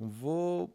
वो 0.00 0.70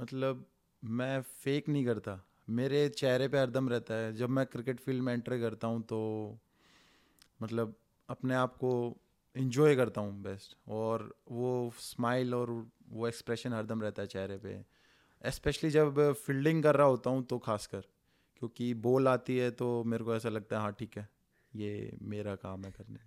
मतलब 0.00 0.44
मैं 0.82 1.20
फेक 1.22 1.68
नहीं 1.68 1.84
करता। 1.86 2.20
मेरे 2.50 2.88
चेहरे 2.88 3.28
पे 3.28 3.38
हरदम 3.38 3.68
रहता 3.68 3.94
है। 3.94 4.12
जब 4.16 4.28
मैं 4.28 4.44
क्रिकेट 4.46 4.80
फ़ील्ड 4.80 5.02
में 5.02 5.12
एंटर 5.12 5.38
करता 5.40 5.68
हूँ 5.68 5.82
तो 5.82 5.98
मतलब 7.40 7.74
अपने 8.08 8.34
आप 8.34 8.56
को 8.56 8.70
इन्जॉय 9.36 9.76
करता 9.76 10.00
हूँ 10.00 10.22
बेस्ट 10.22 10.56
और 10.68 11.14
वो 11.30 11.72
स्माइल 11.78 12.34
और 12.34 12.50
वो 12.90 13.06
एक्सप्रेशन 13.08 13.52
हरदम 13.52 13.82
रहता 13.82 14.02
है 14.02 14.08
चेहरे 14.08 14.36
पे। 14.38 15.30
स्पेशली 15.30 15.70
जब 15.70 16.00
फील्डिंग 16.16 16.62
कर 16.62 16.76
रहा 16.76 16.86
होता 16.86 17.10
हूँ 17.10 17.24
तो 17.24 17.38
खासकर। 17.38 17.80
क्योंकि 18.42 18.72
बॉल 18.74 19.08
आती 19.08 19.36
है 19.36 19.50
तो 19.50 19.82
मेरे 19.84 20.04
को 20.04 20.14
ऐसा 20.16 20.28
लगता 20.28 20.56
है 20.56 20.62
हाँ 20.62 20.72
ठीक 20.72 20.96
है, 20.98 21.08
ये 21.52 21.98
मेरा 22.02 22.34
काम 22.34 22.64
है 22.64 22.70
करने। 22.72 22.98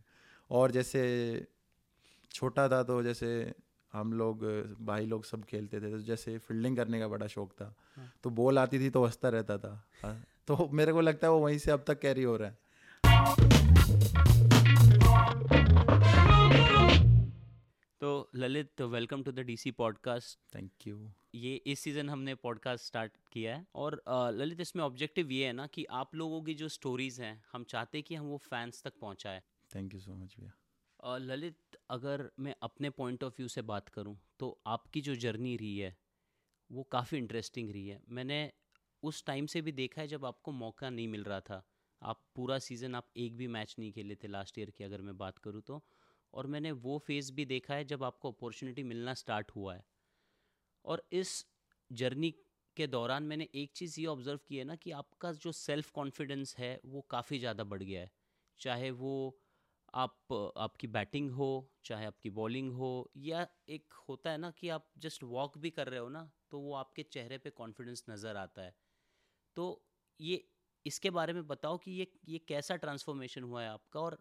और 0.50 0.72
जैसे 0.72 1.02
छोटा 2.32 2.68
था 2.70 2.82
तो 2.84 3.02
जैसे 3.04 3.30
हम 3.94 4.14
लोग 4.14 4.44
भाई 4.82 5.06
लोग 5.06 5.26
सब 5.26 5.44
खेलते 5.46 5.80
थे 5.82 5.92
तो 5.92 6.00
जैसे 6.02 6.38
फील्डिंग 6.40 6.78
करने 6.78 7.00
का 7.00 7.08
बड़ा 7.08 7.28
शौक 7.28 7.52
था। 7.52 7.74
हाँ। 7.96 8.12
तो 8.24 8.30
बॉल 8.32 8.60
आती 8.60 8.80
थी 8.80 8.90
तो 8.90 9.04
हंसता 9.06 9.30
रहता 9.30 9.58
था। 9.58 9.74
हाँ, 10.04 10.24
तो 10.48 10.68
मेरे 10.72 10.94
को 10.94 11.02
लगता 11.02 11.28
है 11.28 11.34
वो 11.34 11.40
वहीं 11.40 11.58
से 11.58 11.72
अब 11.72 11.84
तक 11.88 12.00
कैरी 12.00 12.24
हो 12.24 12.36
रहा 12.38 12.50
है। 12.50 12.58
तो 18.02 18.30
Lalit 18.36 18.82
welcome 18.82 19.24
to 19.24 19.32
the 19.32 19.40
DC 19.42 19.72
podcast 19.72 20.56
thank 20.56 20.88
you 20.88 21.10
ये 21.36 21.54
इस 21.56 21.80
सीज़न 21.80 22.10
हमने 22.10 22.36
पॉडकास्ट 22.36 22.86
स्टार्ट 22.86 23.12
किया 23.32 23.56
है। 23.56 23.66
और 23.76 24.02
ललित 24.10 24.62
इसमें 24.62 24.84
ऑब्जेक्टिव 24.84 25.32
ये 25.32 25.46
है 25.46 25.54
ना 25.54 25.68
कि 25.68 25.86
आप 25.92 26.16
लोगों 26.16 26.42
की 26.42 26.54
जो 26.54 26.68
स्टोरीज़ 26.70 27.22
हैं 27.22 27.42
हम 27.52 27.64
चाहते 27.64 27.98
हैं 27.98 28.06
कि 28.08 28.16
हम 28.16 28.26
वो 28.26 28.38
फैंस 28.44 28.82
तक 28.84 28.94
पहुँचाए। 29.02 29.42
थैंक 29.76 29.94
यू 29.94 30.00
सो 30.00 30.16
मच 30.16 30.36
भैया। 30.40 31.18
ललित 31.18 31.56
अगर 31.94 32.30
मैं 32.40 32.56
अपने 32.64 32.90
पॉइंट 32.92 33.24
ऑफ़ 33.24 33.34
व्यू 33.38 33.48
से 33.48 33.62
बात 33.64 33.90
करूँ 33.90 34.18
तो 34.40 34.50
आपकी 34.68 35.02
जो 35.02 35.16
जर्नी 35.18 35.56
रही 35.58 35.78
है, 35.78 35.96
वो 36.70 36.84
काफ़ी 36.92 37.18
इंटरेस्टिंग 37.18 37.72
रही 37.72 37.88
है। 37.88 38.02
मैंने 38.10 38.40
उस 39.04 39.24
टाइम 39.26 39.46
से 39.46 39.62
भी 39.62 39.72
देखा 39.74 40.02
है 40.02 40.08
जब 40.08 40.26
आपको 40.26 40.52
मौका 40.54 40.90
नहीं 40.90 41.08
मिल 41.08 41.24
रहा 41.24 41.40
था। 41.42 41.64
आप 42.02 42.24
पूरा 42.36 42.58
सीज़न 42.60 42.96
आप 42.96 43.10
एक 43.18 43.38
भी 43.38 43.48
मैच 43.50 43.76
नहीं 43.80 43.92
खेले 43.92 44.16
थे 44.16 44.28
लास्ट 44.28 44.60
ईयर 44.60 44.70
की 44.70 44.84
अगर 44.84 45.02
मैं 45.02 45.18
बात 45.18 45.38
करूँ 45.40 45.62
तो। 45.62 45.84
और 46.34 46.48
मैंने 46.48 46.72
वो 46.74 46.98
फ़ेज़ 47.00 47.32
भी 47.34 47.46
देखा 47.46 47.74
है 47.76 47.86
जब 47.86 48.04
आपको 48.04 48.32
अपॉर्चुनिटी 48.32 48.84
मिलना 48.84 49.14
स्टार्ट 49.14 49.52
हुआ 49.52 49.76
है। 49.76 49.84
और 50.86 51.08
इस 51.14 51.46
जर्नी 51.92 52.30
के 52.78 52.88
दौरान 52.88 53.24
मैंने 53.24 53.48
एक 53.56 53.72
चीज़ 53.76 54.00
ये 54.00 54.06
ऑब्ज़र्व 54.06 54.40
की 54.48 54.58
है 54.58 54.64
ना 54.64 54.76
कि 54.76 54.92
आपका 54.92 55.32
जो 55.34 55.52
सेल्फ़ 55.52 55.92
कॉन्फिडेंस 55.92 56.56
है, 56.58 56.80
वो 56.86 57.02
काफ़ी 57.10 57.40
ज़्यादा 57.40 57.64
बढ़ 57.64 57.84
गया 57.84 58.02
है। 58.02 58.12
चाहे 58.60 58.92
वो 58.92 59.14
आप, 59.94 60.54
आपकी 60.58 60.88
बैटिंग 60.88 61.32
हो, 61.32 61.50
चाहे 61.86 62.06
आपकी 62.06 62.30
बॉलिंग 62.32 62.72
हो, 62.74 63.12
या 63.18 63.48
एक 63.70 63.94
होता 64.10 64.32
है 64.32 64.38
ना 64.38 64.52
कि 64.52 64.70
आप 64.70 64.90
जस्ट 65.00 65.24
वॉक 65.26 65.58
भी 65.58 65.70
कर 65.72 65.88
रहे 65.90 66.00
हो 66.00 66.10
ना 66.10 66.30
तो 66.52 66.60
वो 66.60 66.74
आपके 66.76 67.04
चेहरे 67.06 67.38
पे 67.38 67.50
कॉन्फिडेंस 67.52 68.04
नज़र 68.10 68.38
आता 68.38 68.62
है। 68.62 68.76
तो 69.58 69.66
ये, 70.20 70.44
इसके 70.86 71.10
बारे 71.12 71.34
में 71.34 71.46
बताओ 71.48 71.78
कि 71.78 71.92
ये 71.92 72.12
ये 72.30 72.40
कैसा 72.48 72.76
ट्रांसफॉर्मेशन 72.78 73.44
हुआ 73.44 73.64
है 73.64 73.70
आपका 73.70 74.00
और 74.02 74.18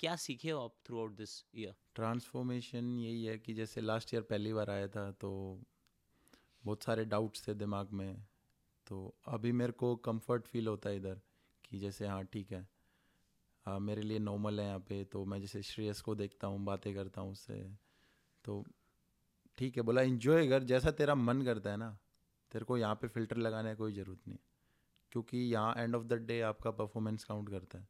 क्या 0.00 0.16
सीखे 0.18 0.50
हो 0.50 0.60
आप 0.60 0.76
through 0.86 1.00
out 1.00 1.16
this 1.16 1.42
year 1.56 1.76
transformation 1.94 2.90
यही 2.98 3.24
है 3.24 3.36
कि 3.38 3.54
जैसे 3.54 3.80
लास्ट 3.80 4.14
ईयर 4.14 4.22
पहली 4.24 4.52
बार 4.52 4.70
आया 4.70 4.88
था 4.88 5.10
तो 5.20 5.32
बहुत 6.64 6.82
सारे 6.82 7.04
डाउट्स 7.04 7.46
थे 7.48 7.54
दिमाग 7.54 7.90
में 7.92 8.26
तो 8.86 8.98
अभी 9.28 9.52
मेरे 9.52 9.72
को 9.74 9.94
कंफर्ट 10.06 10.46
फील 10.46 10.68
होता 10.68 10.90
है 10.90 10.96
इधर 10.96 11.20
कि 11.64 11.78
जैसे 11.78 12.06
हाँ 12.06 12.24
ठीक 12.26 12.52
है। 12.52 12.66
आ, 13.66 13.78
मेरे 13.78 14.02
लिए 14.02 14.18
नॉर्मल 14.20 14.60
है 14.60 14.66
यहाँ 14.66 14.78
पे। 14.78 15.02
तो 15.04 15.24
मैं 15.24 15.40
जैसे 15.40 15.62
श्रेयस 15.62 16.00
को 16.00 16.14
देखता 16.14 16.46
हूँ 16.46 16.64
बातें 16.64 16.94
करता 16.94 17.20
हूँ 17.20 17.32
उससे। 17.32 17.62
तो 18.44 18.64
ठीक 19.58 19.76
है 19.76 19.82
बोला 19.82 20.02
इन्जॉय 20.02 20.48
कर 20.48 20.62
जैसा 20.64 20.90
तेरा 20.90 21.14
मन 21.14 21.42
करता 21.42 21.70
है 21.70 21.76
ना 21.76 21.96
तेरे 22.52 22.64
को 22.64 22.76
यहाँ 22.78 22.94
पे 22.94 23.08
फ़िल्टर 23.08 23.36
लगाने 23.38 23.70
की 23.70 23.76
कोई 23.76 23.92
ज़रूरत 23.92 24.28
नहीं 24.28 24.38
क्योंकि 25.12 25.38
यहाँ 25.38 25.74
एंड 25.78 25.94
ऑफ़ 25.94 26.04
द 26.04 26.12
डे 26.26 26.40
आपका 26.42 26.70
परफॉर्मेंस 26.70 27.24
काउंट 27.24 27.50
करता 27.50 27.78
है। 27.78 27.86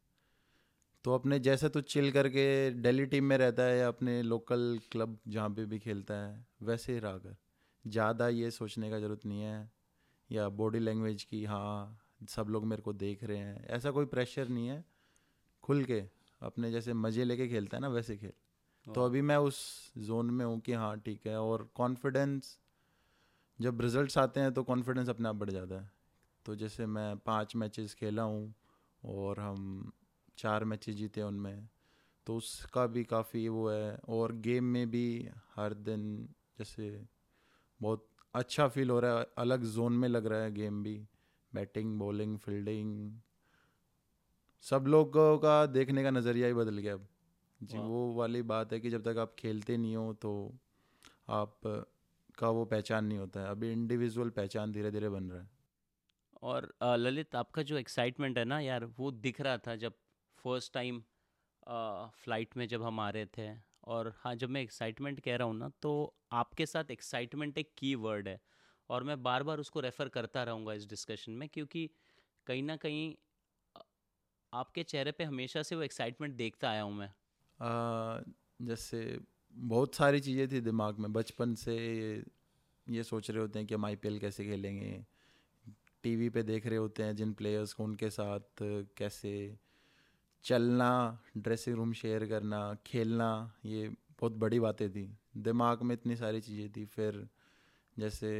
तो 1.05 1.13
अपने 1.15 1.39
जैसे 1.39 1.69
तो 1.69 1.81
चिल 1.83 2.11
करके 2.11 2.45
डेली 2.81 3.05
टीम 3.05 3.23
में 3.23 3.37
रहता 3.37 3.63
है 3.63 3.77
या 3.77 3.87
अपने 3.87 4.21
लोकल 4.21 4.79
क्लब 4.91 5.17
जहाँ 5.27 5.49
पे 5.49 5.65
भी 5.65 5.79
खेलता 5.79 6.13
है 6.15 6.45
वैसे 6.63 6.93
ही 6.93 6.99
रहा 6.99 7.17
कर। 7.17 7.35
ज़्यादा 7.85 8.27
ये 8.29 8.51
सोचने 8.51 8.89
का 8.89 8.99
ज़रूरत 8.99 9.25
नहीं 9.25 9.41
है। 9.41 9.71
या 10.29 10.47
बॉडी 10.51 10.79
लैंग्वेज 10.79 11.23
की 11.23 11.43
हाँ 11.45 11.99
सब 12.29 12.47
लोग 12.49 12.65
मेरे 12.65 12.81
को 12.81 12.93
देख 12.93 13.23
रहे 13.23 13.37
हैं। 13.37 13.65
ऐसा 13.67 13.91
कोई 13.91 14.05
प्रेशर 14.05 14.47
नहीं 14.47 14.67
है। 14.67 14.83
खुल 15.63 15.83
के 15.83 16.03
अपने 16.41 16.71
जैसे 16.71 16.93
मज़े 16.93 17.23
लेके 17.23 17.47
खेलता 17.47 17.77
है 17.77 17.81
ना, 17.81 17.87
वैसे 17.89 18.17
खेल। 18.17 18.31
तो 18.85 19.05
अभी 19.05 19.21
मैं 19.21 19.37
उस 19.37 19.57
जोन 19.97 20.29
में 20.29 20.45
हूँ 20.45 20.59
कि 20.59 20.73
हाँ 20.73 20.95
ठीक 20.99 21.27
है। 21.27 21.39
और 21.39 21.69
कॉन्फिडेंस 21.75 22.57
जब 23.59 23.81
रिजल्ट्स 23.81 24.17
आते 24.17 24.39
हैं 24.39 24.53
तो 24.53 24.63
कॉन्फिडेंस 24.63 25.09
अपने 25.09 25.29
आप 25.29 25.35
बढ़ 25.35 25.49
जाता 25.49 25.75
है। 25.75 25.89
तो 26.45 26.55
जैसे 26.55 26.85
मैं 26.85 27.15
पाँच 27.17 27.55
मैचेस 27.55 27.93
खेला 27.93 28.23
हूँ 28.23 28.53
और 29.03 29.39
हम 29.39 29.91
चार 30.37 30.63
मैचेस 30.65 30.95
जीते 30.95 31.21
उनमें 31.21 31.67
तो 32.27 32.35
उसका 32.37 32.85
भी 32.87 33.03
काफ़ी 33.03 33.47
वो 33.49 33.69
है। 33.69 33.95
और 34.09 34.31
गेम 34.41 34.63
में 34.65 34.89
भी 34.91 35.05
हर 35.55 35.73
दिन 35.73 36.03
जैसे 36.57 36.89
बहुत 37.79 38.07
अच्छा 38.35 38.67
फील 38.67 38.89
हो 38.89 38.99
रहा 38.99 39.19
है। 39.19 39.25
अलग 39.37 39.63
जोन 39.65 39.93
में 39.93 40.07
लग 40.09 40.25
रहा 40.25 40.41
है 40.41 40.51
गेम 40.53 40.83
भी। 40.83 40.97
बैटिंग 41.51 41.97
बॉलिंग 41.99 42.37
फील्डिंग 42.37 43.11
सब 44.63 44.85
लोगों 44.87 45.37
का 45.39 45.65
देखने 45.67 46.03
का 46.03 46.09
नज़रिया 46.11 46.47
ही 46.47 46.53
बदल 46.53 46.77
गया 46.77 46.93
अब। 46.93 47.07
जी 47.59 47.83
वो 47.85 48.13
वाली 48.15 48.41
बात 48.43 48.73
है 48.73 48.79
कि 48.79 48.89
जब 48.89 49.03
तक 49.03 49.17
आप 49.19 49.35
खेलते 49.39 49.77
नहीं 49.77 49.95
हो 49.95 50.13
तो 50.21 50.33
आप 51.31 51.59
का 52.37 52.49
वो 52.49 52.65
पहचान 52.65 53.05
नहीं 53.05 53.17
होता 53.19 53.41
है। 53.41 53.49
अभी 53.49 53.71
इंडिविजुअल 53.71 54.29
पहचान 54.31 54.71
धीरे 54.71 54.91
धीरे 54.91 55.09
बन 55.09 55.29
रहा 55.31 55.41
है। 55.41 55.49
और 56.43 56.73
ललित 56.97 57.35
आपका 57.35 57.61
जो 57.63 57.77
एक्साइटमेंट 57.77 58.37
है 58.37 58.43
ना 58.45 58.59
यार 58.59 58.85
वो 58.97 59.11
दिख 59.11 59.41
रहा 59.41 59.57
था 59.67 59.75
जब 59.75 59.93
फ़र्स्ट 60.45 60.73
टाइम 60.73 61.01
फ़्लाइट 62.15 62.57
में 62.57 62.67
जब 62.67 62.83
हम 62.83 62.99
आ 62.99 63.09
रहे 63.09 63.25
थे। 63.37 63.49
और 63.85 64.13
हाँ 64.17 64.33
जब 64.35 64.49
मैं 64.49 64.61
एक्साइटमेंट 64.61 65.19
कह 65.19 65.35
रहा 65.35 65.47
हूँ 65.47 65.55
ना 65.57 65.69
तो 65.81 65.91
आपके 66.33 66.65
साथ 66.65 66.91
एक्साइटमेंट 66.91 67.57
एक 67.57 67.73
की 67.77 67.93
वर्ड 67.97 68.27
है। 68.27 68.39
और 68.89 69.03
मैं 69.03 69.21
बार 69.23 69.43
बार 69.43 69.59
उसको 69.59 69.79
रेफ़र 69.79 70.09
करता 70.09 70.43
रहूँगा 70.43 70.73
इस 70.73 70.87
डिस्कशन 70.89 71.31
में 71.33 71.47
क्योंकि 71.49 71.89
कहीं 72.47 72.63
ना 72.63 72.75
कहीं 72.77 73.13
आपके 74.53 74.83
चेहरे 74.83 75.11
पे 75.11 75.23
हमेशा 75.23 75.61
से 75.63 75.75
वो 75.75 75.81
एक्साइटमेंट 75.81 76.35
देखता 76.35 76.69
आया 76.69 76.81
हूँ 76.81 76.93
मैं। 76.93 77.07
आ, 77.59 78.21
जैसे 78.61 79.19
बहुत 79.53 79.95
सारी 79.95 80.19
चीज़ें 80.19 80.47
थी 80.51 80.59
दिमाग 80.61 80.99
में। 80.99 81.11
बचपन 81.13 81.55
से 81.55 81.75
ये 82.87 83.03
सोच 83.03 83.29
रहे 83.31 83.41
होते 83.41 83.59
हैं 83.59 83.67
कि 83.67 83.75
हम 83.75 83.85
आईपीएल 83.85 84.19
कैसे 84.19 84.45
खेलेंगे। 84.45 85.03
टीवी 86.03 86.29
पे 86.29 86.43
देख 86.43 86.65
रहे 86.67 86.77
होते 86.77 87.03
हैं 87.03 87.15
जिन 87.15 87.33
प्लेयर्स 87.33 87.73
को 87.73 87.83
उनके 87.83 88.09
साथ 88.09 88.63
कैसे 88.97 89.33
चलना 90.45 90.89
ड्रेसिंग 91.37 91.75
रूम 91.75 91.93
शेयर 91.93 92.25
करना 92.25 92.61
खेलना 92.85 93.29
ये 93.65 93.87
बहुत 94.19 94.31
बड़ी 94.37 94.59
बातें 94.59 94.89
थी। 94.91 95.05
दिमाग 95.37 95.81
में 95.81 95.95
इतनी 95.95 96.15
सारी 96.15 96.41
चीज़ें 96.41 96.71
थी। 96.71 96.85
फिर 96.85 97.27
जैसे 97.97 98.31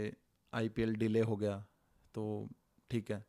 आईपीएल 0.53 0.96
डिले 0.96 1.22
हो 1.22 1.35
गया 1.38 1.57
तो 2.16 2.50
ठीक 2.90 3.12
है। 3.12 3.23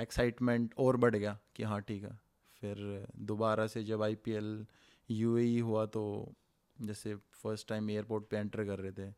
एक्साइटमेंट 0.00 0.74
और 0.78 0.96
बढ़ 0.96 1.16
गया 1.16 1.38
कि 1.56 1.62
हाँ 1.62 1.80
ठीक 1.80 2.04
है। 2.04 2.18
फिर 2.62 3.06
दोबारा 3.16 3.66
से 3.66 3.84
जब 3.84 4.02
आई 4.02 4.14
पी 4.14 4.32
आईपीएल 4.32 4.66
यूएई 5.10 5.60
हुआ 5.60 5.86
तो 5.86 6.34
जैसे 6.80 7.14
फ़र्स्ट 7.14 7.68
टाइम 7.68 7.90
एयरपोर्ट 7.90 8.24
पे 8.24 8.36
एंटर 8.36 8.64
कर 8.64 8.78
रहे 8.78 8.92
थे 8.92 9.12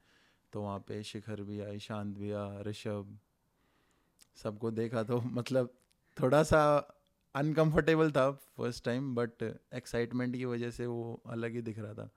तो 0.53 0.63
वहाँ 0.63 0.79
पे 0.79 1.03
शिखर 1.03 1.43
भी 1.43 1.61
आए 1.61 1.77
ईशांत 1.77 2.19
भी 2.19 2.31
आ 2.31 2.61
ऋषभ, 2.61 3.19
सबको 4.37 4.71
देखा 4.71 5.03
तो 5.03 5.21
मतलब 5.25 5.75
थोड़ा 6.23 6.43
सा 6.43 6.63
अनकंफर्टेबल 7.35 8.11
था 8.11 8.31
फ़र्स्ट 8.31 8.85
टाइम 8.85 9.15
बट 9.15 9.43
एक्साइटमेंट 9.75 10.37
की 10.37 10.45
वजह 10.45 10.71
से 10.71 10.87
वो 10.87 11.23
अलग 11.27 11.53
ही 11.53 11.63
दिख 11.63 11.79
रहा 11.79 11.95
था। 11.95 12.11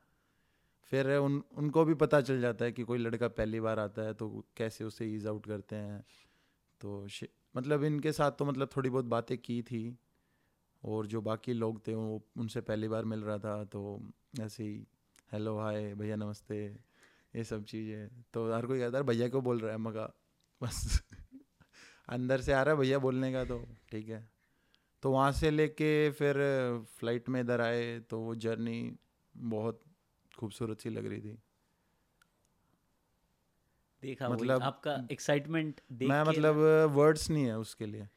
फिर 0.84 1.12
उन, 1.18 1.44
उनको 1.58 1.86
भी 1.86 1.94
पता 1.94 2.22
चल 2.22 2.42
जाता 2.42 2.66
है 2.66 2.72
कि 2.72 2.84
कोई 2.84 2.98
लड़का 2.98 3.28
पहली 3.28 3.60
बार 3.60 3.80
आता 3.80 4.02
है 4.02 4.14
तो 4.14 4.46
कैसे 4.58 4.84
उसे 4.84 5.06
ईज 5.06 5.28
आउट 5.28 5.46
करते 5.46 5.76
हैं। 5.76 6.06
तो 6.82 7.08
मतलब 7.56 7.84
इनके 7.84 8.12
साथ 8.12 8.32
तो 8.32 8.46
मतलब 8.46 8.70
थोड़ी 8.78 8.90
बहुत 8.90 9.06
बातें 9.06 9.38
की 9.38 9.62
थी, 9.62 9.98
और 10.84 11.08
जो 11.08 11.22
बाकी 11.22 11.54
लोग 11.54 11.88
थे 11.88 11.96
वो 11.96 12.22
उनसे 12.38 12.62
पहली 12.62 12.88
बार 12.88 13.06
मिल 13.06 13.20
रहा 13.24 13.38
था 13.40 13.64
तो 13.66 14.02
ऐसे 14.42 14.64
ही, 14.64 14.88
हेलो, 15.32 15.58
हाय, 15.60 15.94
भैया, 15.96 16.16
नमस्ते, 16.16 16.66
ये 17.34 17.44
सब 17.44 17.64
चीज़ें। 17.66 18.10
तो 18.34 18.52
हर 18.54 18.66
कोई 18.66 18.80
कहता 18.80 18.98
है, 18.98 19.04
भैया 19.04 19.30
को 19.30 19.42
बोल 19.42 19.60
रहा 19.60 19.72
है? 19.72 19.78
मगा, 19.78 20.12
बस। 20.62 21.02
अंदर 22.10 22.42
से 22.42 22.54
आ 22.54 22.62
रहा 22.64 22.74
है 22.74 22.80
भैया 22.80 23.00
बोलने 23.00 23.32
का 23.34 23.44
तो 23.46 23.60
ठीक 23.92 24.10
है। 24.10 24.28
तो 25.04 25.12
वहाँ 25.12 25.32
से 25.32 25.52
लेके 25.52 26.12
फिर 26.12 26.36
फ़्लाइट 27.00 27.30
में 27.30 27.40
इधर 27.42 27.62
आए 27.62 28.00
तो 28.00 28.20
वो 28.20 28.36
जर्नी 28.36 28.80
बहुत 29.36 29.82
खूबसूरत 30.40 30.82
सी 30.82 30.90
लग 30.90 31.06
रही 31.08 31.22
थी। 31.22 31.38
देखा 34.04 34.30
मतलब 34.30 34.62
आपका 34.62 34.96
एक्साइटमेंट 35.12 35.82
मैं 36.02 36.24
मतलब 36.24 36.56
वर्ड्स 36.92 37.30
नहीं 37.30 37.46
है 37.46 37.58
उसके 37.60 37.86
लिए। 37.86 38.08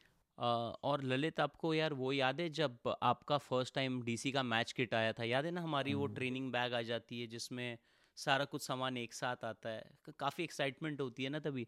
और 0.83 1.03
ललित 1.03 1.39
आपको 1.39 1.73
यार 1.73 1.93
वो 1.93 2.11
याद 2.11 2.41
है 2.41 2.49
जब 2.49 2.95
आपका 3.03 3.37
फ़र्स्ट 3.37 3.75
टाइम 3.75 4.01
डीसी 4.03 4.31
का 4.31 4.43
मैच 4.43 4.71
किट 4.71 4.93
आया 4.93 5.13
था? 5.13 5.23
याद 5.23 5.45
है 5.45 5.51
ना 5.51 5.61
हमारी 5.61 5.93
वो 5.93 6.07
ट्रेनिंग 6.07 6.45
हम्म। 6.45 6.53
बैग 6.53 6.73
आ 6.73 6.81
जाती 6.81 7.21
है 7.21 7.27
जिसमें 7.27 7.77
सारा 8.17 8.45
कुछ 8.45 8.61
सामान 8.61 8.97
एक 8.97 9.13
साथ 9.13 9.45
आता 9.45 9.69
है? 9.69 9.83
काफ़ी 10.19 10.43
एक्साइटमेंट 10.43 11.01
होती 11.01 11.23
है 11.23 11.29
ना 11.29 11.39
तभी। 11.39 11.67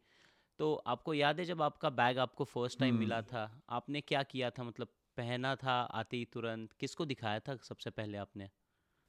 तो 0.60 0.74
आपको 0.88 1.14
याद 1.14 1.40
है 1.40 1.46
जब 1.46 1.62
आपका 1.62 1.90
बैग 1.90 2.18
आपको 2.20 2.44
फ़र्स्ट 2.44 2.80
टाइम 2.80 2.96
मिला 2.96 3.22
था? 3.22 3.44
आपने 3.70 4.02
क्या 4.02 4.24
किया 4.24 4.50
था? 4.50 4.64
मतलब 4.64 4.88
पहना 5.18 5.56
था 5.56 5.82
आते 6.02 6.18
ही 6.18 6.26
तुरंत? 6.26 6.74
किसको 6.74 7.06
दिखाया 7.06 7.40
था 7.40 7.56
सबसे 7.64 7.90
पहले 7.90 8.18
आपने? 8.18 8.50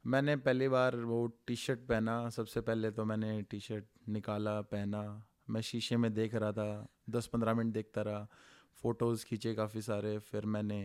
मैंने 0.05 0.37
पहली 0.37 0.69
बार 0.69 0.97
वो 0.97 1.26
टी 1.47 1.56
शर्ट 1.56 1.81
पहना। 1.81 2.29
सबसे 2.31 2.61
पहले 2.61 2.91
तो 2.91 3.05
मैंने 3.05 3.43
टी 3.43 3.61
शर्ट 3.61 3.85
निकाला, 4.08 4.61
पहना। 4.61 5.02
मैं 5.50 5.61
शीशे 5.61 5.97
में 5.97 6.12
देख 6.14 6.35
रहा 6.35 6.52
था 6.52 6.87
दस 7.11 7.26
पंद्रह 7.26 7.55
मिनट 7.55 7.73
देखता 7.75 8.02
रहा। 8.02 8.26
फ़ोटोज़ 8.82 9.25
खींचे 9.26 9.55
काफ़ी 9.55 9.82
सारे। 9.82 10.19
फिर 10.19 10.47
मैंने 10.47 10.81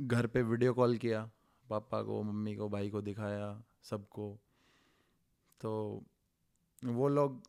घर 0.00 0.26
पे 0.26 0.42
वीडियो 0.42 0.72
कॉल 0.74 0.96
किया। 0.96 1.30
पापा 1.70 2.02
को, 2.02 2.22
मम्मी 2.22 2.54
को, 2.56 2.68
भाई 2.68 2.90
को 2.90 3.00
दिखाया 3.02 3.62
सबको। 3.82 4.38
तो 5.60 5.72
वो 6.84 7.08
लोग 7.08 7.42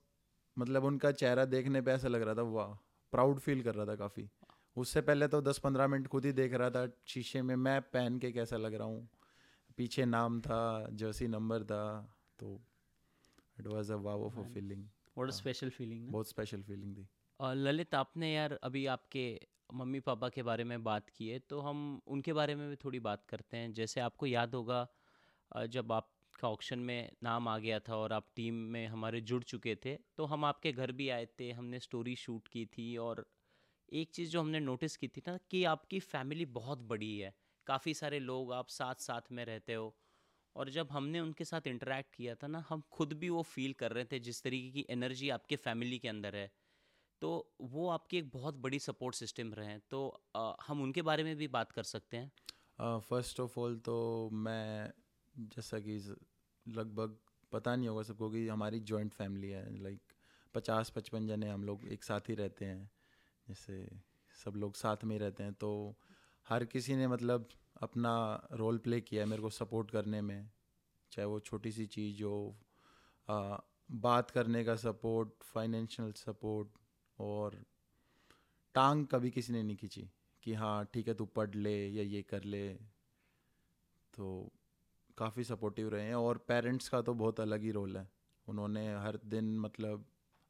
मतलब 0.58 0.84
उनका 0.84 1.12
चेहरा 1.12 1.46
देखने 1.46 1.82
पे 1.82 1.92
ऐसा 1.92 2.08
लग 2.08 2.22
रहा 2.22 2.36
था, 2.36 2.42
वाह! 2.42 2.74
प्राउड 3.12 3.40
फील 3.40 3.64
कर 3.64 3.76
रहा 3.76 3.86
था 3.86 3.96
काफ़ी। 3.96 4.30
उससे 4.78 5.02
पहले 5.02 5.28
तो 5.28 5.42
दस 5.42 5.58
पंद्रह 5.58 5.88
मिनट 5.88 6.08
खुद 6.08 6.26
ही 6.26 6.32
देख 6.32 6.54
रहा 6.54 6.70
था 6.70 6.88
शीशे 7.08 7.42
में, 7.42 7.56
मैं 7.56 7.82
पहन 7.82 8.20
के 8.20 8.32
कैसा 8.32 8.58
लग 8.58 8.74
रहा 8.74 8.88
हूँ। 8.88 9.08
पीछे 9.78 10.06
नाम 10.06 10.40
था 10.42 10.60
जर्सी 10.94 11.28
नंबर 11.28 11.64
था 11.66 11.82
तो 12.40 12.56
it 13.58 13.68
was 13.68 13.92
a 13.92 13.96
wow 14.02 14.24
of 14.26 14.40
a 14.40 14.44
feeling 14.46 14.88
what 15.18 15.30
a 15.30 15.34
special 15.34 15.70
feeling 15.72 16.10
बहुत 16.10 16.30
स्पेशल 16.30 16.64
फीलिंग 16.64 16.98
थी। 16.98 17.08
और 17.40 17.56
ललित 17.56 17.96
आपने 17.96 18.34
यार 18.34 18.54
अभी 18.64 18.86
आपके 18.88 19.24
मम्मी 19.74 20.00
पापा 20.00 20.30
के 20.30 20.44
बारे 20.44 20.64
में 20.64 20.84
बात 20.84 21.10
की 21.10 21.28
है 21.30 21.40
तो 21.42 21.60
हम 21.60 22.02
उनके 22.08 22.34
बारे 22.34 22.56
में 22.56 22.70
भी 22.70 22.76
थोड़ी 22.76 23.00
बात 23.00 23.26
करते 23.26 23.58
हैं। 23.58 23.72
जैसे 23.74 24.00
आपको 24.02 24.26
याद 24.26 24.56
होगा 24.56 24.88
जब 25.68 25.92
आपका 25.92 26.50
ऑक्शन 26.50 26.80
में 26.82 27.12
नाम 27.24 27.48
आ 27.48 27.58
गया 27.60 27.80
था 27.80 27.96
और 27.98 28.14
आप 28.14 28.32
टीम 28.36 28.56
में 28.70 28.86
हमारे 28.88 29.22
जुड़ 29.24 29.44
चुके 29.44 29.76
थे 29.86 29.96
तो 30.18 30.26
हम 30.26 30.46
आपके 30.46 30.72
घर 30.74 30.92
भी 30.94 31.10
आए 31.10 31.26
थे 31.40 31.52
हमने 31.52 31.80
स्टोरी 31.80 32.16
शूट 32.18 32.48
की 32.48 32.66
थी 32.68 32.96
और 33.00 33.26
एक 33.94 34.12
चीज़ 34.12 34.32
जो 34.32 34.42
हमने 34.42 34.60
नोटिस 34.60 34.98
की 34.98 35.08
थी 35.10 35.22
ना 35.28 35.38
कि 35.52 35.64
आपकी 35.66 36.00
फैमिली 36.02 36.46
बहुत 36.54 36.80
बड़ी 36.86 37.18
है। 37.20 37.34
काफ़ी 37.68 37.94
सारे 37.94 38.20
लोग 38.20 38.54
आप 38.54 38.68
साथ 38.70 38.96
साथ 38.96 39.32
में 39.32 39.46
रहते 39.46 39.74
हो। 39.74 39.96
और 40.56 40.70
जब 40.70 40.92
हमने 40.92 41.20
उनके 41.20 41.46
साथ 41.46 41.68
इंटरेक्ट 41.68 42.16
किया 42.16 42.36
था 42.36 42.48
ना 42.48 42.64
हम 42.70 42.84
खुद 42.92 43.14
भी 43.14 43.30
वो 43.30 43.42
फील 43.44 43.74
कर 43.74 43.92
रहे 43.92 44.06
थे 44.06 44.20
जिस 44.20 44.44
तरीके 44.44 44.72
की 44.72 44.86
एनर्जी 44.90 45.30
आपके 45.30 45.56
फैमिली 45.56 46.00
के 46.00 46.08
अंदर 46.08 46.36
है। 46.36 46.52
तो 47.22 47.32
वो 47.62 47.90
आपकी 47.90 48.18
एक 48.18 48.30
बहुत 48.32 48.56
बड़ी 48.56 48.80
सपोर्ट 48.80 49.16
सिस्टम 49.16 49.54
रहे 49.54 49.68
हैं। 49.68 49.82
तो 49.92 50.08
आ, 50.36 50.54
हम 50.68 50.82
उनके 50.82 51.02
बारे 51.02 51.24
में 51.24 51.36
भी 51.36 51.48
बात 51.50 51.72
कर 51.72 51.84
सकते 51.84 52.18
हैं। 52.18 52.32
फ़र्स्ट 53.02 53.40
ऑफ़ 53.40 53.60
ऑल 53.60 53.78
तो 53.80 54.30
मैं 54.34 54.92
जैसा 55.36 55.80
कि 55.80 55.98
लगभग 56.66 57.18
पता 57.52 57.76
नहीं 57.76 57.88
होगा 57.88 58.04
सबको 58.04 58.30
कि 58.30 58.48
हमारी 58.48 58.80
जॉइंट 58.80 59.14
फैमिली 59.14 59.50
है 59.50 59.78
लाइक 59.84 60.14
पचास 60.56 60.90
पचपन 60.90 61.28
जने 61.28 61.50
हम 61.50 61.64
लोग 61.64 61.88
एक 61.88 62.04
साथ 62.04 62.30
ही 62.30 62.36
रहते 62.36 62.66
हैं। 62.66 62.90
जैसे 63.48 63.78
सब 64.36 64.56
लोग 64.56 64.76
साथ 64.76 65.04
में 65.04 65.16
ही 65.16 65.20
रहते 65.20 65.44
हैं 65.44 65.54
तो 65.54 65.72
हर 66.48 66.66
किसी 66.66 66.96
ने 66.96 67.08
मतलब 67.08 67.48
अपना 67.82 68.14
रोल 68.54 68.78
प्ले 68.78 69.00
किया 69.02 69.24
है 69.24 69.30
मेरे 69.30 69.42
को 69.42 69.50
सपोर्ट 69.50 69.92
करने 69.92 70.22
में, 70.22 70.50
चाहे 71.12 71.26
वो 71.26 71.40
छोटी 71.40 71.72
सी 71.72 71.86
चीज़ 71.86 72.24
हो 72.24 72.58
बात 73.90 74.32
करने 74.32 74.64
का 74.64 74.76
सपोर्ट 74.76 75.44
फाइनेंशियल 75.44 76.12
सपोर्ट 76.12 76.78
और 77.20 77.58
टांग 78.76 79.06
कभी 79.08 79.32
किसी 79.32 79.54
ने 79.54 79.64
नहीं 79.64 79.76
खींची 79.78 80.10
कि 80.44 80.54
हाँ 80.54 80.86
ठीक 80.94 81.08
है, 81.08 81.14
तू 81.14 81.26
पढ़ 81.26 81.56
ले 81.56 81.76
या 81.88 82.04
ये 82.04 82.22
कर 82.22 82.44
ले। 82.44 82.68
तो 84.14 84.52
काफ़ी 85.18 85.44
सपोर्टिव 85.44 85.90
रहे 85.90 86.06
हैं 86.06 86.16
और 86.16 86.38
पेरेंट्स 86.48 86.90
का 86.90 87.02
तो 87.02 87.14
बहुत 87.14 87.40
अलग 87.40 87.62
ही 87.62 87.72
रोल 87.72 87.98
है। 87.98 88.08
उन्होंने 88.48 88.88
हर 88.96 89.20
दिन 89.26 89.58
मतलब 89.60 90.06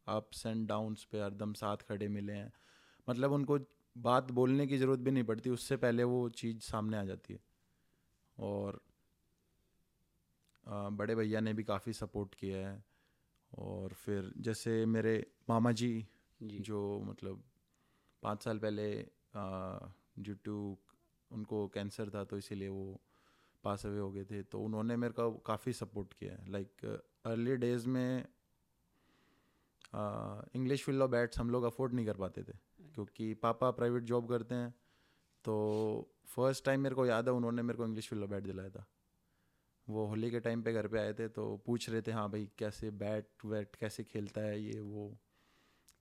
अप्स 0.08 0.46
एंड 0.46 0.68
डाउन्स 0.68 1.04
पे 1.04 1.22
हरदम 1.22 1.54
साथ 1.54 1.78
खड़े 1.88 2.08
मिले 2.08 2.34
हैं। 2.34 2.52
मतलब 3.08 3.32
उनको 3.32 3.58
बात 3.96 4.32
बोलने 4.32 4.68
की 4.68 4.78
ज़रूरत 4.78 5.00
भी 5.00 5.12
नहीं 5.12 5.24
पड़ती 5.24 5.50
उससे 5.50 5.78
पहले 5.78 6.04
वो 6.04 6.28
चीज़ 6.30 6.60
सामने 6.62 6.98
आ 6.98 7.04
जाती 7.04 7.34
है। 7.34 7.40
और 8.38 8.80
आ, 10.68 10.90
बड़े 10.90 11.16
भैया 11.16 11.40
ने 11.40 11.54
भी 11.54 11.64
काफ़ी 11.64 11.94
सपोर्ट 11.94 12.36
किया 12.36 12.68
है। 12.70 12.84
और 13.52 13.94
फिर 13.94 14.32
जैसे 14.38 14.86
मेरे 14.86 15.26
मामा 15.50 15.72
जी, 15.72 16.08
जी। 16.40 16.60
जो 16.60 17.00
मतलब 17.00 17.44
पाँच 18.24 18.44
साल 18.44 18.60
पहले 18.60 18.88
ड्यू 20.20 20.36
टू 20.36 20.78
उनको 21.32 21.68
कैंसर 21.68 22.10
था 22.10 22.24
तो 22.24 22.38
इसीलिए 22.38 22.68
वो 22.68 23.00
पास 23.64 23.86
अवे 23.86 24.00
हो 24.00 24.12
गए 24.12 24.24
थे। 24.26 24.42
तो 24.44 24.60
उन्होंने 24.62 24.96
मेरे 24.96 25.14
को 25.14 25.32
काफ़ी 25.46 25.74
सपोर्ट 25.74 26.14
किया 26.14 26.34
है। 26.34 26.52
लाइक 26.52 26.86
अर्ली 27.26 27.56
डेज़ 27.56 27.88
में 27.88 28.26
इंग्लिश 30.56 30.84
फिल्लो 30.84 31.08
बैट्स 31.08 31.40
हम 31.40 31.50
लोग 31.50 31.64
अफोर्ड 31.64 31.94
नहीं 31.94 32.06
कर 32.06 32.18
पाते 32.18 32.44
थे। 32.44 32.54
क्योंकि 32.96 33.34
पापा 33.34 33.72
प्राइवेट 33.72 34.04
जॉब 34.04 34.30
करते 34.30 34.56
हैं 34.56 34.74
तो 35.46 35.56
फ़र्स्ट 36.28 36.66
टाइम 36.66 36.82
मेरे 36.82 36.96
को 36.96 37.06
याद 37.06 37.28
है 37.30 37.34
उन्होंने 37.34 37.62
मेरे 37.62 37.78
को 37.78 37.86
इंग्लिश 37.86 38.10
फिल्लो 38.10 38.28
बैट 38.28 38.44
दिलाया 38.44 38.70
था। 38.70 38.86
वो 39.88 40.06
होली 40.08 40.32
के 40.32 40.40
टाइम 40.40 40.62
पे 40.64 40.74
घर 40.74 40.88
पे 40.88 41.00
आए 41.00 41.14
थे 41.14 41.28
तो 41.28 41.58
पूछ 41.66 41.90
रहे 41.90 42.02
थे 42.02 42.12
हाँ 42.12 42.30
भाई 42.32 42.50
कैसे 42.60 42.92
बैट 42.92 43.28
वैट 43.46 43.76
कैसे 43.76 44.04
खेलता 44.04 44.42
है 44.42 44.62
ये 44.62 44.80
वो? 44.80 45.18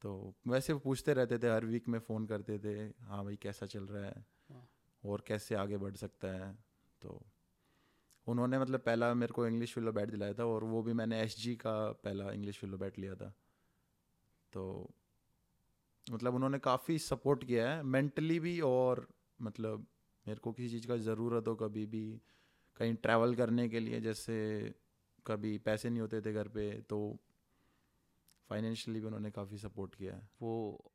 तो 0.02 0.35
वैसे 0.49 0.73
वो 0.73 0.79
पूछते 0.79 1.14
रहते 1.14 1.38
थे 1.38 1.50
हर 1.50 1.64
वीक 1.64 1.88
में 1.88 1.99
फ़ोन 1.99 2.26
करते 2.26 2.58
थे 2.58 2.75
हाँ 3.05 3.25
भाई 3.25 3.37
कैसा 3.37 3.67
चल 3.67 3.85
रहा 3.85 4.05
है? 4.05 4.25
हाँ। 4.50 4.69
और 5.05 5.25
कैसे 5.26 5.55
आगे 5.55 5.76
बढ़ 5.76 5.94
सकता 5.97 6.29
है? 6.29 6.58
तो 7.02 7.26
उन्होंने 8.26 8.58
मतलब 8.58 8.81
पहला 8.81 9.14
मेरे 9.14 9.32
को 9.32 9.47
इंग्लिश 9.47 9.75
फिल्लो 9.75 9.93
बैट 9.93 10.11
दिलाया 10.11 10.35
था 10.35 10.44
और 10.47 10.64
वो 10.64 10.82
भी 10.82 10.93
मैंने 10.93 11.20
एस 11.23 11.37
का 11.61 11.93
पहला 11.93 12.32
इंग्लिश 12.32 12.58
फिल्लो 12.58 12.79
बैट 12.79 12.99
लिया 12.99 13.14
था। 13.14 13.35
तो 14.52 14.90
मतलब 16.12 16.34
उन्होंने 16.34 16.58
काफ़ी 16.58 16.98
सपोर्ट 16.98 17.44
किया 17.44 17.70
है 17.70 17.82
मेंटली 17.82 18.40
भी 18.40 18.60
और 18.60 19.08
मतलब 19.42 19.86
मेरे 20.26 20.40
को 20.40 20.52
किसी 20.52 20.68
चीज़ 20.68 20.86
का 20.88 20.96
ज़रूरत 20.96 21.48
हो 21.48 21.54
कभी 21.54 21.86
भी 21.86 22.20
कहीं 22.76 22.94
ट्रैवल 22.94 23.34
करने 23.34 23.68
के 23.68 23.80
लिए 23.80 24.00
जैसे 24.00 24.36
कभी 25.26 25.58
पैसे 25.58 25.90
नहीं 25.90 26.00
होते 26.00 26.20
थे 26.20 26.32
घर 26.32 26.48
पे 26.48 26.70
तो 26.80 26.98
फाइनेंशियली 28.50 29.00
भी 29.00 29.06
उन्होंने 29.06 29.30
काफ़ी 29.30 29.58
सपोर्ट 29.58 29.94
किया 29.94 30.14
है। 30.14 30.28
वो 30.42 30.92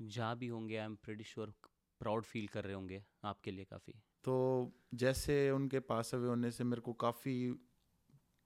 जहाँ 0.00 0.36
भी 0.38 0.46
होंगे 0.46 0.76
I 0.76 0.84
am 0.84 0.94
pretty 0.94 1.24
sure 1.24 1.52
proud 2.00 2.24
feel 2.24 2.46
कर 2.46 2.64
रहे 2.64 2.74
होंगे 2.74 3.04
आपके 3.24 3.50
लिए 3.50 3.64
काफ़ी। 3.64 3.92
तो 4.24 4.72
जैसे 4.94 5.50
उनके 5.50 5.80
पास 5.80 6.14
अवे 6.14 6.28
होने 6.28 6.50
से 6.50 6.64
मेरे 6.64 6.80
को 6.80 6.92
काफ़ी 6.92 7.50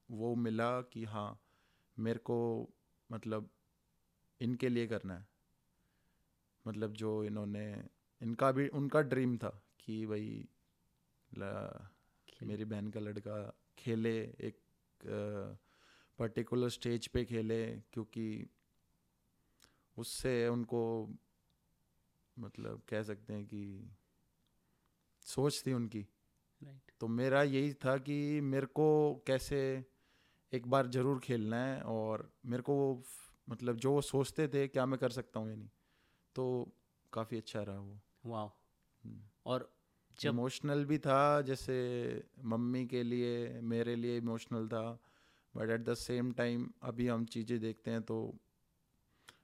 वो 0.09 0.35
मिला 0.35 0.69
कि 0.81 1.03
हाँ 1.03 1.39
मेरे 1.99 2.19
को 2.19 2.37
मतलब 3.11 3.49
इनके 4.41 4.69
लिए 4.69 4.87
करना 4.87 5.13
है। 5.13 5.27
मतलब 6.67 6.93
जो 6.93 7.23
इन्होंने 7.23 7.83
इनका 8.21 8.51
भी 8.51 8.67
उनका 8.67 9.01
ड्रीम 9.01 9.37
था 9.37 9.63
कि 9.79 10.05
भाई 10.05 10.47
मेरी 12.43 12.65
बहन 12.65 12.87
का 12.87 12.99
लड़का 12.99 13.57
खेले 13.77 14.19
एक 14.19 14.59
पर्टिकुलर 16.19 16.69
स्टेज 16.69 17.07
पे 17.07 17.25
खेले 17.25 17.65
क्योंकि 17.93 18.49
उससे 19.97 20.47
उनको 20.47 21.09
मतलब 22.39 22.81
कह 22.89 23.03
सकते 23.03 23.33
हैं 23.33 23.45
कि 23.45 23.91
सोच 25.21 25.63
थी 25.67 25.73
उनकी। 25.73 26.07
Right. 26.61 26.99
तो 26.99 27.07
मेरा 27.07 27.43
यही 27.43 27.73
था 27.73 27.97
कि 27.97 28.41
मेरे 28.41 28.65
को 28.65 28.87
कैसे 29.27 29.85
एक 30.53 30.67
बार 30.67 30.87
ज़रूर 30.87 31.19
खेलना 31.19 31.57
है 31.65 31.81
और 31.81 32.31
मेरे 32.45 32.63
को 32.63 32.73
वो 32.73 33.03
मतलब 33.49 33.75
जो 33.75 33.91
वो 33.91 34.01
सोचते 34.01 34.47
थे 34.47 34.67
क्या 34.67 34.85
मैं 34.85 34.99
कर 34.99 35.09
सकता 35.09 35.39
हूँ 35.39 35.49
या 35.49 35.55
नहीं। 35.55 35.69
तो 36.35 36.71
काफ़ी 37.13 37.37
अच्छा 37.37 37.61
रहा 37.61 37.79
वो। 37.79 37.99
वाह 38.25 38.45
हम्म। 39.03 39.21
और 39.45 39.73
जब 40.19 40.29
इमोशनल 40.29 40.85
भी 40.85 40.97
था 40.97 41.41
जैसे 41.41 41.75
मम्मी 42.43 42.85
के 42.85 43.03
लिए 43.03 43.61
मेरे 43.61 43.95
लिए 43.95 44.17
इमोशनल 44.17 44.67
था 44.67 44.99
but 45.55 45.69
at 45.69 45.81
the 45.81 45.93
same 45.93 46.31
time 46.31 46.69
अभी 46.83 47.07
हम 47.07 47.25
चीज़ें 47.25 47.59
देखते 47.59 47.91
हैं 47.91 48.01
तो 48.01 48.35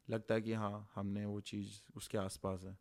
लगता 0.09 0.33
है 0.35 0.41
कि 0.41 0.53
हाँ 0.53 0.89
हमने 0.95 1.25
वो 1.25 1.39
चीज़ 1.41 1.81
उसके 1.95 2.17
आसपास 2.17 2.63
है। 2.63 2.77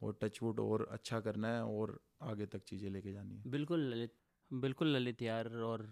और 0.00 0.18
टचवुड 0.22 0.60
और 0.60 0.88
अच्छा 0.90 1.20
करना 1.20 1.48
है 1.48 1.64
और 1.64 2.00
आगे 2.22 2.46
तक 2.46 2.62
चीज़ें 2.62 2.90
लेके 2.90 3.12
जानी 3.12 3.36
है। 3.36 3.44
बिल्कुल 3.46 3.80
ललित 3.80 4.12
बिल्कुल 4.52 4.88
ललित 4.88 5.22
यार 5.22 5.48
और 5.56 5.86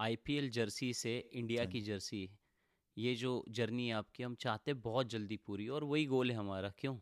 आईपीएल 0.00 0.50
जर्सी 0.50 0.94
से 0.94 1.18
इंडिया 1.18 1.62
हाँ 1.62 1.70
की 1.72 1.80
जर्सी 1.80 2.30
ये 2.96 3.14
जो 3.14 3.44
जर्नी 3.48 3.88
है 3.88 3.94
आपकी 3.94 4.22
हम 4.22 4.34
चाहते 4.34 4.74
बहुत 4.74 5.06
जल्दी 5.06 5.36
पूरी 5.36 5.68
और 5.68 5.84
वही 5.84 6.06
गोल 6.06 6.30
है 6.30 6.36
हमारा 6.36 6.72
क्यों? 6.78 6.96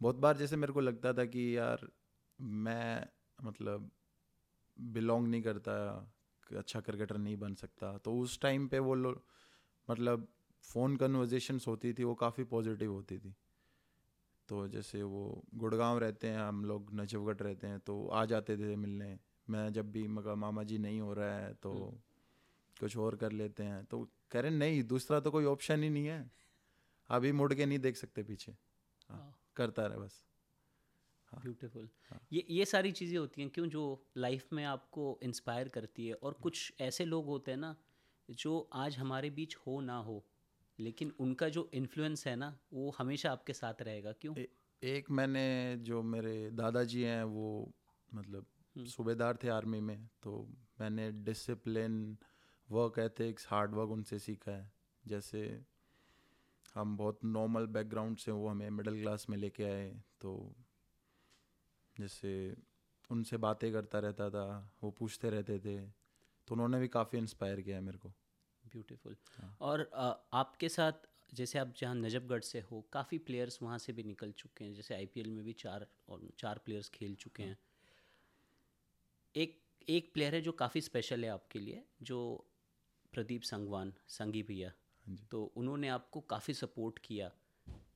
बहुत 0.00 0.16
बार 0.16 0.36
जैसे 0.36 0.56
मेरे 0.56 0.72
को 0.72 0.80
लगता 0.80 1.12
था 1.12 1.24
कि 1.24 1.56
यार 1.56 1.88
मैं 2.40 3.06
मतलब 3.44 3.90
बिलोंग 4.76 5.28
नहीं 5.28 5.42
करता 5.42 5.74
अच्छा 6.50 6.80
क्रिकेटर 6.80 7.16
नहीं 7.16 7.36
बन 7.36 7.54
सकता 7.54 7.98
तो 7.98 8.18
उस 8.18 8.40
टाइम 8.40 8.68
पे 8.68 8.78
वो 8.78 8.94
मतलब 9.88 10.28
फ़ोन 10.64 10.96
कन्वर्जेशंस 10.96 11.66
होती 11.68 11.92
थी 11.92 12.04
वो 12.04 12.14
काफ़ी 12.14 12.44
पॉजिटिव 12.44 12.92
होती 12.92 13.18
थी। 13.18 13.34
तो 14.48 14.66
जैसे 14.68 15.02
वो 15.02 15.42
गुड़गांव 15.54 15.98
रहते 15.98 16.28
हैं 16.28 16.38
हम 16.38 16.64
लोग 16.64 16.90
नजफगढ़ 16.94 17.36
रहते 17.36 17.66
हैं 17.66 17.78
तो 17.80 18.06
आ 18.08 18.24
जाते 18.24 18.56
थे 18.56 18.76
मिलने। 18.76 19.18
मैं 19.50 19.72
जब 19.72 19.90
भी 19.92 20.06
मगर 20.08 20.34
मामा 20.34 20.62
जी 20.62 20.78
नहीं 20.78 21.00
हो 21.00 21.12
रहा 21.14 21.36
है 21.38 21.52
तो 21.54 21.72
कुछ 22.80 22.96
और 22.96 23.16
कर 23.16 23.32
लेते 23.32 23.62
हैं 23.62 23.84
तो 23.84 24.06
कह 24.32 24.40
रहे 24.40 24.50
नहीं 24.50 24.82
दूसरा 24.84 25.20
तो 25.20 25.30
कोई 25.30 25.44
ऑप्शन 25.44 25.82
ही 25.82 25.90
नहीं 25.90 26.06
है 26.06 26.30
अभी 27.10 27.32
मुड़ 27.32 27.52
के 27.54 27.66
नहीं 27.66 27.78
देख 27.78 27.96
सकते 27.96 28.22
पीछे 28.22 28.52
हाँ, 28.52 29.18
हाँ। 29.18 29.38
करता 29.56 29.86
रहे 29.86 29.98
बस। 29.98 30.24
ब्यूटीफुल 31.32 31.88
हाँ। 32.10 32.20
ये 32.32 32.44
ये 32.50 32.64
सारी 32.64 32.92
चीज़ें 32.92 33.18
होती 33.18 33.42
हैं 33.42 33.50
क्यों 33.50 33.66
जो 33.66 33.82
लाइफ 34.16 34.52
में 34.52 34.64
आपको 34.64 35.18
इंस्पायर 35.22 35.68
करती 35.68 36.06
है 36.06 36.14
और 36.14 36.32
कुछ 36.32 36.72
ऐसे 36.80 37.04
लोग 37.04 37.26
होते 37.26 37.50
हैं 37.50 37.58
ना 37.58 37.74
जो 38.30 38.58
आज 38.72 38.96
हमारे 38.98 39.30
बीच 39.30 39.56
हो 39.56 39.80
ना 39.80 39.96
हो 39.98 40.24
लेकिन 40.78 41.12
उनका 41.20 41.48
जो 41.48 41.70
इन्फ्लुएंस 41.74 42.26
है 42.26 42.36
ना 42.36 42.58
वो 42.72 42.90
हमेशा 42.98 43.32
आपके 43.32 43.52
साथ 43.52 43.82
रहेगा 43.82 44.12
क्यों 44.12 44.34
ए- 44.38 44.48
एक 44.82 45.10
मैंने 45.10 45.76
जो 45.80 46.02
मेरे 46.02 46.50
दादाजी 46.50 47.02
हैं 47.02 47.22
वो 47.24 47.72
मतलब 48.14 48.46
हम्म। 48.76 48.86
सूबेदार 48.86 49.38
थे 49.44 49.48
आर्मी 49.48 49.80
में 49.80 50.08
तो 50.22 50.48
मैंने 50.80 51.10
discipline 51.12 52.16
work 52.72 52.98
ethics 52.98 53.46
hard 53.50 53.74
work 53.74 53.90
उनसे 53.90 54.18
सीखा 54.18 54.52
है। 54.52 54.70
जैसे 55.04 55.42
हम 56.74 56.96
बहुत 56.96 57.24
नॉर्मल 57.24 57.66
बैकग्राउंड 57.66 58.16
से 58.18 58.30
वो 58.32 58.48
हमें 58.48 58.68
मिडिल 58.70 59.02
क्लास 59.02 59.26
में 59.30 59.36
लेके 59.38 59.64
आए 59.64 59.88
तो 60.20 60.32
जैसे 61.96 62.32
उनसे 63.10 63.36
बातें 63.36 63.72
करता 63.72 63.98
रहता 63.98 64.28
था 64.30 64.44
वो 64.82 64.90
पूछते 64.90 65.30
रहते 65.30 65.58
थे 65.58 65.78
तो 66.48 66.54
उन्होंने 66.54 66.78
भी 66.78 66.88
काफ़ी 66.88 67.18
इंस्पायर 67.18 67.60
किया 67.60 67.76
है 67.76 67.82
मेरे 67.82 67.98
को। 67.98 68.08
ब्यूटीफुल 68.64 69.16
हाँ। 69.36 69.56
और 69.60 69.80
अ, 69.80 70.28
आपके 70.32 70.68
साथ 70.68 71.08
जैसे 71.34 71.58
आप 71.58 71.74
जहाँ 71.78 71.94
नजफगढ़ 71.94 72.40
से 72.40 72.60
हो 72.60 72.80
काफ़ी 72.92 73.18
प्लेयर्स 73.18 73.58
वहाँ 73.62 73.78
से 73.78 73.92
भी 73.92 74.02
निकल 74.02 74.32
चुके 74.32 74.64
हैं। 74.64 74.74
जैसे 74.74 74.94
आईपीएल 74.94 75.30
में 75.30 75.44
भी 75.44 75.52
चार 75.52 75.86
और 76.08 76.28
चार 76.38 76.58
प्लेयर्स 76.64 76.88
खेल 76.88 77.14
चुके 77.14 77.42
हैं। 77.42 77.56
एक 79.34 79.58
एक 79.88 80.10
प्लेयर 80.14 80.34
है 80.34 80.40
जो 80.40 80.52
काफ़ी 80.52 80.80
स्पेशल 80.80 81.24
है 81.24 81.30
आपके 81.30 81.58
लिए 81.58 81.82
जो 82.02 82.18
प्रदीप 83.12 83.42
संगवान 83.42 83.92
संगी 84.08 84.42
भैया। 84.42 84.72
हाँ 85.06 85.16
तो 85.30 85.42
उन्होंने 85.56 85.88
आपको 85.88 86.20
काफ़ी 86.20 86.54
सपोर्ट 86.54 86.98
किया 86.98 87.30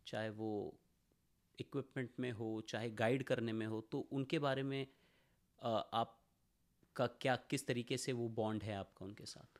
चाहे 0.06 0.30
वो 0.30 0.50
इक्विपमेंट 1.58 2.10
में 2.20 2.30
हो 2.32 2.60
चाहे 2.68 2.90
गाइड 2.90 3.22
करने 3.22 3.52
में 3.52 3.66
हो 3.66 3.80
तो 3.80 3.98
उनके 4.12 4.38
बारे 4.38 4.62
में 4.62 4.86
आपका 5.62 7.06
क्या 7.20 7.36
किस 7.50 7.66
तरीके 7.66 7.96
से 7.96 8.12
वो 8.12 8.28
बॉन्ड 8.28 8.62
है 8.62 8.74
आपका 8.76 9.04
उनके 9.06 9.24
साथ? 9.24 9.58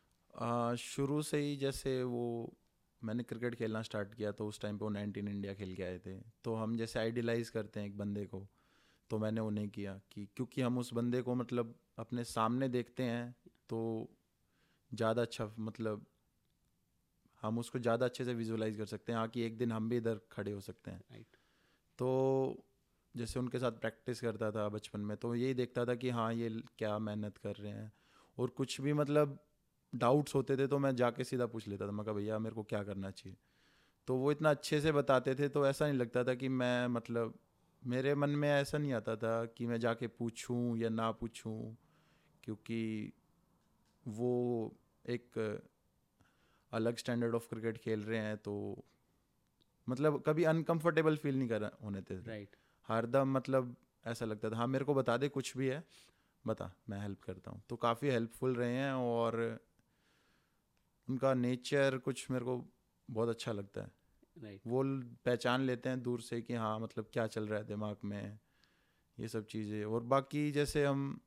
शुरू 0.77 1.23
से 1.23 1.39
ही 1.39 1.57
जैसे 1.57 2.03
वो 2.03 2.25
मैंने 3.03 3.23
क्रिकेट 3.23 3.55
खेलना 3.55 3.83
स्टार्ट 3.83 4.15
किया 4.15 4.33
तो 4.33 4.47
उस 4.47 4.61
टाइम 4.61 4.79
पे 4.79 4.85
वो 4.85 4.91
नाइनटीन 4.91 5.29
इंडिया 5.29 5.55
खेल 5.55 5.75
के 5.77 5.83
आए 5.83 5.99
थे। 5.99 6.19
तो 6.45 6.55
हम 6.55 6.77
जैसे 6.77 6.99
आइडियलाइज 6.99 7.51
करते 7.51 7.81
हैं 7.81 7.87
एक 7.87 7.97
बंदे 7.99 8.25
को 8.25 8.47
तो 9.11 9.19
मैंने 9.19 9.41
उन्हें 9.41 9.69
किया 9.69 10.01
कि 10.13 10.29
क्योंकि 10.37 10.63
हम 10.63 10.79
उस 10.79 10.93
बंदे 10.93 11.23
को 11.23 11.35
मतलब 11.35 11.75
अपने 11.99 12.25
सामने 12.25 12.69
देखते 12.69 13.03
हैं 13.03 13.35
तो 13.69 13.81
ज़्यादा 14.93 15.23
अच्छा 15.23 15.51
मतलब 15.61 16.07
हम 17.43 17.59
उसको 17.59 17.79
ज़्यादा 17.79 18.07
अच्छे 18.07 18.25
से 18.25 18.35
विजुलाइज 18.35 18.77
कर 18.77 18.87
सकते 18.87 19.13
हैं। 19.13 19.19
हाँ 19.19 19.29
कि 19.29 19.43
एक 19.43 19.59
दिन 19.59 19.73
हम 19.73 19.89
भी 19.89 19.97
इधर 19.97 20.21
खड़े 20.33 20.53
हो 20.53 20.61
सकते 20.61 20.91
हैं। 20.91 21.01
राइट 21.13 21.37
तो 21.99 22.65
जैसे 23.15 23.39
उनके 23.41 23.59
साथ 23.59 23.73
प्रैक्टिस 23.73 24.21
करता 24.21 24.51
था 24.53 24.69
बचपन 24.69 25.01
में 25.01 25.17
तो 25.17 25.35
यही 25.35 25.55
देखता 25.55 25.85
था 25.87 25.95
कि 25.95 26.11
हाँ 26.11 26.33
ये 26.35 26.49
क्या 26.79 26.99
मेहनत 26.99 27.39
कर 27.39 27.57
रहे 27.57 27.73
हैं। 27.73 27.93
और 28.39 28.51
कुछ 28.51 28.81
भी 28.81 28.93
मतलब 28.93 29.39
डाउट्स 29.93 30.35
होते 30.35 30.57
थे 30.57 30.67
तो 30.67 30.79
मैं 30.79 30.95
जाके 30.97 31.25
सीधा 31.25 31.47
पूछ 31.47 31.69
लेता 31.69 31.87
था। 31.89 31.93
मैं 31.93 32.05
कहा 32.07 32.15
भैया 32.15 32.39
मेरे 32.39 32.55
को 32.55 32.63
क्या 32.65 32.83
करना 32.85 33.11
चाहिए? 33.11 33.37
तो 34.09 34.17
वो 34.17 34.33
इतना 34.33 34.51
अच्छे 34.51 34.81
से 34.81 34.93
बताते 34.93 35.35
थे 35.35 35.49
तो 35.49 35.67
ऐसा 35.67 35.87
नहीं 35.89 35.99
लगता 35.99 36.25
था 36.25 36.35
कि 36.35 36.49
मैं 36.51 36.87
मतलब 36.89 37.39
मेरे 37.83 38.15
मन 38.15 38.31
में 38.33 38.49
ऐसा 38.51 38.79
नहीं 38.79 38.93
आता 38.93 39.17
था 39.17 39.45
कि 39.47 39.67
मैं 39.67 39.79
जाके 39.81 40.07
पूछूँ 40.09 40.77
या 40.79 40.89
ना 40.91 41.11
पूछूँ 41.13 41.77
क्योंकि 42.45 43.13
वो 44.07 44.33
एक 45.05 45.39
अलग 46.73 46.97
स्टैंडर्ड 46.97 47.35
ऑफ़ 47.35 47.49
क्रिकेट 47.49 47.79
खेल 47.79 48.03
रहे 48.05 48.19
हैं 48.19 48.37
तो 48.37 48.55
मतलब 49.87 50.23
कभी 50.27 50.45
अनकंफर्टेबल 50.45 51.17
फील 51.17 51.39
नहीं 51.39 51.49
कर 51.49 51.65
होने 51.85 52.03
थे 52.03 52.19
राइट 52.21 52.57
हरदम 52.89 53.33
मतलब 53.33 53.75
ऐसा 54.07 54.25
लगता 54.27 54.51
था। 54.51 54.57
हाँ 54.57 54.67
मेरे 54.67 54.85
को 54.85 54.95
बता 54.95 55.17
दे 55.17 55.29
कुछ 55.29 55.57
भी 55.57 55.69
है 55.69 55.83
बता 56.45 56.71
मैं 56.89 57.01
हेल्प 57.01 57.23
करता 57.23 57.51
हूँ। 57.51 57.63
तो 57.69 57.77
काफ़ी 57.77 58.09
हेल्पफुल 58.09 58.55
रहे 58.57 58.75
हैं 58.75 58.93
और 58.93 59.59
उनका 61.09 61.33
नेचर 61.35 61.99
कुछ 61.99 62.31
मेरे 62.31 62.45
को 62.45 62.65
बहुत 63.09 63.29
अच्छा 63.29 63.53
लगता 63.53 63.81
है। 63.81 63.91
राइट 64.37 64.61
वो 64.67 64.83
पहचान 65.25 65.61
लेते 65.61 65.89
हैं 65.89 66.03
दूर 66.03 66.21
से 66.21 66.41
कि 66.43 66.55
हाँ 66.55 66.79
मतलब 66.81 67.09
क्या 67.13 67.27
चल 67.27 67.47
रहा 67.49 67.59
है 67.59 67.67
दिमाग 67.67 67.97
में 68.05 68.39
ये 69.19 69.29
सब 69.29 69.47
चीज़ें। 69.47 69.85
और 69.85 70.03
बाकी 70.05 70.51
जैसे 70.53 70.85
हम 70.85 71.21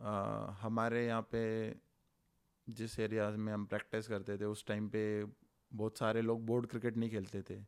आ, 0.00 0.46
हमारे 0.50 1.06
यहाँ 1.06 1.22
पे 1.22 1.74
जिस 2.68 3.00
एरिया 3.00 3.30
में 3.30 3.52
हम 3.52 3.66
प्रैक्टिस 3.66 4.08
करते 4.08 4.38
थे 4.38 4.44
उस 4.44 4.66
टाइम 4.66 4.88
पे 4.88 5.24
बहुत 5.72 5.98
सारे 5.98 6.22
लोग 6.22 6.46
बोर्ड 6.46 6.66
क्रिकेट 6.66 6.96
नहीं 6.96 7.10
खेलते 7.10 7.42
थे। 7.42 7.60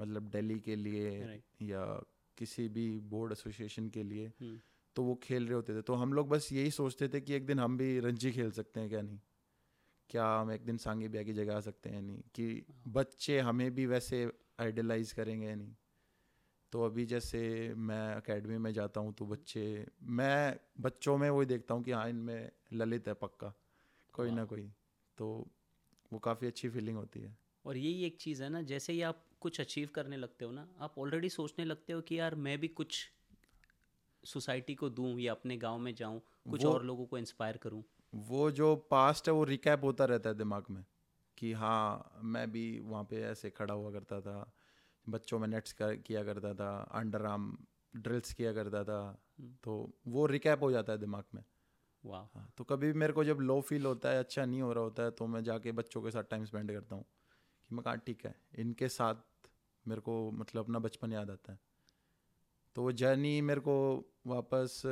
मतलब 0.00 0.22
दिल्ली 0.22 0.60
के 0.60 0.76
लिए. 0.76 1.20
या 1.62 2.02
किसी 2.38 2.68
भी 2.68 3.00
बोर्ड 3.00 3.32
एसोसिएशन 3.32 3.88
के 3.88 4.02
लिए 4.02 4.26
हम्म, 4.26 4.60
तो 4.96 5.02
वो 5.02 5.14
खेल 5.14 5.44
रहे 5.44 5.54
होते 5.54 5.74
थे। 5.74 5.82
तो 5.82 5.94
हम 5.94 6.12
लोग 6.12 6.28
बस 6.28 6.52
यही 6.52 6.70
सोचते 6.70 7.08
थे 7.08 7.20
कि 7.20 7.34
एक 7.34 7.46
दिन 7.46 7.58
हम 7.58 7.78
भी 7.78 8.00
रणजी 8.00 8.32
खेल 8.32 8.50
सकते 8.50 8.80
हैं 8.80 8.88
क्या 8.88 9.02
नहीं? 9.02 9.20
क्या 10.08 10.26
हम 10.26 10.52
एक 10.52 10.64
दिन 10.64 10.76
सांगी 10.76 11.08
ब्याह 11.08 11.24
की 11.24 11.32
जगह 11.32 11.56
आ 11.56 11.60
सकते 11.60 11.90
हैं 11.90 12.02
नहीं? 12.02 12.22
कि 12.34 12.66
बच्चे 12.88 13.40
हमें 13.40 13.74
भी 13.74 13.86
वैसे 13.86 14.32
आइडलाइज 14.60 15.12
करेंगे 15.12 15.46
या 15.46 15.54
नहीं? 15.54 15.74
तो 16.72 16.84
अभी 16.84 17.06
जैसे 17.06 17.74
मैं 17.76 18.16
एकेडमी 18.16 18.58
में 18.58 18.72
जाता 18.72 19.00
हूँ 19.00 19.14
तो 19.14 19.26
बच्चे 19.26 19.86
मैं 20.02 20.56
बच्चों 20.80 21.18
में 21.18 21.30
वही 21.30 21.46
देखता 21.46 21.74
हूँ 21.74 21.82
कि 21.82 21.92
हाँ 21.92 22.08
इनमें 22.08 22.50
ललित 22.72 23.08
है 23.08 23.14
पक्का 23.14 23.52
कोई 24.14 24.30
ना 24.30 24.44
कोई। 24.44 24.70
तो 25.18 25.46
वो 26.12 26.18
काफ़ी 26.18 26.46
अच्छी 26.46 26.68
फीलिंग 26.68 26.96
होती 26.96 27.20
है। 27.20 27.36
और 27.66 27.76
यही 27.76 28.04
एक 28.04 28.16
चीज़ 28.20 28.42
है 28.42 28.48
ना 28.48 28.62
जैसे 28.62 28.92
ही 28.92 29.02
आप 29.02 29.24
कुछ 29.40 29.60
अचीव 29.60 29.88
करने 29.94 30.16
लगते 30.16 30.44
हो 30.44 30.50
ना 30.50 30.68
आप 30.80 30.94
ऑलरेडी 30.98 31.28
सोचने 31.28 31.64
लगते 31.64 31.92
हो 31.92 32.00
कि 32.00 32.18
यार 32.18 32.34
मैं 32.34 32.58
भी 32.60 32.68
कुछ 32.68 33.10
सोसाइटी 34.24 34.74
को 34.74 34.90
दूँ 34.90 35.20
या 35.20 35.32
अपने 35.32 35.56
गाँव 35.56 35.78
में 35.78 35.94
जाऊँ 35.94 36.20
कुछ 36.50 36.66
और 36.66 36.84
लोगों 36.84 37.06
को 37.06 37.18
इंस्पायर 37.18 37.56
करूँ। 37.56 37.82
वो 38.14 38.50
जो 38.50 38.76
पास्ट 38.76 39.28
है 39.28 39.34
वो 39.34 39.44
रिकैप 39.44 39.84
होता 39.84 40.04
रहता 40.04 40.30
है 40.30 40.34
दिमाग 40.34 40.64
में 40.70 40.84
कि 41.38 41.52
हाँ 41.52 42.20
मैं 42.22 42.50
भी 42.52 42.80
वहाँ 42.80 43.04
पे 43.04 43.22
ऐसे 43.22 43.50
खड़ा 43.50 43.74
हुआ 43.74 43.92
करता 43.92 44.20
था। 44.20 44.52
बच्चों 45.10 45.38
में 45.38 45.46
नेट्स 45.48 45.72
कर, 45.72 45.94
किया 45.96 46.24
करता 46.24 46.54
था 46.54 46.70
अंडर 46.92 47.26
आर्म 47.26 47.56
ड्रिल्स 47.96 48.32
किया 48.32 48.52
करता 48.52 48.84
था 48.84 49.00
हम्म। 49.40 49.54
तो 49.64 49.92
वो 50.06 50.26
रिकैप 50.26 50.62
हो 50.62 50.70
जाता 50.70 50.92
है 50.92 50.98
दिमाग 50.98 51.24
में। 51.34 51.42
वाह। 52.04 52.22
हाँ 52.34 52.52
तो 52.58 52.64
कभी 52.64 52.86
भी 52.86 52.98
मेरे 52.98 53.12
को 53.12 53.24
जब 53.24 53.40
लो 53.40 53.60
फील 53.60 53.86
होता 53.86 54.10
है 54.10 54.18
अच्छा 54.18 54.44
नहीं 54.44 54.62
हो 54.62 54.72
रहा 54.72 54.84
होता 54.84 55.02
है 55.02 55.10
तो 55.10 55.26
मैं 55.26 55.42
जाके 55.44 55.72
बच्चों 55.72 56.02
के 56.02 56.10
साथ 56.10 56.24
टाइम 56.30 56.44
स्पेंड 56.44 56.72
करता 56.72 56.96
हूँ 56.96 57.04
कि 57.68 57.74
मैं 57.74 57.82
कहा 57.82 57.94
ठीक 57.94 58.24
है। 58.26 58.34
इनके 58.58 58.88
साथ 58.88 59.48
मेरे 59.86 60.00
को 60.00 60.30
मतलब 60.30 60.64
अपना 60.64 60.78
बचपन 60.78 61.12
याद 61.12 61.30
आता 61.30 61.52
है। 61.52 61.58
तो 62.76 62.82
वो 62.82 62.92
जर्नी 62.92 63.40
मेरे 63.40 63.60
को 63.60 63.74
वापस 64.26 64.82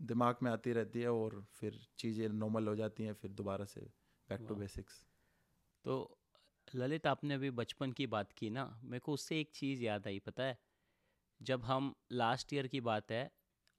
दिमाग 0.00 0.36
में 0.42 0.50
आती 0.50 0.72
रहती 0.72 1.00
है 1.00 1.12
और 1.12 1.44
फिर 1.50 1.78
चीज़ें 1.98 2.28
नॉर्मल 2.28 2.68
हो 2.68 2.74
जाती 2.76 3.04
हैं 3.04 3.12
फिर 3.12 3.30
दोबारा 3.30 3.64
से 3.64 3.80
बैक 4.28 4.46
टू 4.48 4.54
बेसिक्स 4.54 5.04
तो 5.84 6.18
ललित, 6.68 7.06
आपने 7.06 7.34
अभी 7.34 7.50
बचपन 7.50 7.92
की 7.92 8.06
बात 8.06 8.32
की 8.32 8.48
ना, 8.50 8.64
मेरे 8.84 9.00
को 9.00 9.12
उससे 9.12 9.40
एक 9.40 9.50
चीज़ 9.54 9.82
याद 9.82 10.06
आई, 10.06 10.18
पता 10.18 10.42
है? 10.44 10.58
जब 11.40 11.64
हम 11.64 11.94
लास्ट 12.12 12.52
ईयर 12.54 12.66
की 12.66 12.80
बात 12.80 13.12
है, 13.12 13.30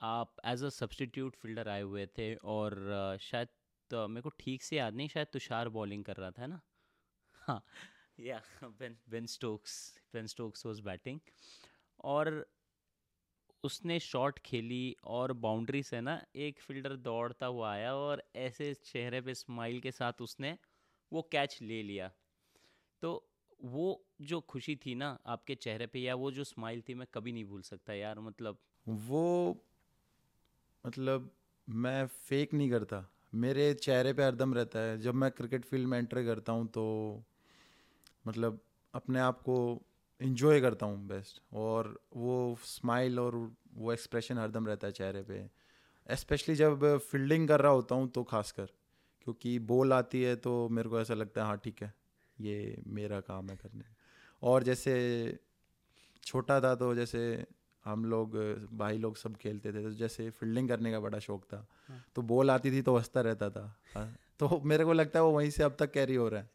आप 0.02 0.36
एज 0.46 0.64
अ 0.64 0.70
सब्सटीट्यूट 0.70 1.36
फील्डर 1.36 1.68
आए 1.70 1.82
हुए 1.82 2.06
थे 2.18 2.34
और 2.56 3.18
शायद 3.22 3.48
तो 3.92 4.08
मेरे 4.08 4.22
को 4.22 4.30
ठीक 4.40 4.64
से 4.64 4.78
याद 4.78 4.96
नहीं, 4.96 5.08
शायद 5.08 5.28
तुषार 5.34 5.70
बॉलिंग 5.70 6.04
कर 6.06 6.16
रहा 6.18 6.32
था 6.32 6.48
ना? 6.48 6.62
हाँ 7.36 7.64
या 8.20 8.42
Ben 8.64 8.98
Ben 9.10 9.26
Stokes 9.28 9.78
Ben 10.14 10.28
Stokes 10.28 10.66
was 10.66 10.80
batting 10.82 11.20
और 12.06 12.46
उसने 13.64 14.00
शॉट 14.00 14.40
खेली 14.40 14.96
और 15.14 15.32
बाउंड्री 15.46 15.82
से 15.84 16.00
ना, 16.02 16.14
एक 16.36 16.60
फील्डर 16.60 16.96
दौड़ता 16.98 17.46
हुआ 17.46 17.72
आया 17.72 17.94
और 17.96 18.24
ऐसे 18.38 18.74
चेहरे 18.74 19.22
पे 19.22 19.34
स्माइल 19.36 19.80
के 19.80 19.92
साथ 19.92 20.22
उसने 20.22 20.58
वो 21.12 21.22
कैच 21.32 21.58
ले 21.62 21.82
लिया। 21.84 22.12
तो 23.06 23.12
वो 23.60 23.88
जो 24.22 24.40
खुशी 24.42 24.76
थी 24.76 24.94
ना 24.96 25.08
आपके 25.28 25.56
चेहरे 25.56 25.88
पे 25.88 26.00
या 26.00 26.14
वो 26.16 26.32
जो 26.32 26.44
स्माइल 26.44 26.82
थी, 26.82 26.94
मैं 26.94 27.08
कभी 27.14 27.32
नहीं 27.32 27.46
भूल 27.46 27.62
सकता 27.62 27.94
यार 27.94 28.20
मतलब। 28.20 28.58
वो 28.86 29.58
मतलब 30.86 31.30
मैं 31.68 32.06
फेक 32.08 32.54
नहीं 32.54 32.70
करता। 32.70 33.06
मेरे 33.36 33.74
चेहरे 33.74 34.14
पे 34.14 34.24
हरदम 34.24 34.54
रहता 34.54 34.80
है। 34.80 34.98
जब 35.00 35.14
मैं 35.14 35.30
क्रिकेट 35.32 35.66
फ़ील्ड 35.66 35.88
में 35.88 35.98
एंटर 35.98 36.24
करता 36.26 36.54
हूँ 36.54 36.68
तो 36.68 36.86
मतलब 38.28 38.60
अपने 38.94 39.20
आप 39.20 39.42
को 39.42 39.58
इंजॉय 40.22 40.62
करता 40.62 40.86
हूँ 40.86 41.08
बेस्ट 41.08 41.42
और 41.54 42.00
वो 42.16 42.38
स्माइल 42.64 43.20
और 43.20 43.36
वो 43.76 43.92
एक्सप्रेशन 43.94 44.38
हरदम 44.38 44.68
रहता 44.68 44.88
है 44.88 44.94
चेहरे 44.94 45.22
पे। 45.24 46.16
स्पेशली 46.16 46.56
जब 46.56 46.98
फील्डिंग 47.02 47.48
कर 47.48 47.62
रहा 47.62 47.72
होता 47.72 47.96
हूँ 47.96 48.10
तो 48.10 48.24
खासकर, 48.24 48.66
क्योंकि 49.22 49.58
बॉल 49.60 49.94
आती 49.94 50.22
है 50.22 50.36
तो 50.36 50.68
मेरे 50.70 50.90
को 50.90 51.00
ऐसा 51.02 51.14
लगता 51.14 51.42
है 51.42 51.48
हाँ 51.48 51.58
ठीक 51.58 51.84
है। 51.84 51.94
ये 52.42 52.84
मेरा 52.88 53.20
काम 53.20 53.50
है 53.50 53.56
करने 53.56 53.84
और 54.42 54.64
जैसे 54.64 54.94
छोटा 56.24 56.60
था 56.62 56.76
तो 56.76 56.94
जैसे 56.96 57.22
हम 57.86 58.06
लोग 58.06 58.36
भाई 58.74 58.98
लोग 58.98 59.18
सब 59.18 59.36
खेलते 59.36 59.74
थे 59.74 59.84
तो 59.84 59.92
जैसे 59.92 60.30
फील्डिंग 60.30 60.70
करने 60.70 60.92
का 60.92 61.00
बड़ा 61.00 61.20
शौक 61.20 61.44
था 61.44 61.66
हाँ। 61.88 62.04
तो 62.16 62.22
बॉल 62.22 62.52
आती 62.52 62.72
थी 62.72 62.82
तो 62.82 62.96
हंसता 62.98 63.22
रहता 63.22 63.50
था 63.50 63.76
हाँ, 63.96 64.16
तो 64.40 64.62
मेरे 64.66 64.86
को 64.86 64.94
लगता 64.94 65.20
है 65.20 65.26
वो 65.26 65.32
वहीं 65.32 65.50
से 65.50 65.64
अब 65.64 65.76
तक 65.80 65.92
कैरी 65.92 66.16
हो 66.16 66.28
रहा 66.30 66.42
है 66.42 66.50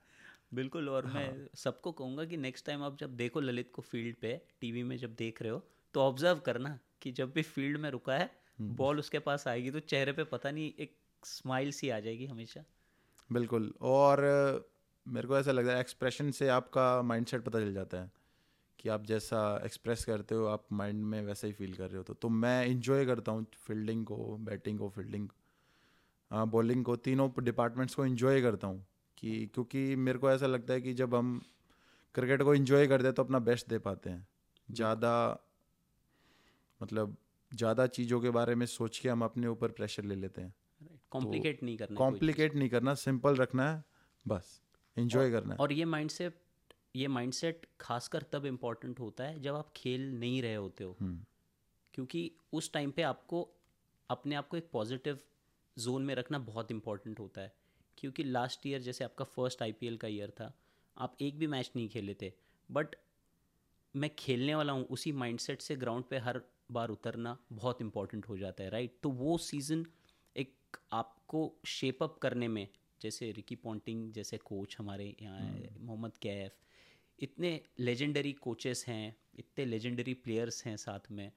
बिल्कुल 0.54 0.88
और 0.88 1.06
हाँ। 1.06 1.14
मैं। 1.14 1.46
सबको 1.54 1.92
कहूँगा 1.92 2.24
कि 2.24 2.36
नेक्स्ट 2.36 2.66
टाइम 2.66 2.82
आप 2.82 2.96
जब 2.98 3.16
देखो 3.16 3.40
ललित 3.40 3.70
को 3.74 3.82
फ़ील्ड 3.82 4.16
पे 4.16 4.40
टीवी 4.60 4.82
में 4.82 4.96
जब 4.96 5.14
देख 5.14 5.42
रहे 5.42 5.52
हो 5.52 5.62
तो 5.94 6.00
ऑब्ज़र्व 6.00 6.38
करना 6.38 6.78
कि 7.02 7.12
जब 7.12 7.32
भी 7.32 7.42
फ़ील्ड 7.42 7.78
में 7.78 7.90
रुका 7.90 8.14
है 8.14 8.30
हम्म। 8.60 8.74
बॉल 8.76 8.98
उसके 8.98 9.18
पास 9.18 9.46
आएगी 9.48 9.70
तो 9.70 9.80
चेहरे 9.80 10.12
पे 10.12 10.24
पता 10.24 10.50
नहीं 10.50 10.72
एक 10.78 10.96
स्माइल 11.22 11.70
सी 11.72 11.88
आ 11.90 11.98
जाएगी 12.00 12.26
हमेशा 12.26 12.64
बिल्कुल 13.32 13.72
और 13.80 14.24
मेरे 15.06 15.28
को 15.28 15.38
ऐसा 15.38 15.52
लगता 15.52 15.72
है 15.72 15.80
एक्सप्रेशन 15.80 16.30
से 16.30 16.48
आपका 16.48 17.02
माइंडसेट 17.02 17.44
पता 17.44 17.60
चल 17.60 17.72
जाता 17.74 18.02
है 18.02 18.10
कि 18.78 18.88
आप 18.88 19.06
जैसा 19.06 19.60
एक्सप्रेस 19.64 20.04
करते 20.04 20.34
हो 20.34 20.44
आप 20.46 20.64
माइंड 20.72 21.04
में 21.04 21.20
वैसा 21.22 21.46
ही 21.46 21.52
फील 21.52 21.74
कर 21.74 21.88
रहे 21.88 21.96
हो। 21.96 22.02
तो, 22.02 22.14
तो 22.14 22.28
मैं 22.28 22.66
इंजॉय 22.66 23.06
करता 23.06 23.32
हूँ 23.32 23.46
फील्डिंग 23.66 24.04
को 24.06 24.36
बैटिंग 24.40 24.78
को 24.78 24.88
फील्डिंग 24.88 25.28
बॉलिंग 26.30 26.84
को 26.84 26.96
तीनों 26.96 27.30
डिपार्टमेंट्स 27.44 27.94
को 27.94 28.06
इन्जॉय 28.06 28.42
करता 28.42 28.66
हूँ 28.66 28.84
कि 29.18 29.50
क्योंकि 29.54 29.96
मेरे 29.96 30.18
को 30.18 30.30
ऐसा 30.30 30.46
लगता 30.46 30.72
है 30.72 30.80
कि 30.80 30.94
जब 30.94 31.14
हम 31.14 31.40
क्रिकेट 32.14 32.42
को 32.42 32.54
इन्जॉय 32.54 32.86
करते 32.86 33.06
हैं 33.06 33.14
तो 33.14 33.24
अपना 33.24 33.38
बेस्ट 33.38 33.68
दे 33.68 33.78
पाते 33.78 34.10
हैं। 34.10 34.26
ज़्यादा 34.68 35.12
मतलब 36.80 37.16
ज़्यादा 37.52 37.86
चीज़ों 37.88 38.20
के 38.20 38.30
बारे 38.30 38.54
में 38.54 38.66
सोच 38.66 38.98
के 38.98 39.08
हम 39.08 39.24
अपने 39.24 39.46
ऊपर 39.46 39.70
प्रेशर 39.70 40.04
ले 40.04 40.14
लेते 40.14 40.42
हैं। 40.42 40.54
कॉम्प्लिकेट 41.12 41.62
नहीं 41.62 41.76
करना 41.76 41.96
कॉम्प्लिकेट 41.96 42.54
नहीं 42.54 42.68
करना 42.68 42.94
सिंपल 42.94 43.36
रखना 43.36 43.70
है 43.70 43.84
बस। 44.24 44.60
इंजॉय 44.96 45.30
करना 45.30 45.54
है। 45.54 45.58
और 45.58 45.72
ये 45.72 45.84
माइंडसेट 45.84 46.40
ये 46.96 47.08
माइंडसेट 47.08 47.66
खासकर 47.80 48.22
तब 48.22 48.46
इंपॉर्टेंट 48.46 49.00
होता 49.00 49.24
है 49.24 49.40
जब 49.40 49.54
आप 49.54 49.72
खेल 49.76 50.10
नहीं 50.14 50.42
रहे 50.42 50.54
होते 50.54 50.84
हो। 50.84 50.96
हम्म, 51.00 51.24
क्योंकि 51.94 52.30
उस 52.52 52.72
टाइम 52.72 52.90
पे 52.90 53.02
आपको 53.02 53.48
अपने 54.10 54.34
आप 54.34 54.48
को 54.48 54.56
एक 54.56 54.68
पॉजिटिव 54.72 55.18
जोन 55.78 56.04
में 56.04 56.14
रखना 56.14 56.38
बहुत 56.38 56.70
इंपॉर्टेंट 56.70 57.20
होता 57.20 57.40
है। 57.40 57.52
क्योंकि 57.98 58.24
लास्ट 58.24 58.66
ईयर 58.66 58.80
जैसे 58.80 59.04
आपका 59.04 59.24
फ़र्स्ट 59.24 59.62
आईपीएल 59.62 59.96
का 59.96 60.08
ईयर 60.08 60.30
था 60.30 60.52
आप 60.96 61.16
एक 61.20 61.38
भी 61.38 61.46
मैच 61.46 61.70
नहीं 61.76 61.88
खेले 61.88 62.14
थे। 62.22 62.32
बट 62.70 62.96
मैं 63.94 64.10
खेलने 64.18 64.54
वाला 64.54 64.72
हूँ 64.72 64.84
उसी 64.84 65.12
माइंडसेट 65.12 65.62
से 65.62 65.76
ग्राउंड 65.76 66.04
पे 66.04 66.18
हर 66.18 66.40
बार 66.72 66.88
उतरना 66.88 67.36
बहुत 67.52 67.80
इंपॉर्टेंट 67.82 68.28
हो 68.28 68.38
जाता 68.38 68.64
है 68.64 68.70
राइट 68.70 68.98
तो 69.02 69.10
वो 69.10 69.38
सीज़न 69.38 69.86
एक 70.36 70.76
आपको 70.92 71.52
शेप 71.66 72.02
अप 72.02 72.18
करने 72.18 72.48
में 72.48 72.68
जैसे 73.02 73.30
रिकी 73.32 73.54
पॉन्टिंग 73.56 74.12
जैसे 74.12 74.36
कोच 74.44 74.76
हमारे 74.78 75.14
यहाँ 75.22 75.50
मोहम्मद 75.80 76.16
कैफ 76.22 76.52
इतने 77.18 77.60
लेजेंडरी 77.80 78.32
कोचेस 78.32 78.84
हैं 78.88 79.16
इतने 79.38 79.64
लेजेंडरी 79.64 80.14
प्लेयर्स 80.14 80.64
हैं 80.66 80.76
साथ 80.76 81.10
में 81.10 81.30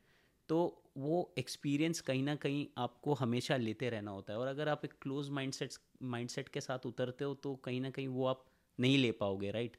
तो 0.50 0.58
वो 0.98 1.34
एक्सपीरियंस 1.38 2.01
कहीं 2.01 2.24
ना 2.24 2.36
कहीं 2.36 2.65
आपको 2.77 3.13
हमेशा 3.13 3.58
लेते 3.58 3.89
रहना 3.89 4.12
होता 4.12 4.34
है। 4.34 4.39
और 4.39 4.48
अगर 4.48 4.70
आप 4.70 4.86
एक 4.86 4.93
क्लोज 5.01 5.29
माइंडसेट 5.29 5.74
माइंडसेट 6.03 6.50
के 6.50 6.62
साथ 6.62 6.86
उतरते 6.86 7.25
हो 7.25 7.34
तो 7.34 7.55
कहीं 7.55 7.82
ना 7.82 7.89
कहीं 7.89 8.08
वो 8.08 8.25
आप 8.25 8.46
नहीं 8.79 8.98
ले 8.98 9.12
पाओगे 9.13 9.51
राइट 9.51 9.77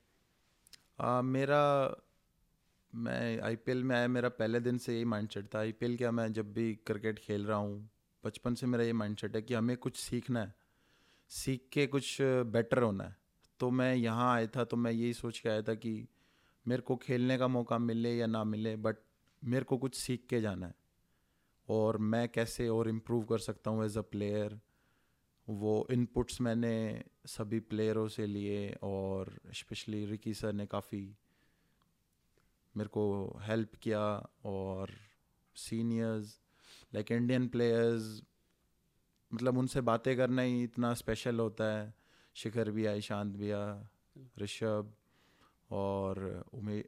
आ, 1.00 1.22
मेरा 1.22 1.60
मैं 2.92 3.40
आईपीएल 3.40 3.82
में 3.84 3.94
आया 3.96 4.08
मेरा 4.08 4.28
पहले 4.30 4.60
दिन 4.60 4.78
से 4.78 4.94
यही 4.94 5.04
माइंडसेट 5.04 5.46
था। 5.54 5.58
आईपीएल 5.58 5.96
क्या 5.96 6.10
मैं 6.10 6.32
जब 6.32 6.52
भी 6.54 6.74
क्रिकेट 6.86 7.18
खेल 7.18 7.46
रहा 7.46 7.58
हूँ 7.58 7.88
बचपन 8.24 8.54
से 8.54 8.66
मेरा 8.66 8.84
ये 8.84 8.92
माइंडसेट 8.94 9.36
है 9.36 9.42
कि 9.42 9.54
हमें 9.54 9.76
कुछ 9.76 9.96
सीखना 9.96 10.40
है। 10.40 10.54
सीख 11.30 11.68
के 11.72 11.86
कुछ 11.86 12.16
बेटर 12.20 12.82
होना 12.82 13.04
है। 13.04 13.16
तो 13.60 13.70
मैं 13.70 13.94
यहाँ 13.94 14.32
आया 14.34 14.46
था 14.56 14.64
तो 14.64 14.76
मैं 14.76 14.92
यही 14.92 15.12
सोच 15.14 15.38
के 15.38 15.48
आया 15.48 15.62
था 15.62 15.74
कि 15.74 16.06
मेरे 16.66 16.82
को 16.82 16.96
खेलने 16.96 17.38
का 17.38 17.48
मौका 17.48 17.78
मिले 17.78 18.14
या 18.16 18.26
ना 18.26 18.44
मिले 18.44 18.74
बट 18.76 18.96
मेरे 19.42 19.64
को 19.64 19.78
कुछ 19.78 19.94
सीख 19.96 20.26
के 20.30 20.40
जाना 20.40 20.66
है। 20.66 20.74
और 21.68 21.96
मैं 21.98 22.28
कैसे 22.28 22.68
और 22.68 22.88
इम्प्रूव 22.88 23.24
कर 23.24 23.38
सकता 23.38 23.70
हूँ 23.70 23.84
एज 23.84 23.98
अ 23.98 24.02
प्लेयर 24.10 24.58
वो 25.48 25.86
इनपुट्स 25.90 26.40
मैंने 26.40 27.02
सभी 27.26 27.60
प्लेयरों 27.60 28.06
से 28.08 28.26
लिए 28.26 28.68
और 28.82 29.32
स्पेशली 29.54 30.04
रिकी 30.06 30.34
सर 30.34 30.52
ने 30.52 30.66
काफ़ी 30.66 31.00
मेरे 32.74 32.88
को 32.88 33.04
हेल्प 33.42 33.74
किया 33.82 34.00
और 34.44 34.90
सीनियर्स 35.56 36.38
लाइक 36.94 37.12
इंडियन 37.12 37.48
प्लेयर्स 37.48 38.22
मतलब 39.34 39.58
उनसे 39.58 39.80
बातें 39.80 40.16
करना 40.16 40.42
ही 40.42 40.62
इतना 40.62 40.92
स्पेशल 40.94 41.40
होता 41.40 41.64
है। 41.72 41.92
शिखर 42.36 42.70
भी 42.70 42.86
आए 42.86 43.00
शांत 43.00 43.36
भी 43.36 43.50
आ 43.50 43.64
ऋषभ 44.38 44.92
और 45.70 46.44
उमे 46.54 46.82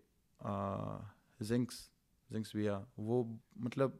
जिंक्स 1.42 1.78
जिंक्स 2.30 2.52
भी 2.56 2.66
आ 2.66 2.78
वो 2.98 3.22
मतलब 3.61 3.98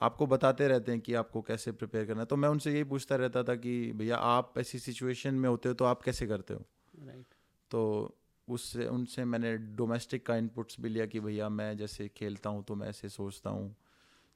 आपको 0.00 0.26
बताते 0.26 0.68
रहते 0.68 0.92
हैं 0.92 1.00
कि 1.00 1.14
आपको 1.14 1.42
कैसे 1.42 1.72
प्रिपेयर 1.72 2.06
करना 2.06 2.20
है। 2.20 2.26
तो 2.26 2.36
मैं 2.36 2.48
उनसे 2.48 2.72
यही 2.72 2.84
पूछता 2.84 3.16
रहता 3.16 3.42
था 3.42 3.54
कि 3.56 3.92
भैया 3.92 4.16
आप 4.16 4.54
ऐसी 4.58 4.78
सिचुएशन 4.78 5.34
में 5.34 5.48
होते 5.48 5.68
हो 5.68 5.74
तो 5.74 5.84
आप 5.84 6.02
कैसे 6.02 6.26
करते 6.26 6.54
हो? 6.54 6.64
राइट 6.94 7.34
तो 7.70 8.16
उससे 8.48 8.86
उनसे 8.86 9.24
मैंने 9.24 9.56
डोमेस्टिक 9.76 10.26
का 10.26 10.36
इनपुट्स 10.36 10.76
भी 10.80 10.88
लिया 10.88 11.06
कि 11.06 11.20
भैया 11.20 11.48
मैं 11.48 11.76
जैसे 11.76 12.08
खेलता 12.08 12.50
हूँ 12.50 12.64
तो 12.64 12.74
मैं 12.74 12.88
ऐसे 12.88 13.08
सोचता 13.08 13.50
हूँ। 13.50 13.74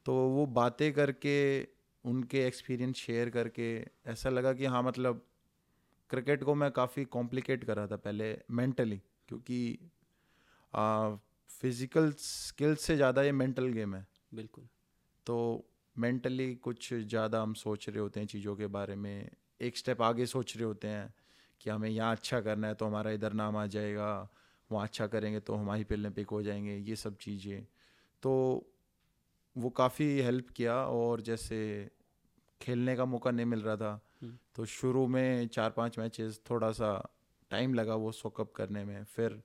तो 0.07 0.15
वो 0.29 0.47
बातें 0.47 0.93
करके 0.93 1.37
उनके 2.05 2.47
एक्सपीरियंस 2.47 2.97
शेयर 2.97 3.31
करके 3.31 3.87
ऐसा 4.07 4.31
लगा 4.31 4.53
कि 4.53 4.67
हाँ 4.67 4.83
मतलब 4.83 5.27
क्रिकेट 6.11 6.45
को 6.45 6.55
मैं 6.55 6.71
काफ़ी 6.73 7.05
कॉम्प्लिकेट 7.05 7.65
कर 7.65 7.77
रहा 7.77 7.87
था 7.87 7.97
पहले 7.97 8.39
मेंटली 8.51 9.03
क्योंकि 9.29 9.79
फ़िज़िकल 11.51 12.13
स्किल्स 12.19 12.81
से 12.81 12.97
ज़्यादा 12.97 13.23
ये 13.23 13.33
मेंटल 13.33 13.67
गेम 13.69 13.95
है। 13.95 14.07
बिल्कुल। 14.35 14.69
तो 15.27 15.67
मेंटली 15.97 16.55
कुछ 16.55 16.95
ज़्यादा 16.95 17.43
हम 17.43 17.55
सोच 17.55 17.89
रहे 17.89 17.99
होते 18.01 18.21
हैं 18.21 18.27
चीज़ों 18.27 18.57
के 18.57 18.67
बारे 18.67 18.97
में 18.97 19.31
एक 19.61 19.77
स्टेप 19.77 20.03
आगे 20.03 20.27
सोच 20.27 20.57
रहे 20.57 20.65
होते 20.65 20.89
हैं 20.89 21.15
कि 21.61 21.71
हमें 21.71 21.91
यहाँ 21.91 22.13
अच्छा 22.13 22.41
करना 22.41 22.69
है 22.69 22.75
तो 22.75 22.87
हमारा 22.87 23.11
इधर 23.11 23.33
नाम 23.33 23.57
आ 23.57 23.67
जाएगा 23.67 24.29
वहाँ 24.73 24.87
अच्छा 24.87 25.07
करेंगे 25.07 25.41
तो 25.41 25.55
हम 25.55 25.71
आई 25.71 25.85
पी 25.85 26.11
पिक 26.11 26.31
हो 26.31 26.43
जाएँगे 26.43 26.77
ये 26.77 26.97
सब 26.97 27.17
चीज़ें। 27.17 27.67
तो 28.23 28.33
वो 29.59 29.71
काफ़ी 29.71 30.07
हेल्प 30.23 30.51
किया 30.51 30.75
और 30.87 31.21
जैसे 31.21 31.59
खेलने 32.61 32.97
का 32.97 33.05
मौका 33.05 33.31
नहीं 33.31 33.47
मिल 33.47 33.63
रहा 33.63 33.77
था 33.77 33.91
हम्म। 34.23 34.39
तो 34.55 34.65
शुरू 34.65 35.07
में 35.07 35.49
चार 35.49 35.71
पाँच 35.71 35.99
मैचेस 35.99 36.41
थोड़ा 36.51 36.71
सा 36.73 36.91
टाइम 37.51 37.75
लगा 37.75 37.95
वो 37.95 38.13
सोकअप 38.13 38.53
करने 38.53 38.85
में। 38.85 39.05
फिर 39.05 39.43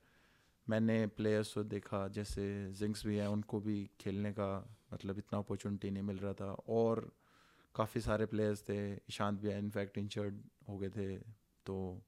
मैंने 0.67 1.06
प्लेयर्स 1.08 1.54
को 1.54 1.63
देखा 1.63 2.08
जैसे 2.08 2.45
जिंक्स 2.73 3.06
भी 3.06 3.17
हैं 3.17 3.28
उनको 3.28 3.60
भी 3.60 3.78
खेलने 3.99 4.32
का 4.32 4.49
मतलब 4.93 5.17
इतना 5.17 5.39
अपॉर्चुनिटी 5.39 5.91
नहीं 5.91 6.04
मिल 6.04 6.17
रहा 6.17 6.34
था 6.34 6.52
और 6.69 7.10
काफ़ी 7.76 8.02
सारे 8.02 8.26
प्लेयर्स 8.26 8.63
थे 8.69 8.78
ईशांत 8.93 9.39
भी 9.39 9.52
इनफैक्ट 9.52 9.97
इंजर्ड 9.97 10.41
हो 10.69 10.78
गए 10.78 10.89
थे। 10.89 11.17
तो 11.65 12.02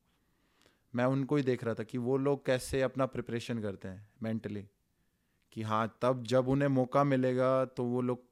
मैं 0.93 1.05
उनको 1.05 1.35
ही 1.35 1.43
देख 1.43 1.63
रहा 1.63 1.73
था 1.73 1.83
कि 1.83 1.97
वो 1.97 2.17
लोग 2.17 2.45
कैसे 2.45 2.81
अपना 2.81 3.05
प्रिपरेशन 3.05 3.61
करते 3.61 3.87
हैं 3.87 4.07
मेंटली 4.23 4.67
कि 5.53 5.61
हाँ 5.61 5.97
तब 6.01 6.23
जब 6.23 6.47
उन्हें 6.47 6.69
मौका 6.69 7.03
मिलेगा 7.03 7.65
तो 7.65 7.83
वो 7.83 8.01
लोग 8.01 8.23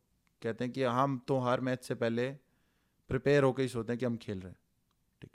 कहते 0.41 0.63
हैं 0.63 0.73
कि 0.73 0.83
हम 0.83 1.17
तो 1.27 1.37
हर 1.39 1.61
मैच 1.61 1.83
से 1.83 1.95
पहले 1.95 2.29
प्रिपेयर 3.09 3.43
होकर 3.43 3.61
ही 3.61 3.67
सोते 3.67 3.93
हैं 3.93 3.99
कि 3.99 4.05
हम 4.05 4.17
खेल 4.17 4.39
रहे 4.39 4.51
हैं। 4.51 4.59
ठीक। 5.21 5.31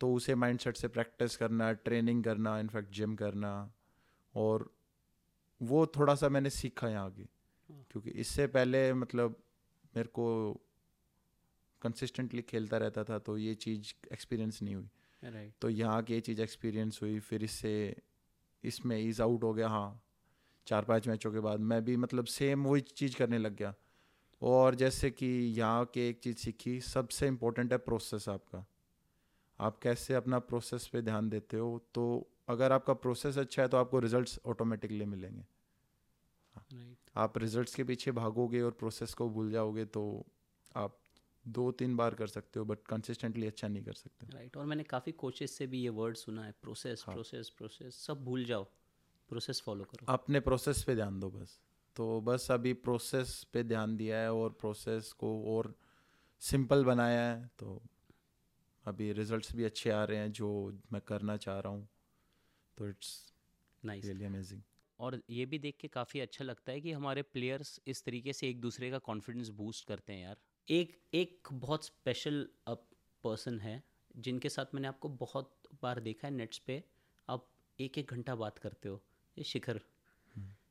तो 0.00 0.12
उसे 0.14 0.34
माइंडसेट 0.34 0.76
से 0.76 0.88
प्रैक्टिस 0.88 1.36
करना 1.36 1.72
ट्रेनिंग 1.72 2.24
करना 2.24 2.58
इनफैक्ट 2.60 2.92
जिम 2.92 3.14
करना 3.14 3.52
और 4.34 4.70
वो 5.60 5.86
थोड़ा 5.86 6.14
सा 6.14 6.28
मैंने 6.28 6.50
सीखा 6.50 6.88
यहाँ 6.88 7.04
आगे। 7.06 7.22
हाँ। 7.22 7.84
क्योंकि 7.90 8.10
इससे 8.10 8.46
पहले 8.46 8.92
मतलब 8.92 9.36
मेरे 9.96 10.08
को 10.08 10.28
कंसिस्टेंटली 11.82 12.42
खेलता 12.42 12.76
रहता 12.76 13.04
था 13.04 13.18
तो 13.18 13.36
ये 13.38 13.54
चीज़ 13.54 13.92
एक्सपीरियंस 14.12 14.62
नहीं 14.62 14.74
हुई। 14.74 14.88
राइट 15.22 15.52
तो 15.60 15.68
यहाँ 15.68 16.02
की 16.02 16.14
ये 16.14 16.20
चीज़ 16.20 16.40
एक्सपीरियंस 16.42 16.98
हुई 17.02 17.18
फिर 17.20 17.44
इससे 17.44 17.74
इसमें 18.64 18.96
ईज 18.98 19.20
आउट 19.20 19.44
हो 19.44 19.52
गया 19.54 19.68
हाँ। 19.68 20.02
चार 20.66 20.84
पाँच 20.84 21.08
मैचों 21.08 21.32
के 21.32 21.40
बाद 21.40 21.60
मैं 21.60 21.84
भी 21.84 21.96
मतलब 21.96 22.24
सेम 22.24 22.64
वही 22.64 22.80
चीज़ 22.80 23.16
करने 23.16 23.38
लग 23.38 23.56
गया। 23.56 23.74
और 24.42 24.74
जैसे 24.74 25.10
कि 25.10 25.26
यहाँ 25.58 25.84
के 25.84 26.08
एक 26.08 26.18
चीज़ 26.18 26.36
सीखी 26.36 26.80
सबसे 26.80 27.26
इम्पोर्टेंट 27.26 27.72
है 27.72 27.78
प्रोसेस 27.78 28.28
आपका। 28.28 28.64
आप 29.60 29.78
कैसे 29.78 30.14
अपना 30.14 30.38
प्रोसेस 30.38 30.86
पे 30.86 31.02
ध्यान 31.02 31.28
देते 31.28 31.56
हो? 31.56 31.86
तो 31.94 32.30
अगर 32.48 32.72
आपका 32.72 32.92
प्रोसेस 32.92 33.38
अच्छा 33.38 33.62
है 33.62 33.68
तो 33.68 33.76
आपको 33.76 33.98
रिजल्ट्स 33.98 34.40
ऑटोमेटिकली 34.46 35.04
मिलेंगे। 35.04 35.44
राइट 36.56 36.98
आप 37.16 37.38
रिजल्ट्स 37.38 37.74
के 37.74 37.84
पीछे 37.84 38.12
भागोगे 38.12 38.60
और 38.60 38.70
प्रोसेस 38.70 39.14
को 39.14 39.28
भूल 39.28 39.50
जाओगे 39.50 39.84
तो 39.84 40.26
आप 40.76 40.98
दो 41.46 41.70
तीन 41.72 41.96
बार 41.96 42.14
कर 42.14 42.26
सकते 42.26 42.58
हो 42.58 42.64
बट 42.64 42.78
कंसिस्टेंटली 42.86 43.46
अच्छा 43.46 43.68
नहीं 43.68 43.82
कर 43.82 43.92
सकते। 43.92 44.26
Right 44.26 44.42
right. 44.42 44.56
और 44.56 44.66
मैंने 44.66 44.82
काफ़ी 44.82 45.12
कोचेस 45.12 45.56
से 45.58 45.66
भी 45.66 45.82
ये 45.82 45.88
वर्ड 45.88 46.16
सुना 46.16 46.44
है 46.44 46.54
प्रोसेस 46.62 47.04
हाँ। 47.06 47.14
प्रोसेस 47.14 47.48
प्रोसेस 47.48 48.06
सब 48.06 48.24
भूल 48.24 48.44
जाओ। 48.44 48.66
प्रोसेस 49.32 49.62
फॉलो 49.62 49.84
करो। 49.84 50.12
अपने 50.12 50.40
प्रोसेस 50.40 50.82
पे 50.84 50.94
ध्यान 50.94 51.20
दो 51.20 51.30
बस। 51.30 51.58
तो 51.96 52.20
बस 52.20 52.50
अभी 52.50 52.72
प्रोसेस 52.82 53.32
पे 53.52 53.62
ध्यान 53.64 53.96
दिया 53.96 54.18
है 54.18 54.32
और 54.34 54.52
प्रोसेस 54.60 55.12
को 55.14 55.30
और 55.46 55.74
सिंपल 56.42 56.84
बनाया 56.84 57.22
है। 57.22 57.50
तो 57.58 57.80
अभी 58.84 59.12
रिजल्ट्स 59.12 59.54
भी 59.56 59.64
अच्छे 59.64 59.90
आ 59.90 60.02
रहे 60.04 60.18
हैं 60.18 60.32
जो 60.32 60.48
मैं 60.92 61.00
करना 61.02 61.36
चाह 61.38 61.58
रहा 61.58 61.72
हूँ। 61.72 61.88
तो 62.78 62.88
इट्स 62.88 63.10
नाइस 63.82 64.04
रियली 64.04 64.24
अमेजिंग 64.24 64.62
और 64.98 65.20
ये 65.30 65.44
भी 65.46 65.58
देख 65.58 65.76
के 65.80 65.88
काफ़ी 65.88 66.20
अच्छा 66.20 66.44
लगता 66.44 66.72
है 66.72 66.80
कि 66.80 66.92
हमारे 66.92 67.22
प्लेयर्स 67.24 67.80
इस 67.86 68.04
तरीके 68.04 68.32
से 68.32 68.48
एक 68.48 68.60
दूसरे 68.60 68.90
का 68.90 68.98
कॉन्फिडेंस 69.06 69.48
बूस्ट 69.52 69.86
करते 69.86 70.12
हैं 70.12 70.22
यार। 70.22 70.36
एक 70.68 70.98
एक 71.14 71.48
बहुत 71.52 71.84
स्पेशल 71.84 72.46
पर्सन 72.68 73.58
है 73.60 73.82
जिनके 74.18 74.48
साथ 74.48 74.74
मैंने 74.74 74.88
आपको 74.88 75.08
बहुत 75.20 75.54
बार 75.82 76.00
देखा 76.00 76.26
है 76.28 76.34
नेट्स 76.34 76.58
पे। 76.58 76.82
आप 77.28 77.48
एक 77.78 77.98
एक 77.98 78.10
घंटा 78.10 78.34
बात 78.36 78.58
करते 78.58 78.88
हो। 78.88 79.02
ये 79.38 79.44
शिखर। 79.44 79.80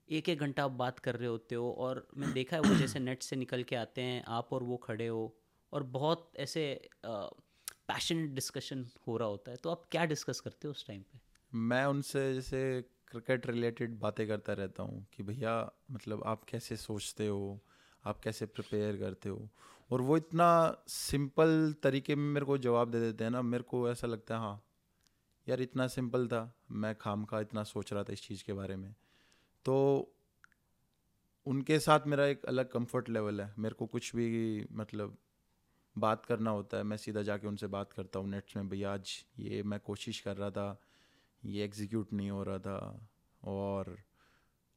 एक 0.09 0.29
एक 0.29 0.39
घंटा 0.39 0.63
आप 0.63 0.71
बात 0.71 0.99
कर 0.99 1.15
रहे 1.15 1.27
होते 1.27 1.55
हो 1.55 1.71
और 1.71 2.07
मैं 2.17 2.33
देखा 2.33 2.55
है 2.55 2.61
वो 2.61 2.75
जैसे 2.75 2.99
नेट 2.99 3.23
से 3.23 3.35
निकल 3.35 3.63
के 3.63 3.75
आते 3.75 4.01
हैं, 4.01 4.23
आप 4.27 4.53
और 4.53 4.63
वो 4.63 4.77
खड़े 4.77 5.07
हो 5.07 5.35
और 5.73 5.83
बहुत 5.83 6.31
ऐसे 6.37 6.89
पैशनेट 7.05 8.29
डिस्कशन 8.29 8.85
हो 9.07 9.17
रहा 9.17 9.27
होता 9.27 9.51
है। 9.51 9.57
तो 9.57 9.69
आप 9.69 9.83
क्या 9.91 10.05
डिस्कस 10.05 10.39
करते 10.39 10.67
हो 10.67 10.71
उस 10.71 10.87
टाइम 10.87 11.01
पे? 11.01 11.19
मैं 11.53 11.85
उनसे 11.85 12.33
जैसे 12.33 12.81
क्रिकेट 13.07 13.47
रिलेटेड 13.47 13.99
बातें 13.99 14.27
करता 14.27 14.53
रहता 14.53 14.83
हूँ 14.83 15.05
कि 15.13 15.23
भैया 15.23 15.71
मतलब 15.91 16.23
आप 16.25 16.43
कैसे 16.43 16.77
सोचते 16.77 17.27
हो? 17.27 17.59
आप 18.05 18.19
कैसे 18.19 18.45
प्रिपेयर 18.45 18.97
करते 18.97 19.29
हो? 19.29 19.49
और 19.91 20.01
वो 20.01 20.17
इतना 20.17 20.47
सिंपल 20.87 21.73
तरीके 21.83 22.15
में 22.15 22.33
मेरे 22.33 22.45
को 22.45 22.57
जवाब 22.57 22.91
दे 22.91 22.99
देते 22.99 23.23
हैं 23.23 23.31
ना, 23.31 23.41
मेरे 23.41 23.63
को 23.63 23.89
ऐसा 23.91 24.07
लगता 24.07 24.35
है 24.35 24.41
हाँ 24.41 24.63
यार 25.47 25.61
इतना 25.61 25.87
सिंपल 25.87 26.27
था, 26.27 26.53
मैं 26.71 26.95
खाम 26.95 27.25
खा 27.25 27.39
इतना 27.39 27.63
सोच 27.63 27.93
रहा 27.93 28.03
था 28.03 28.13
इस 28.13 28.21
चीज़ 28.21 28.43
के 28.43 28.53
बारे 28.53 28.75
में। 28.75 28.93
तो 29.65 30.13
उनके 31.45 31.79
साथ 31.79 32.07
मेरा 32.07 32.25
एक 32.25 32.45
अलग 32.45 32.71
कंफर्ट 32.71 33.09
लेवल 33.09 33.41
है। 33.41 33.53
मेरे 33.59 33.75
को 33.75 33.85
कुछ 33.85 34.15
भी 34.15 34.67
मतलब 34.71 35.17
बात 35.95 36.25
करना 36.25 36.51
होता 36.51 36.77
है, 36.77 36.83
मैं 36.83 36.97
सीधा 36.97 37.21
जाके 37.21 37.47
उनसे 37.47 37.67
बात 37.67 37.93
करता 37.93 38.19
हूँ 38.19 38.29
नेट्स 38.29 38.55
में, 38.55 38.69
भैया, 38.69 38.93
आज 38.93 39.25
ये 39.39 39.63
मैं 39.63 39.79
कोशिश 39.79 40.19
कर 40.19 40.37
रहा 40.37 40.49
था, 40.51 40.81
ये 41.43 41.63
एग्जीक्यूट 41.63 42.13
नहीं 42.13 42.29
हो 42.29 42.43
रहा 42.43 42.59
था, 42.59 43.09
और 43.43 43.97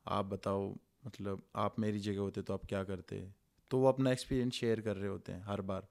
आप 0.07 0.25
बताओ 0.25 0.75
मतलब 1.07 1.43
आप 1.57 1.79
मेरी 1.79 1.99
जगह 1.99 2.21
होते 2.21 2.43
तो 2.43 2.55
आप 2.55 2.65
क्या 2.65 2.83
करते? 2.85 3.27
तो 3.71 3.79
वो 3.79 3.89
अपना 3.89 4.13
एक्सपीरियंस 4.13 4.53
शेयर 4.53 4.81
कर 4.81 4.97
रहे 4.97 5.09
होते 5.09 5.33
हैं 5.33 5.45
हर 5.45 5.61
बार, 5.61 5.87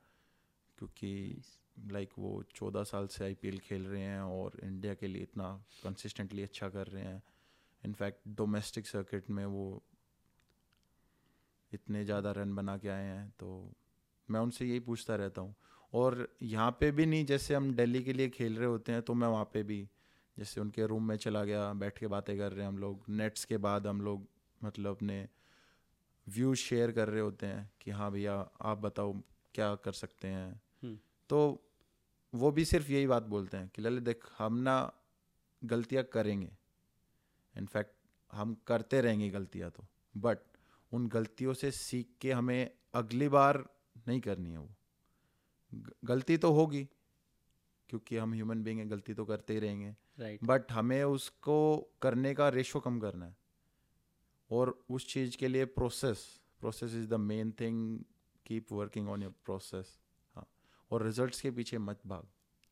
क्योंकि 0.78 1.42
लाइक 1.78 2.08
like, 2.08 2.20
वो 2.20 2.44
चौदह 2.56 2.84
साल 2.84 3.08
से 3.08 3.24
आईपीएल 3.26 3.58
खेल 3.60 3.86
रहे 3.86 4.02
हैं 4.02 4.22
और 4.22 4.60
इंडिया 4.64 4.94
के 4.94 5.08
लिए 5.08 5.22
इतना 5.24 5.50
कंसिस्टेंटली 5.84 6.44
अच्छा 6.44 6.70
कर 6.70 6.88
रहे 6.88 7.04
हैं। 7.04 7.22
इनफैक्ट 7.84 8.28
डोमेस्टिक 8.38 8.88
सर्किट 8.88 9.30
में 9.30 9.46
वो 9.46 9.82
इतने 11.72 12.04
ज़्यादा 12.06 12.32
रन 12.32 12.56
बना 12.56 12.78
के 12.78 12.90
आए 12.90 13.04
हैं 13.04 13.30
तो 13.40 13.50
मैं 14.30 14.40
उनसे 14.40 14.66
यही 14.66 14.80
पूछता 14.80 15.16
रहता 15.16 15.42
हूँ। 15.42 15.56
और 15.94 16.28
यहाँ 16.44 16.72
पे 16.80 16.92
भी 16.92 17.06
नहीं, 17.06 17.26
जैसे 17.26 17.56
हम 17.56 17.74
दिल्ली 17.76 18.04
के 18.04 18.14
लिए 18.14 18.30
खेल 18.30 18.58
रहे 18.58 18.68
होते 18.68 18.92
हैं 18.92 19.02
तो 19.02 19.14
मैं 19.14 19.28
वहाँ 19.28 19.50
पे 19.54 19.64
भी, 19.64 19.88
जैसे 20.38 20.62
उनके 20.62 20.86
रूम 20.88 21.08
में 21.08 21.16
चला 21.18 21.44
गया, 21.44 21.72
बैठ 21.74 21.98
के 21.98 22.08
बातें 22.08 22.38
कर 22.38 22.52
रहे 22.52 22.62
हैं 22.62 22.68
हम 22.68 22.78
लोग। 22.78 23.06
नेट्स 23.10 23.46
के 23.46 23.58
बाद 23.58 23.88
हम 23.88 24.02
लोग 24.02 24.28
मतलब 24.62 24.96
अपने 24.96 25.28
व्यूज़ 26.28 26.60
शेयर 26.60 26.92
कर 26.92 27.10
रहे 27.10 27.22
होते 27.22 27.46
हैं 27.46 27.70
कि 27.82 27.92
हाँ 27.92 28.12
भैया, 28.12 28.34
आप 28.62 28.78
बताओ, 28.78 29.14
क्या 29.56 29.74
कर 29.76 29.92
सकते 29.94 30.28
हैं। 30.28 30.62
तो 31.30 31.70
वो 32.34 32.52
भी 32.52 32.66
सिर्फ़ 32.66 32.92
यही 32.92 33.08
बात 33.08 33.24
बोलते 33.24 33.58
हैं 33.58 33.72
कि 33.76 33.82
ललित 33.82 34.04
देख 34.04 34.24
हम 34.38 34.58
ना 34.58 34.94
गलतियाँ 35.64 36.04
करेंगे। 36.04 36.58
इनफैक्ट 37.58 37.96
हम 38.32 38.58
करते 38.68 39.02
रहेंगे 39.02 39.30
गलतियाँ 39.30 39.72
तो। 39.72 39.88
बट 40.18 40.38
उन 40.92 41.08
गलतियों 41.08 41.54
से 41.54 41.72
सीख 41.72 42.08
के 42.22 42.32
हमें 42.32 42.72
अगली 42.94 43.30
बार 43.30 43.70
नहीं 44.08 44.22
करनी 44.22 44.52
है 44.52 44.58
वो। 44.58 44.70
गलती 46.06 46.38
तो 46.38 46.52
होगी 46.52 46.90
क्योंकि 47.90 48.18
हम 48.18 48.34
ह्यूमन 48.34 48.64
बींग 48.64 48.80
हैं 48.80 48.92
गलती 48.92 49.14
तो 49.14 49.26
करते 49.26 49.54
ही 49.54 49.60
रहेंगे। 49.60 49.96
Right 50.20 50.42
right. 50.42 50.50
बट 50.50 50.72
हमें 50.72 51.04
उसको 51.04 51.90
करने 52.02 52.34
का 52.34 52.50
रेशो 52.50 52.80
कम 52.80 53.00
करना 53.00 53.26
है। 53.26 53.38
और 54.52 54.86
उस 54.90 55.14
चीज़ 55.14 55.38
के 55.38 55.48
लिए 55.48 55.66
process 55.66 56.42
process 56.60 56.94
is 56.94 57.08
the 57.08 57.14
main 57.14 57.52
thing 57.52 58.00
keep 58.46 58.72
working 58.72 59.10
on 59.10 59.24
your 59.24 59.34
process 59.46 60.03
और 60.94 61.04
रिजल्ट्स 61.04 61.42
के 61.42 61.52
पीछे 61.52 61.78
मत 61.78 62.00
भाग। 62.08 62.24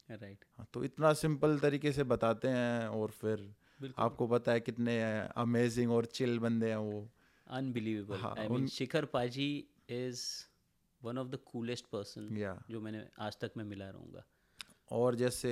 Right 0.10 0.22
right. 0.22 0.46
हाँ 0.58 0.68
तो 0.74 0.84
इतना 0.84 1.14
सिंपल 1.14 1.58
तरीके 1.60 1.92
से 1.92 2.04
बताते 2.06 2.48
हैं 2.48 2.88
और 2.90 3.12
फिर 3.12 3.54
आपको 3.98 4.28
पता 4.28 4.52
है 4.52 4.60
कितने 4.60 5.02
अमेजिंग 5.38 5.92
और 5.92 6.06
चिल 6.18 6.40
बंदे 6.40 6.70
हैं 6.70 6.78
वो। 6.78 7.08
Unbelievable 7.48 8.18
I 8.18 8.48
mean, 8.50 8.68
Shikhar 8.68 9.06
paaji 9.14 9.48
is 9.90 10.22
one 11.02 11.18
of 11.18 11.28
the 11.28 11.40
coolest 11.46 11.86
person 11.86 12.28
जो 12.70 12.82
मैंने 12.82 13.08
आज 13.20 13.38
तक 13.40 13.52
मैं 13.58 13.66
मिला 13.66 13.90
रहूँगा। 13.90 14.24
और 14.92 15.16
जैसे 15.16 15.52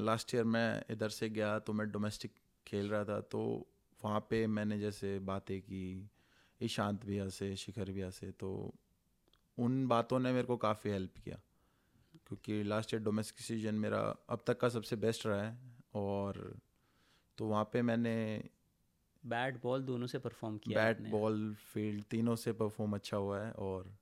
लास्ट 0.00 0.34
ईयर 0.34 0.44
मैं 0.44 0.82
इधर 0.90 1.08
से 1.08 1.28
गया 1.30 1.58
तो 1.58 1.72
मैं 1.72 1.90
डोमेस्टिक 1.90 2.32
खेल 2.66 2.88
रहा 2.88 3.04
था 3.04 3.20
तो 3.20 3.40
वहाँ 4.00 4.20
पे 4.30 4.46
मैंने 4.46 4.78
जैसे 4.78 5.18
बातें 5.28 5.60
की 5.60 5.84
ईशांत 6.60 7.04
भैया 7.06 7.28
से 7.28 7.54
शिखर 7.56 7.90
भैया 7.90 8.10
से 8.10 8.30
तो 8.40 8.50
उन 9.58 9.86
बातों 9.86 10.18
ने 10.18 10.32
मेरे 10.32 10.46
को 10.46 10.56
काफ़ी 10.56 10.90
हेल्प 10.90 11.18
किया। 11.24 11.40
क्योंकि 12.26 12.62
लास्ट 12.62 12.94
ईयर 12.94 13.02
डोमेस्टिक 13.02 13.46
सीज़न 13.46 13.74
मेरा 13.74 14.16
अब 14.28 14.44
तक 14.46 14.60
का 14.60 14.68
सबसे 14.68 14.96
बेस्ट 14.96 15.26
रहा 15.26 15.42
है 15.42 15.58
और 15.94 16.58
तो 17.38 17.46
वहाँ 17.46 17.70
पे 17.72 17.82
मैंने 17.82 18.44
बैट 19.26 19.62
बॉल 19.62 19.82
दोनों 19.82 20.06
से 20.06 20.18
परफॉर्म 20.18 20.58
किया 20.58 20.84
बैट 20.84 21.00
बॉल 21.00 21.54
फ़ील्ड 21.54 22.04
तीनों 22.04 22.36
से 22.36 22.52
परफॉर्म 22.52 22.94
अच्छा 22.94 23.16
हुआ 23.16 23.40
है 23.40 23.52
और 23.52 23.96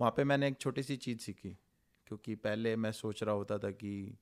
वहाँ 0.00 0.14
पे 0.16 0.24
मैंने 0.24 0.48
एक 0.48 0.60
छोटी 0.60 0.82
सी 0.82 0.96
चीज़ 0.96 1.18
सीखी। 1.18 1.58
क्योंकि 2.06 2.34
पहले 2.34 2.76
मैं 2.76 2.92
सोच 2.92 3.22
रहा 3.22 3.34
होता 3.34 3.58
था 3.58 3.70
कि 3.70 4.18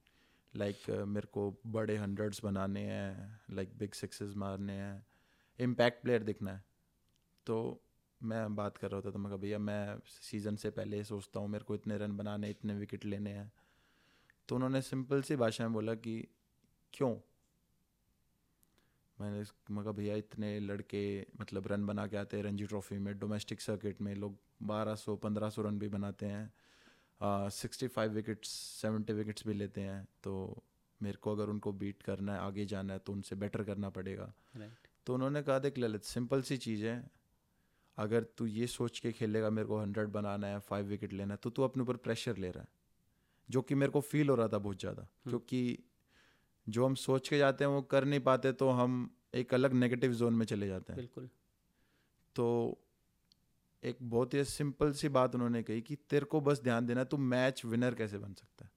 लाइक 0.56 0.82
like, 0.82 1.04
मेरे 1.04 1.26
को 1.26 1.60
बड़े 1.66 1.96
हंड्रेड्स 1.96 2.44
बनाने 2.44 2.80
हैं 2.80 3.40
लाइक 3.50 3.78
बिग 3.78 3.92
सिक्सेस 3.92 4.34
मारने 4.36 4.72
हैं 4.72 5.06
इम्पैक्ट 5.58 6.02
प्लेयर 6.02 6.22
दिखना 6.22 6.52
है। 6.52 6.64
तो 7.46 7.84
मैं 8.22 8.54
बात 8.56 8.76
कर 8.76 8.90
रहा 8.90 8.96
होता 8.96 9.11
था 9.11 9.18
मैं 9.18 9.40
भैया 9.40 9.58
मैं 9.58 9.98
सीज़न 10.06 10.56
से 10.56 10.70
पहले 10.70 11.04
सोचता 11.04 11.40
हूँ 11.40 11.48
मेरे 11.48 11.64
को 11.64 11.74
इतने 11.74 11.98
रन 11.98 12.16
बनाने 12.16 12.50
इतने 12.50 12.74
विकेट 12.74 13.04
लेने 13.04 13.30
हैं। 13.30 13.52
तो 14.48 14.54
उन्होंने 14.54 14.82
सिंपल 14.82 15.22
सी 15.22 15.37
भाषा 15.37 15.64
में 15.64 15.72
बोला 15.72 15.94
कि 15.94 16.28
क्यों? 16.92 17.16
मैंने 19.20 19.44
मगर 19.70 19.92
भैया 19.92 20.16
इतने 20.16 20.61
लड़के 20.61 21.26
मतलब 21.40 21.66
रन 21.66 21.87
बना 21.87 22.06
के 22.06 22.16
आते 22.16 22.37
हैं 22.37 22.44
रणजी 22.44 22.66
ट्रॉफी 22.66 22.98
में 22.98 23.18
डोमेस्टिक 23.18 23.61
सर्किट 23.61 24.00
में 24.00 24.14
लोग 24.14 24.37
बारह 24.62 24.94
सौ 24.94 25.16
पंद्रह 25.16 25.50
सौ 25.50 25.62
रन 25.62 25.78
भी 25.78 25.88
बनाते 25.88 26.26
हैं 26.26 26.52
sixty 27.50 27.88
five 27.88 28.12
wickets 28.12 28.48
seventy 28.82 29.12
wickets 29.12 29.46
भी 29.46 29.54
लेते 29.54 29.80
हैं 29.80 30.08
तो 30.22 30.62
मेरे 31.02 31.16
को 31.16 31.32
अगर 31.32 31.48
उनको 31.48 31.72
बीट 31.72 32.02
करना 32.02 32.35
है 32.35 32.40
आगे 32.40 32.66
जाना 32.66 32.92
है 32.92 32.98
तो 32.98 33.12
उनसे 33.12 33.37
बेटर 33.37 33.64
करना 33.64 33.90
पड़ेगा। 33.90 34.35
Right. 34.56 34.70
तो 35.06 35.14
उन्होंने 35.14 35.42
कहा 35.42 35.58
देख 35.58 35.78
ललित 35.78 36.04
सिंपल 36.04 36.42
सी 36.42 36.56
चीज़ 36.56 36.85
है 36.87 37.21
अगर 37.98 38.22
तू 38.37 38.46
ये 38.46 38.66
सोच 38.66 38.98
के 38.98 39.12
खेलेगा 39.12 39.50
मेरे 39.50 39.68
को 39.68 39.78
हंड्रेड 39.78 40.09
बनाना 40.09 40.46
है 40.46 40.59
फाइव 40.59 40.87
विकेट 40.87 41.12
लेना 41.12 41.35
है 41.35 41.38
तो 41.42 41.50
तू 41.50 41.62
अपने 41.62 41.83
ऊपर 41.83 41.96
प्रेशर 41.96 42.37
ले 42.37 42.50
रहा 42.50 42.62
है 42.62 42.68
जो 43.48 43.62
कि 43.62 43.74
मेरे 43.74 43.92
को 43.92 44.00
फील 44.00 44.28
हो 44.28 44.35
रहा 44.35 44.48
था 44.48 44.59
बहुत 44.59 44.81
ज़्यादा। 44.81 45.02
हम्म। 45.02 45.31
क्योंकि 45.31 45.78
जो 46.66 46.87
हम 46.87 46.94
सोच 46.94 47.28
के 47.28 47.38
जाते 47.38 47.64
हैं 47.64 47.70
वो 47.70 47.83
कर 47.83 48.05
नहीं 48.05 48.20
पाते 48.20 48.52
तो 48.52 48.70
हम 48.70 49.11
एक 49.35 49.55
अलग 49.55 49.72
नेगेटिव 49.72 50.12
जोन 50.12 50.35
में 50.35 50.46
चले 50.46 50.68
जाते 50.68 50.92
हैं। 50.92 50.96
बिल्कुल। 50.96 51.28
तो 52.37 52.78
एक 53.83 53.96
बहुत 54.02 54.35
ही 54.35 54.44
सिंपल 54.44 54.92
सी 54.92 55.09
बात 55.09 55.35
उन्होंने 55.35 55.62
कही 55.62 55.81
कि 55.81 55.96
तेरे 56.11 56.24
को 56.24 56.40
बस 56.40 56.62
ध्यान 56.62 56.87
देना 56.87 57.05
तू 57.05 57.16
मैच 57.16 57.64
विनर 57.64 57.94
कैसे 57.94 58.18
बन 58.18 58.35
सकता 58.35 58.64
है। 58.64 58.70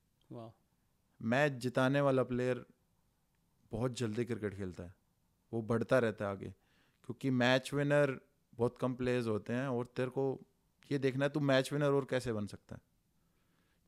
मैच 1.21 1.51
जिताने 1.51 2.01
वाला 2.01 2.23
प्लेयर 2.23 2.65
बहुत 3.71 3.97
जल्दी 3.97 4.25
क्रिकेट 4.25 4.56
खेलता 4.56 4.84
है 4.84 4.93
वो 5.54 5.62
बढ़ता 5.62 5.99
रहता 5.99 6.25
है 6.25 6.32
आगे 6.32 6.49
क्योंकि 7.04 7.30
मैच 7.30 7.73
विनर 7.73 8.19
बहुत 8.57 8.77
कम 8.77 8.95
प्लेयर्स 8.95 9.27
होते 9.27 9.53
हैं 9.53 9.67
और 9.67 9.85
तेरे 9.85 10.09
को 10.09 10.41
ये 10.91 10.97
देखना 10.97 11.25
है 11.25 11.31
तू 11.31 11.39
मैच 11.39 11.73
विनर 11.73 11.91
और 11.91 12.07
कैसे 12.09 12.33
बन 12.33 12.47
सकता 12.47 12.75
है। 12.75 12.81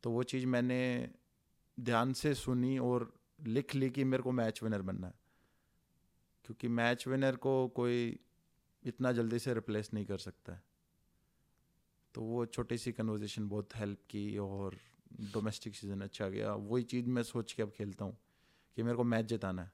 तो 0.03 0.11
वो 0.11 0.23
चीज़ 0.23 0.45
मैंने 0.45 1.09
ध्यान 1.79 2.13
से 2.13 2.33
सुनी 2.33 2.77
और 2.77 3.19
लिख 3.45 3.75
ली 3.75 3.89
कि 3.89 4.03
मेरे 4.03 4.23
को 4.23 4.31
मैच 4.31 4.63
विनर 4.63 4.81
बनना 4.81 5.07
है। 5.07 5.13
क्योंकि 6.45 6.67
मैच 6.67 7.07
विनर 7.07 7.35
को 7.35 7.67
कोई 7.67 8.19
इतना 8.83 9.11
जल्दी 9.11 9.39
से 9.39 9.53
रिप्लेस 9.53 9.93
नहीं 9.93 10.05
कर 10.05 10.17
सकता 10.17 10.53
है। 10.53 10.63
तो 12.13 12.21
वो 12.21 12.45
छोटी 12.45 12.77
सी 12.77 12.91
कन्वर्जेशन 12.91 13.49
बहुत 13.49 13.75
हेल्प 13.75 13.99
की 14.09 14.37
और 14.37 14.77
डोमेस्टिक 15.21 15.75
सीज़न 15.75 16.01
अच्छा 16.01 16.29
गया। 16.29 16.53
वही 16.53 16.83
चीज़ 16.83 17.09
मैं 17.09 17.23
सोच 17.23 17.53
के 17.53 17.63
अब 17.63 17.71
खेलता 17.71 18.05
हूँ 18.05 18.17
कि 18.75 18.83
मेरे 18.83 18.97
को 18.97 19.03
मैच 19.03 19.25
जिताना 19.25 19.61
है। 19.63 19.71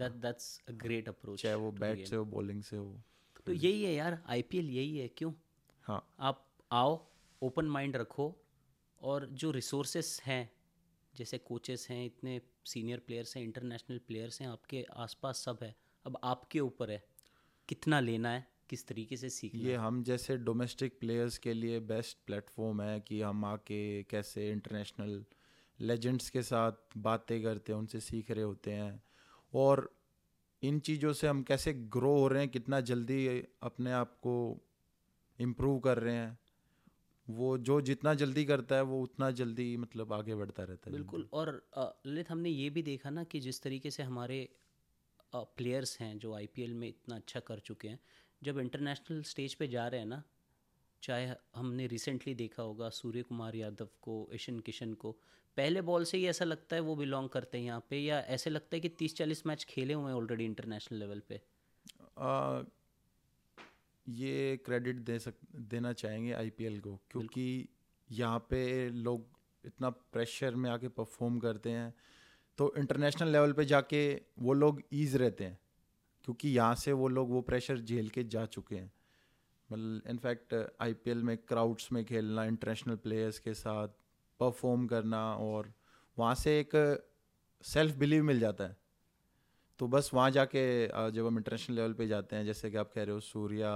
That 0.00 0.12
that's 0.14 0.74
a 0.74 0.78
great 0.84 1.08
approach 1.08 1.36
चाहे 1.36 1.54
वो 1.54 1.72
बैट 1.72 2.06
से 2.06 2.16
हो 2.16 2.24
बॉलिंग 2.24 2.62
से 2.62 2.76
हो। 2.76 3.02
तो 3.46 3.52
यही 3.52 3.82
है 3.84 3.94
यार 3.94 4.18
आईपीएल 4.26 4.70
यही 4.70 4.98
है 4.98 5.08
क्यों? 5.08 5.32
हाँ। 5.86 6.14
आप 6.20 6.46
आओ 6.70 7.06
ओपन 7.42 7.66
माइंड 7.66 7.96
रखो 7.96 8.34
और 9.00 9.26
जो 9.32 9.50
रिसोर्सेस 9.50 10.20
हैं 10.24 10.50
जैसे 11.14 11.38
कोचेस 11.38 11.86
हैं 11.90 12.04
इतने 12.06 12.40
सीनियर 12.64 12.98
प्लेयर्स 12.98 13.36
हैं 13.36 13.44
इंटरनेशनल 13.44 13.98
प्लेयर्स 13.98 14.40
हैं 14.40 14.48
आपके 14.48 14.84
आसपास 14.96 15.42
सब 15.44 15.58
है 15.62 15.74
अब 16.04 16.18
आपके 16.24 16.60
ऊपर 16.60 16.90
है 16.90 17.02
कितना 17.68 18.00
लेना 18.00 18.30
है 18.30 18.46
किस 18.70 18.86
तरीके 18.86 19.16
से 19.16 19.28
सीख 19.28 19.54
ये 19.54 19.74
हम 19.74 20.02
जैसे 20.02 20.36
डोमेस्टिक 20.36 20.98
प्लेयर्स 21.00 21.38
के 21.38 21.52
लिए 21.52 21.80
बेस्ट 21.80 22.16
प्लेटफॉर्म 22.26 22.82
है 22.82 23.00
कि 23.00 23.20
हम 23.20 23.44
आके 23.44 24.02
कैसे 24.02 24.50
इंटरनेशनल 24.52 25.24
लेजेंड्स 25.80 26.30
के 26.30 26.42
साथ 26.42 26.98
बातें 26.98 27.42
करते 27.42 27.72
हैं 27.72 27.78
उनसे 27.78 28.00
सीख 28.00 28.30
रहे 28.30 28.44
होते 28.44 28.70
हैं 28.70 29.02
और 29.52 29.90
इन 30.62 30.78
चीज़ों 30.80 31.12
से 31.12 31.28
हम 31.28 31.42
कैसे 31.42 31.72
ग्रो 31.72 32.12
हो 32.18 32.26
रहे 32.28 32.42
हैं, 32.42 32.50
कितना 32.50 32.80
जल्दी 32.80 33.26
अपने 33.62 33.92
आप 33.92 34.14
को 34.16 34.34
इम्प्रूव 35.38 35.78
कर 35.78 35.98
रहे 35.98 36.14
हैं, 36.14 36.38
वो 37.26 37.56
जो 37.58 37.80
जितना 37.80 38.14
जल्दी 38.14 38.44
करता 38.44 38.76
है, 38.76 38.82
वो 38.82 39.00
उतना 39.02 39.30
जल्दी 39.30 39.76
मतलब 39.76 40.12
आगे 40.12 40.34
बढ़ता 40.34 40.62
रहता 40.62 40.90
है। 40.90 40.96
बिल्कुल, 40.96 41.28
और 41.32 41.50
ललित, 42.06 42.30
हमने 42.30 42.50
ये 42.50 42.70
भी 42.70 42.82
देखा 42.82 43.10
ना 43.10 43.24
कि 43.24 43.40
जिस 43.40 43.62
तरीके 43.62 43.90
से 43.90 44.02
हमारे 44.02 44.48
प्लेयर्स 45.32 46.00
हैं 46.00 46.18
जो 46.18 46.34
आईपीएल 46.34 46.74
में 46.74 46.88
इतना 46.88 47.16
अच्छा 47.16 47.40
कर 47.40 47.58
चुके 47.58 47.88
हैं, 47.88 47.98
जब 48.42 48.58
इंटरनेशनल 48.58 49.22
स्टेज 49.22 49.54
पे 49.54 49.68
जा 49.68 49.86
रहे 49.88 50.00
हैं 50.00 50.06
ना 50.06 50.22
चाहे 51.06 51.34
हमने 51.54 51.86
रिसेंटली 51.86 52.34
देखा 52.34 52.62
होगा 52.62 52.88
सूर्य 52.90 53.22
कुमार 53.22 53.54
यादव 53.54 53.88
को 54.02 54.14
ईशन 54.34 54.58
किशन 54.60 54.94
को 54.94 55.12
पहले 55.56 55.80
बॉल 55.82 56.04
से 56.04 56.18
ही 56.18 56.26
ऐसा 56.26 56.44
लगता 56.44 56.76
है 56.76 56.82
वो 56.82 56.96
बिलोंग 56.96 57.28
करते 57.28 57.58
हैं 57.58 57.64
यहाँ 57.64 57.86
पे 57.90 57.98
या 57.98 58.18
ऐसे 58.36 58.50
लगता 58.50 58.76
है 58.76 58.80
कि 58.80 58.88
तीस 58.88 59.16
चालीस 59.16 59.46
मैच 59.46 59.64
खेले 59.64 59.94
हुए 59.94 60.10
हैं 60.10 60.16
ऑलरेडी 60.18 60.44
इंटरनेशनल 60.44 60.98
लेवल 60.98 61.22
पे? 61.28 61.40
आ, 62.18 62.62
ये 64.06 64.56
क्रेडिट 64.56 64.96
दे 64.96 65.18
सक 65.18 65.34
देना 65.70 65.92
चाहेंगे 65.92 66.32
आईपीएल 66.32 66.80
को 66.80 66.96
क्योंकि 67.10 67.68
यहाँ 68.10 68.38
पे 68.50 68.88
लोग 68.90 69.26
इतना 69.64 69.90
प्रेशर 69.90 70.54
में 70.54 70.70
आके 70.70 70.88
परफॉर्म 70.88 71.38
करते 71.38 71.70
हैं 71.70 71.92
तो 72.58 72.72
इंटरनेशनल 72.78 73.28
लेवल 73.28 73.52
पे 73.52 73.64
जाके 73.64 74.02
वो 74.38 74.52
लोग 74.52 74.82
ईज 74.92 75.16
रहते 75.16 75.44
हैं 75.44 75.58
क्योंकि 76.24 76.48
यहाँ 76.48 76.74
से 76.74 76.92
वो 76.92 77.08
लोग 77.08 77.30
वो 77.30 77.40
प्रेशर 77.40 77.80
झेल 77.80 78.08
के 78.08 78.24
जा 78.24 78.44
चुके 78.46 78.76
हैं। 78.76 78.92
मतलब 79.70 80.10
इनफैक्ट 80.10 80.54
आईपीएल 80.82 81.22
में 81.22 81.36
क्राउड्स 81.38 81.90
में 81.92 82.04
खेलना 82.04 82.44
इंटरनेशनल 82.44 82.96
प्लेयर्स 82.96 83.38
के 83.38 83.54
साथ 83.54 83.88
परफॉर्म 84.40 84.86
करना 84.86 85.22
और 85.34 85.72
वहाँ 86.18 86.34
से 86.34 86.58
एक 86.60 86.74
सेल्फ 87.64 87.96
बिलीव 87.96 88.24
मिल 88.24 88.40
जाता 88.40 88.64
है। 88.64 88.76
तो 89.80 89.88
बस 89.88 90.10
वहाँ 90.14 90.30
जाके 90.30 90.62
जब 91.12 91.26
हम 91.26 91.36
इंटरनेशनल 91.38 91.76
लेवल 91.76 91.92
पे 91.92 92.06
जाते 92.06 92.36
हैं 92.36 92.44
जैसे 92.44 92.70
कि 92.70 92.76
आप 92.76 92.92
कह 92.94 93.02
रहे 93.02 93.14
हो 93.14 93.20
सूर्या 93.20 93.72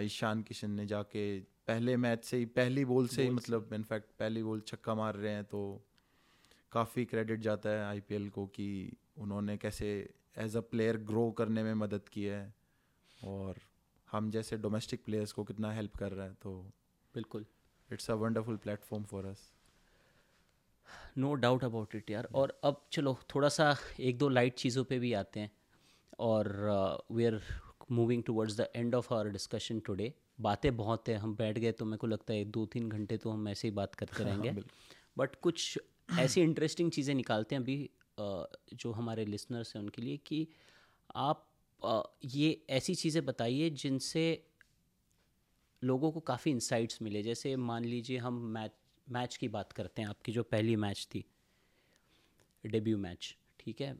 ईशान 0.00 0.42
किशन 0.42 0.70
ने 0.70 0.86
जाके 0.86 1.24
पहले 1.66 1.96
मैच 1.96 2.24
से 2.24 2.36
ही 2.36 2.44
पहली 2.58 2.84
बॉल 2.84 3.06
से 3.08 3.22
ही 3.22 3.30
मतलब 3.30 3.72
इनफैक्ट 3.74 4.10
पहली 4.18 4.42
बॉल 4.42 4.60
छक्का 4.66 4.94
मार 4.94 5.16
रहे 5.16 5.32
हैं 5.32 5.44
तो 5.44 5.62
काफ़ी 6.72 7.04
क्रेडिट 7.04 7.40
जाता 7.40 7.70
है 7.70 7.84
आईपीएल 7.84 8.28
को 8.28 8.46
कि 8.46 8.68
उन्होंने 9.18 9.56
कैसे 9.56 9.88
एज 10.38 10.56
अ 10.56 10.60
प्लेयर 10.60 10.96
ग्रो 11.10 11.30
करने 11.30 11.62
में 11.62 11.74
मदद 11.74 12.08
की 12.08 12.24
है 12.24 12.42
और 13.20 13.60
हम 14.12 14.30
जैसे 14.30 14.56
डोमेस्टिक 14.58 15.04
प्लेयर्स 15.04 15.32
को 15.32 15.44
कितना 15.44 15.72
हेल्प 15.72 15.96
कर 15.96 16.12
रहा 16.12 16.26
है 16.26 16.34
तो 16.42 16.52
बिल्कुल। 17.14 17.44
It's 17.90 18.10
a 18.10 18.14
wonderful 18.16 18.56
platform 18.56 19.04
for 19.04 19.26
us 19.26 19.50
no 21.18 21.32
doubt 21.36 21.64
about 21.64 21.94
it 21.94 22.10
यार। 22.10 22.28
और 22.34 22.58
अब 22.64 22.80
चलो 22.92 23.16
थोड़ा 23.34 23.48
सा 23.48 23.74
एक 24.00 24.18
दो 24.18 24.28
लाइट 24.28 24.54
चीज़ों 24.54 24.84
पे 24.84 24.98
भी 24.98 25.12
आते 25.12 25.40
हैं। 25.40 25.50
और 26.20 26.48
we 27.12 27.24
are 27.24 27.40
moving 27.90 28.22
towards 28.22 28.56
the 28.56 28.68
end 28.76 28.94
of 28.94 29.12
our 29.14 29.28
discussion 29.28 29.80
today 29.80 30.12
बातें 30.40 30.76
बहुत 30.76 31.08
हैं 31.08 31.16
हम 31.18 31.34
बैठ 31.36 31.58
गए 31.58 31.72
तो 31.72 31.84
मेरे 31.84 31.98
को 31.98 32.06
लगता 32.06 32.34
है 32.34 32.44
दो 32.46 32.64
तीन 32.66 32.88
घंटे 32.88 33.16
तो 33.16 33.30
हम 33.30 33.48
ऐसे 33.48 33.68
ही 33.68 33.74
बात 33.74 33.94
करते 33.94 34.24
रहेंगे। 34.24 34.54
बट 35.18 35.36
कुछ 35.36 35.78
ऐसी 36.18 36.40
इंटरेस्टिंग 36.40 36.90
चीज़ें 36.90 37.14
निकालते 37.14 37.54
हैं 37.54 37.62
अभी 37.62 37.90
जो 38.74 38.92
हमारे 38.92 39.24
लिसनर्स 39.24 39.74
हैं 39.76 39.82
उनके 39.82 40.02
लिए 40.02 40.16
कि 40.16 40.46
आप 41.16 41.48
ये 42.24 42.64
ऐसी 42.70 42.94
चीज़ें 42.94 43.24
बताइए 43.26 43.70
जिनसे 43.70 44.24
लोगों 45.82 46.10
को 46.12 46.20
काफ़ी 46.20 46.50
इंसाइट्स 46.50 47.02
मिले। 47.02 47.22
जैसे 47.22 47.54
मान 47.56 47.84
लीजिए 47.84 48.18
हम 48.18 48.34
मैच 48.54 48.72
मैच 49.06 49.36
की 49.36 49.48
बात 49.48 49.72
करते 49.72 50.02
हैं 50.02 50.08
आपकी 50.08 50.32
जो 50.32 50.42
पहली 50.42 50.76
मैच 50.76 51.06
थी 51.14 51.24
डेब्यू 52.64 52.98
मैच 52.98 53.36
ठीक 53.60 53.80
है? 53.80 53.92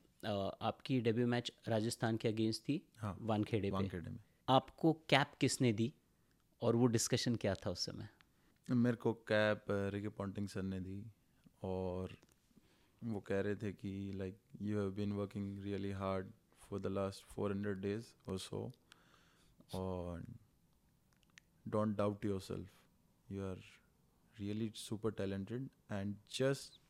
आपकी 0.63 1.01
डेब्यू 1.01 1.27
मैच 1.27 1.53
राजस्थान 1.69 2.17
के 2.17 2.29
अगेंस्ट 2.29 2.63
थी 2.63 2.81
हाँ, 2.99 3.17
वानखेड़े 3.21 3.71
वानखेड़े 3.71 4.11
में। 4.11 4.19
आपको 4.49 4.93
कैप 5.09 5.33
किसने 5.41 5.73
दी 5.73 5.93
और 6.63 6.77
वो 6.77 6.87
डिस्कशन 6.87 7.37
क्या 7.37 7.55
था 7.55 7.71
उस 7.71 7.87
समय? 7.87 8.09
मेरे 8.69 8.97
को 8.97 9.13
कैप 9.13 9.65
रिकी 9.71 10.09
पॉन्टिंग 10.09 10.49
सर 10.49 10.63
ने 10.63 10.81
दी 10.81 11.03
और 11.63 12.17
वो 13.03 13.21
कह 13.21 13.41
रहे 13.41 13.57
थे 13.57 13.73
कि 13.73 14.13
like 14.15 14.39
you 14.63 14.79
have 14.79 14.91
been 14.91 15.13
working 15.13 15.63
really 15.65 15.91
hard 15.91 16.31
four 16.73 17.53
hundred 17.53 17.81
days 17.81 18.07
और 18.29 18.39
सो 18.39 18.73
और 19.75 20.25
don't 21.69 21.97
doubt 21.97 22.25
yourself 22.41 23.33
you 23.33 23.45
are 23.45 23.57
really 24.37 24.73
super 24.77 25.13
talented 25.13 25.69
and 25.93 26.17
just 26.31 26.81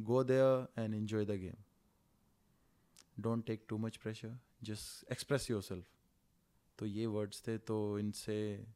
go 0.00 0.24
there 0.24 0.82
and 0.82 0.94
enjoy 0.94 1.24
the 1.24 1.30
game 1.30 1.62
don't 3.20 3.46
take 3.46 3.64
too 3.68 3.78
much 3.78 3.96
pressure 3.96 4.38
just 4.62 5.12
express 5.12 5.50
yourself 5.62 5.86
तो 6.78 6.86
ये 6.86 7.06
words 7.06 7.46
थे 7.46 7.58
तो 7.58 7.98
इनसे 7.98 8.66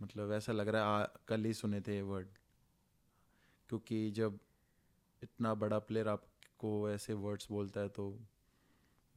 मतलब 0.00 0.32
ऐसा 0.32 0.52
लग 0.52 0.68
रहा 0.68 1.00
है 1.00 1.06
कल 1.28 1.44
ही 1.44 1.54
सुने 1.54 1.80
थे 1.80 1.94
ये 1.94 2.02
वर्ड 2.02 2.26
क्योंकि 3.68 4.10
जब 4.10 4.38
इतना 5.22 5.54
बड़ा 5.54 5.78
प्लेयर 5.78 6.08
आपको 6.08 6.90
ऐसे 6.90 7.14
वर्ड्स 7.14 7.50
बोलता 7.50 7.80
है 7.80 7.88
तो 7.88 8.18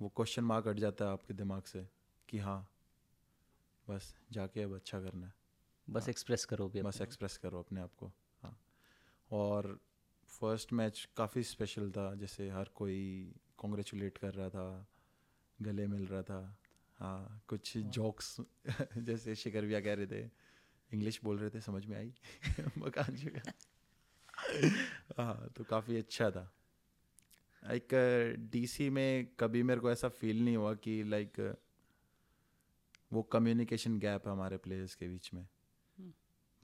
वो 0.02 0.10
क्वेश्चन 0.10 0.44
मार्क 0.44 0.68
हट 0.68 0.76
जाता 0.76 1.06
है 1.06 1.12
आपके 1.12 1.34
दिमाग 1.34 1.64
से 1.64 1.88
कि 2.30 2.38
हाँ 2.38 2.70
बस 3.90 4.16
जाके 4.32 4.62
अब 4.62 4.76
अच्छा 4.76 5.00
करना 5.00 5.28
है। 5.28 5.34
बस 5.90 6.04
हाँ, 6.04 6.10
एक्सप्रेस 6.10 6.46
करो 6.46 6.70
भी 6.70 6.82
बस 6.82 7.02
एक्सप्रेस 7.02 7.38
करो 7.38 7.60
अपने 7.60 7.82
आप 7.82 7.94
को 7.96 8.12
हाँ। 8.44 8.60
और 9.32 9.80
फ़र्स्ट 10.30 10.74
मैच 10.74 11.08
काफ़ी 11.18 11.44
स्पेशल 11.44 11.92
था 11.92 12.16
जैसे 12.16 12.50
हर 12.50 12.70
कोई 12.76 13.34
कॉन्ग्रेचुलेट 13.58 14.18
कर 14.18 14.34
रहा 14.34 14.50
था 14.50 14.88
गले 15.62 15.88
मिल 15.88 16.08
रहा 16.08 16.22
था 16.22 16.58
हाँ 17.00 17.42
कुछ 17.48 17.78
जोक्स। 17.78 18.38
जैसे 18.98 19.36
शिकरविया 19.36 19.82
कह 19.82 19.94
रहे 19.94 20.08
थे 20.08 20.30
इंग्लिश 20.94 21.20
बोल 21.24 21.40
रहे 21.40 21.50
थे 21.50 21.62
समझ 21.62 21.86
में 21.86 21.98
आई? 21.98 22.14
मकान 22.78 23.16
जगह 23.16 23.42
हाँ 25.18 25.50
तो 25.58 25.64
काफ़ी 25.64 25.98
अच्छा 25.98 26.32
था। 26.32 26.52
लाइक 27.64 27.88
डीसी 28.52 28.90
में 28.90 29.28
कभी 29.40 29.64
मेरे 29.64 29.80
को 29.80 29.92
ऐसा 29.92 30.10
फील 30.10 30.44
नहीं 30.46 30.58
हुआ 30.58 30.74
कि 30.74 31.04
लाइक 31.04 31.58
वो 33.14 33.22
कम्युनिकेशन 33.24 34.00
गैप 34.00 34.28
है 34.28 34.32
हमारे 34.34 34.58
प्लेयर्स 34.58 34.96
के 34.96 35.08
बीच 35.08 35.34
में। 35.34 35.42
हम्म। 35.42 36.14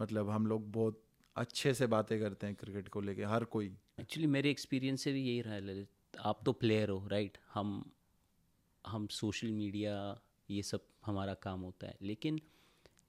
मतलब 0.01 0.29
हम 0.29 0.47
लोग 0.47 0.71
बहुत 0.71 1.01
अच्छे 1.35 1.73
से 1.73 1.87
बातें 1.87 2.19
करते 2.19 2.47
हैं 2.47 2.55
क्रिकेट 2.55 2.87
को 2.87 3.01
लेके 3.01 3.23
हर 3.23 3.43
कोई। 3.43 3.67
एक्चुअली 3.99 4.27
मेरे 4.27 4.49
एक्सपीरियंस 4.49 5.01
से 5.01 5.13
भी 5.13 5.23
यही 5.23 5.41
रहा 5.41 5.53
है 5.53 5.87
आप 6.19 6.43
तो 6.45 6.53
प्लेयर 6.53 6.89
हो 6.89 7.07
राइट 7.07 7.37
हम 7.53 7.91
हम 8.87 9.07
सोशल 9.07 9.51
मीडिया 9.51 10.21
ये 10.49 10.63
सब 10.63 10.85
हमारा 11.05 11.33
काम 11.33 11.61
होता 11.61 11.87
है। 11.87 11.97
लेकिन 12.01 12.39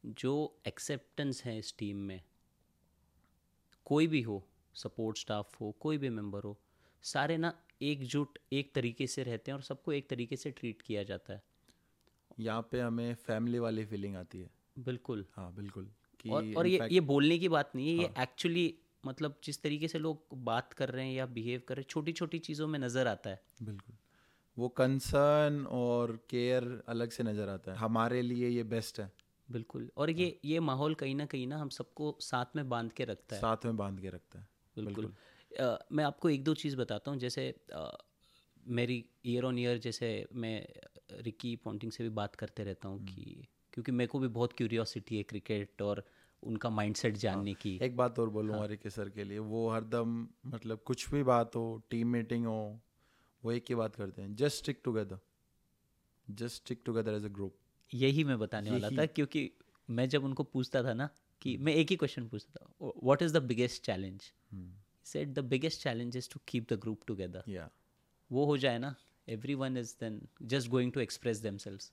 जो 0.06 0.58
एक्सेप्टेंस 0.66 1.44
है 1.44 1.58
इस 1.58 1.74
टीम 1.78 1.96
में 1.96 2.20
कोई 3.84 4.06
भी 4.06 4.22
हो 4.22 4.46
सपोर्ट 4.74 5.18
स्टाफ 5.18 5.60
हो 5.60 5.70
कोई 5.80 5.98
भी 5.98 6.08
मेंबर 6.08 6.42
हो 6.42 6.58
सारे 7.02 7.36
ना 7.36 7.52
एकजुट 7.80 8.38
एक 8.52 8.74
तरीके 8.74 9.06
से 9.06 9.22
रहते 9.22 9.50
हैं 9.50 9.56
और 9.56 9.62
सबको 9.62 9.92
एक 9.92 10.08
तरीके 10.10 10.36
से 10.36 10.50
ट्रीट 10.50 10.82
किया 10.82 11.02
जाता 11.02 11.32
है। 11.32 11.42
यहाँ 12.38 12.62
पे 12.62 12.80
हमें 12.80 13.14
फैमिली 13.16 13.58
वाली 13.58 13.84
फीलिंग 13.84 14.16
आती 14.16 14.40
है। 14.40 14.50
बिल्कुल। 14.78 15.24
हाँ 15.30 15.52
बिल्कुल। 15.54 15.90
कि 16.20 16.30
और, 16.30 16.44
और 16.56 16.66
ये 16.66 16.86
ये 16.90 17.00
बोलने 17.02 17.38
की 17.38 17.48
बात 17.48 17.72
नहीं 17.76 17.88
है 17.88 17.94
हाँ. 17.96 18.16
ये 18.16 18.22
एक्चुअली 18.22 18.74
मतलब 19.04 19.38
जिस 19.44 19.62
तरीके 19.62 19.88
से 19.88 19.98
लोग 19.98 20.26
बात 20.44 20.72
कर 20.72 20.88
रहे 20.88 21.06
हैं 21.06 21.14
या 21.14 21.26
बिहेव 21.26 21.62
कर 21.68 21.74
रहे 21.74 21.82
हैं 21.82 21.88
छोटी 21.88 22.12
छोटी 22.12 22.38
चीज़ों 22.38 22.66
में 22.66 22.78
नज़र 22.78 23.06
आता 23.06 23.30
है। 23.30 23.40
बिल्कुल। 23.62 23.96
वो 24.56 24.68
कंसर्न 24.68 25.64
और 25.66 26.16
केयर 26.30 26.64
अलग 26.88 27.10
से 27.10 27.22
नज़र 27.22 27.48
आता 27.48 27.72
है। 27.72 27.78
हमारे 27.78 28.22
लिए 28.22 28.48
ये 28.48 28.62
बेस्ट 28.64 29.00
है। 29.00 29.10
बिल्कुल। 29.48 29.90
और 29.96 30.10
ये 30.10 30.26
हाँ। 30.26 30.32
ये 30.44 30.60
माहौल 30.60 30.94
कहीं 30.94 31.14
ना 31.14 31.26
कहीं 31.26 31.46
ना 31.46 31.58
हम 31.58 31.68
सबको 31.68 32.16
साथ 32.20 32.56
में 32.56 32.68
बाँध 32.68 32.92
के 32.92 33.04
रखता 33.04 33.36
है। 33.36 33.40
साथ 33.40 33.64
में 33.64 33.76
बाँध 33.76 34.00
के 34.00 34.08
रखता 34.08 34.38
है। 34.38 34.48
बिल्कुल, 34.76 35.12
मैं 35.58 36.04
आपको 36.04 36.30
एक 36.30 36.44
दो 36.44 36.54
चीज़ 36.54 36.76
बताता 36.76 37.10
हूँ 37.10 37.18
जैसे 37.18 37.54
आ, 37.74 37.90
मेरी 38.68 39.04
ईयर 39.26 39.44
ऑन 39.44 39.58
ईयर 39.58 39.78
जैसे 39.78 40.08
मैं 40.34 40.66
रिकी 41.22 41.54
पॉन्टिंग 41.56 41.92
से 41.92 42.04
भी 42.04 42.10
बात 42.10 42.34
करते 42.34 42.64
रहता 42.64 42.88
हूँ 42.88 43.04
कि 43.04 43.48
क्योंकि 43.72 43.92
मेरे 43.92 44.08
को 44.08 44.18
भी 44.18 44.28
बहुत 44.28 44.52
क्यूरियोसिटी 44.52 45.16
है 45.16 45.22
क्रिकेट 45.22 45.82
और 45.82 46.04
उनका 46.42 46.70
माइंडसेट 46.70 47.12
हाँ, 47.12 47.20
जानने 47.20 47.50
हाँ, 47.50 47.60
की। 47.60 47.78
एक 47.82 47.96
बात 47.96 48.18
और 48.18 48.30
बोलूँ 48.30 48.58
हाँ, 48.58 48.66
रिकी 48.68 48.90
सर 48.90 49.08
के 49.08 49.24
लिए 49.24 49.38
वो 49.38 49.68
हरदम 49.70 50.26
मतलब 50.46 50.82
कुछ 50.86 51.10
भी 51.10 51.22
बात 51.22 51.56
हो 51.56 51.82
टीम 51.90 52.08
मीटिंग 52.08 52.46
हो 52.46 52.80
वो 53.42 53.52
एक 53.52 53.64
ही 53.68 53.74
बात 53.74 53.96
करते 53.96 54.22
हैं 54.22 54.34
just 54.34 54.56
stick 54.56 54.80
together 54.84 55.18
just 56.30 56.62
stick 56.62 56.82
together 56.86 57.14
as 57.14 57.24
a 57.24 57.28
group 57.28 57.56
यही 57.94 58.24
मैं 58.24 58.38
बताने 58.38 58.70
वाला 58.70 58.90
था 58.90 59.06
क्योंकि 59.06 59.50
मैं 59.88 60.08
जब 60.08 60.24
उनको 60.24 60.42
पूछता 60.42 60.82
था 60.82 60.94
ना 60.94 61.08
कि 61.42 61.54
हम्म। 61.54 61.64
मैं 61.64 61.74
एक 61.74 61.90
ही 61.90 61.96
क्वेश्चन 61.96 62.28
पूछता 62.28 62.64
था 62.64 62.90
what 63.04 63.22
is 63.22 63.32
the 63.32 63.42
biggest 63.42 63.84
challenge 63.84 64.32
said 65.06 65.34
the 65.34 65.38
biggest 65.38 65.82
challenge 65.82 66.16
is 66.16 66.30
to 66.30 66.40
keep 66.48 66.72
the 66.72 66.72
group 66.72 67.00
together 67.06 67.70
वो 68.32 68.44
हो 68.44 68.56
जाए 68.56 68.78
ना 68.78 68.96
one 69.54 69.76
is 69.76 69.94
then 70.00 70.28
just 70.42 70.68
going 70.68 70.92
to 70.92 71.00
express 71.00 71.38
themselves 71.38 71.92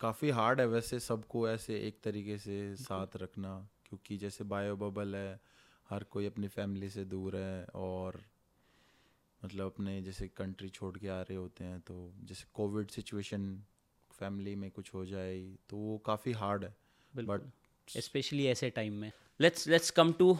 काफ़ी 0.00 0.30
हार्ड 0.30 0.60
है 0.60 0.66
वैसे 0.66 1.00
सबको 1.00 1.48
ऐसे 1.48 1.80
एक 1.80 1.98
तरीके 2.02 2.38
से 2.38 2.76
साथ 2.76 3.16
रखना 3.16 3.68
क्योंकि 3.84 4.16
जैसे 4.16 4.44
बायो 4.44 4.76
बबल 4.76 5.16
है 5.16 5.40
हर 5.90 6.04
कोई 6.04 6.26
अपनी 6.26 6.48
फैमिली 6.48 6.88
से 6.88 7.04
दूर 7.04 7.36
है 7.36 7.64
और 7.64 8.24
मतलब 9.44 9.66
अपने 9.66 10.02
जैसे 10.02 10.28
कंट्री 10.28 10.68
छोड़ 10.68 10.98
के 10.98 11.08
आ 11.08 11.20
रहे 11.20 11.34
होते 11.34 11.64
हैं 11.64 11.80
तो 11.80 12.12
जैसे 12.24 12.44
कोविड 12.54 12.88
सिचुएशन 12.88 13.62
फैमिली 14.12 14.54
में 14.54 14.70
कुछ 14.70 14.94
हो 14.94 15.06
जाए 15.06 15.56
तो 15.68 15.76
वो 15.76 15.98
काफ़ी 15.98 16.32
हार्ड 16.32 16.64
है। 16.64 16.76
बिल्कुल। 17.16 17.50
स्पेशली 17.88 18.46
ऐसे 18.46 18.70
टाइम 18.70 18.92
में। 18.92 19.12
लेट्स 19.40 19.68
लेट्स 19.68 19.90
कम 19.90 20.12
टू 20.12 20.38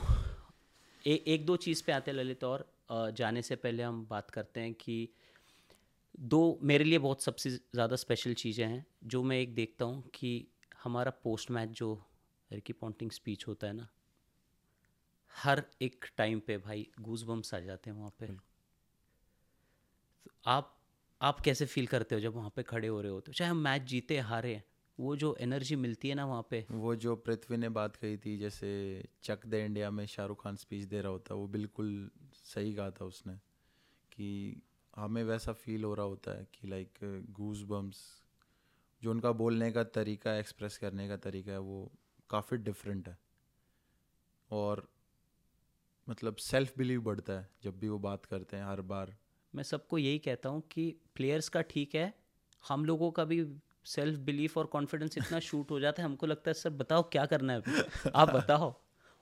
एक 1.06 1.46
दो 1.46 1.56
चीज़ 1.56 1.82
पे 1.86 1.92
आते 1.92 2.10
हैं 2.10 2.18
ललित 2.18 2.44
और 2.44 2.66
जाने 2.90 3.42
से 3.42 3.56
पहले 3.56 3.82
हम 3.82 4.06
बात 4.10 4.30
करते 4.30 4.60
हैं 4.60 4.74
कि 4.74 5.08
दो 6.24 6.40
मेरे 6.62 6.84
लिए 6.84 6.98
बहुत 6.98 7.22
सबसे 7.22 7.50
ज़्यादा 7.50 7.96
स्पेशल 7.96 8.34
चीज़ें 8.34 8.64
हैं 8.66 8.84
जो 9.04 9.22
मैं 9.22 9.38
एक 9.38 9.54
देखता 9.54 9.84
हूँ 9.84 10.02
कि 10.14 10.32
हमारा 10.84 11.10
पोस्ट 11.24 11.50
मैच 11.50 11.68
जो 11.68 11.92
रिकी 12.50 12.72
पॉन्टिंग 12.72 13.10
स्पीच 13.10 13.46
होता 13.48 13.66
है 13.66 13.72
ना 13.72 13.88
हर 15.34 15.62
एक 15.82 16.04
टाइम 16.16 16.40
पे 16.40 16.56
भाई 16.58 16.86
गूज 17.00 17.22
बम्स 17.22 17.54
आ 17.54 17.60
जाते 17.60 17.90
हैं 17.90 17.96
वहाँ 17.96 18.10
पे। 18.20 18.36
तो 20.26 20.32
आप 20.46 20.72
आप 21.20 21.40
कैसे 21.40 21.66
फील 21.66 21.86
करते 21.86 22.14
हो 22.14 22.20
जब 22.20 22.34
वहाँ 22.34 22.50
पे 22.56 22.62
खड़े 22.62 22.88
हो 22.88 23.00
रहे 23.00 23.10
हो? 23.12 23.20
तो 23.20 23.32
चाहे 23.32 23.50
हम 23.50 23.56
मैच 23.58 23.82
जीते 23.82 24.18
हारे 24.20 24.62
वो 24.98 25.14
जो 25.16 25.34
एनर्जी 25.40 25.76
मिलती 25.76 26.08
है 26.08 26.14
ना 26.14 26.24
वहाँ 26.26 26.46
पे। 26.50 26.64
वो 26.70 26.94
जो 26.96 27.14
पृथ्वी 27.16 27.56
ने 27.56 27.68
बात 27.68 27.96
कही 27.96 28.16
थी 28.16 28.36
जैसे 28.38 28.68
चक 29.22 29.46
दे 29.46 29.64
इंडिया 29.64 29.90
में 29.90 30.06
शाहरुख 30.06 30.42
खान 30.42 30.56
स्पीच 30.56 30.84
दे 30.84 31.00
रहा 31.00 31.12
होता 31.12 31.34
वो 31.34 31.46
बिल्कुल 31.48 32.10
सही 32.34 32.74
कहा 32.74 32.90
था 32.90 33.04
उसने 33.04 33.34
कि 34.12 34.62
हमें 34.96 35.22
वैसा 35.24 35.52
फील 35.52 35.84
हो 35.84 35.94
रहा 35.94 36.06
होता 36.06 36.38
है 36.38 36.46
कि 36.54 36.68
लाइक 36.68 36.98
गूज 37.30 37.62
बम्स 37.62 37.98
जो 39.02 39.10
उनका 39.10 39.32
बोलने 39.32 39.70
का 39.72 39.84
तरीका 39.84 40.36
एक्सप्रेस 40.38 40.78
करने 40.78 41.08
का 41.08 41.16
तरीका 41.16 41.52
है 41.52 41.58
वो 41.58 41.90
काफ़ी 42.30 42.56
डिफरेंट 42.56 43.08
है। 43.08 43.18
और 44.50 44.88
मतलब 46.06 46.36
सेल्फ 46.36 46.76
बिलीव 46.78 47.00
बढ़ता 47.00 47.32
है 47.32 47.48
जब 47.62 47.78
भी 47.78 47.88
वो 47.88 47.98
बात 47.98 48.26
करते 48.26 48.56
हैं 48.56 48.64
हर 48.64 48.80
बार। 48.80 49.16
मैं 49.54 49.62
सबको 49.62 49.98
यही 49.98 50.18
कहता 50.18 50.48
हूँ 50.48 50.62
कि 50.70 50.94
प्लेयर्स 51.14 51.48
का 51.48 51.62
ठीक 51.62 51.94
है 51.94 52.12
हम 52.64 52.84
लोगों 52.84 53.10
का 53.10 53.24
भी 53.24 53.40
सेल्फ 53.86 54.18
बिलीफ 54.18 54.58
और 54.58 54.66
कॉन्फिडेंस 54.66 55.18
इतना 55.18 55.40
शूट 55.40 55.70
हो 55.70 55.80
जाता 55.80 56.02
है 56.02 56.08
हमको 56.08 56.26
लगता 56.26 56.50
है 56.50 56.54
सर 56.54 56.70
बताओ 56.70 57.02
क्या 57.02 57.26
करना 57.26 57.52
है 57.52 57.58
अभी? 57.58 58.10
आप 58.14 58.30
बताओ। 58.34 58.80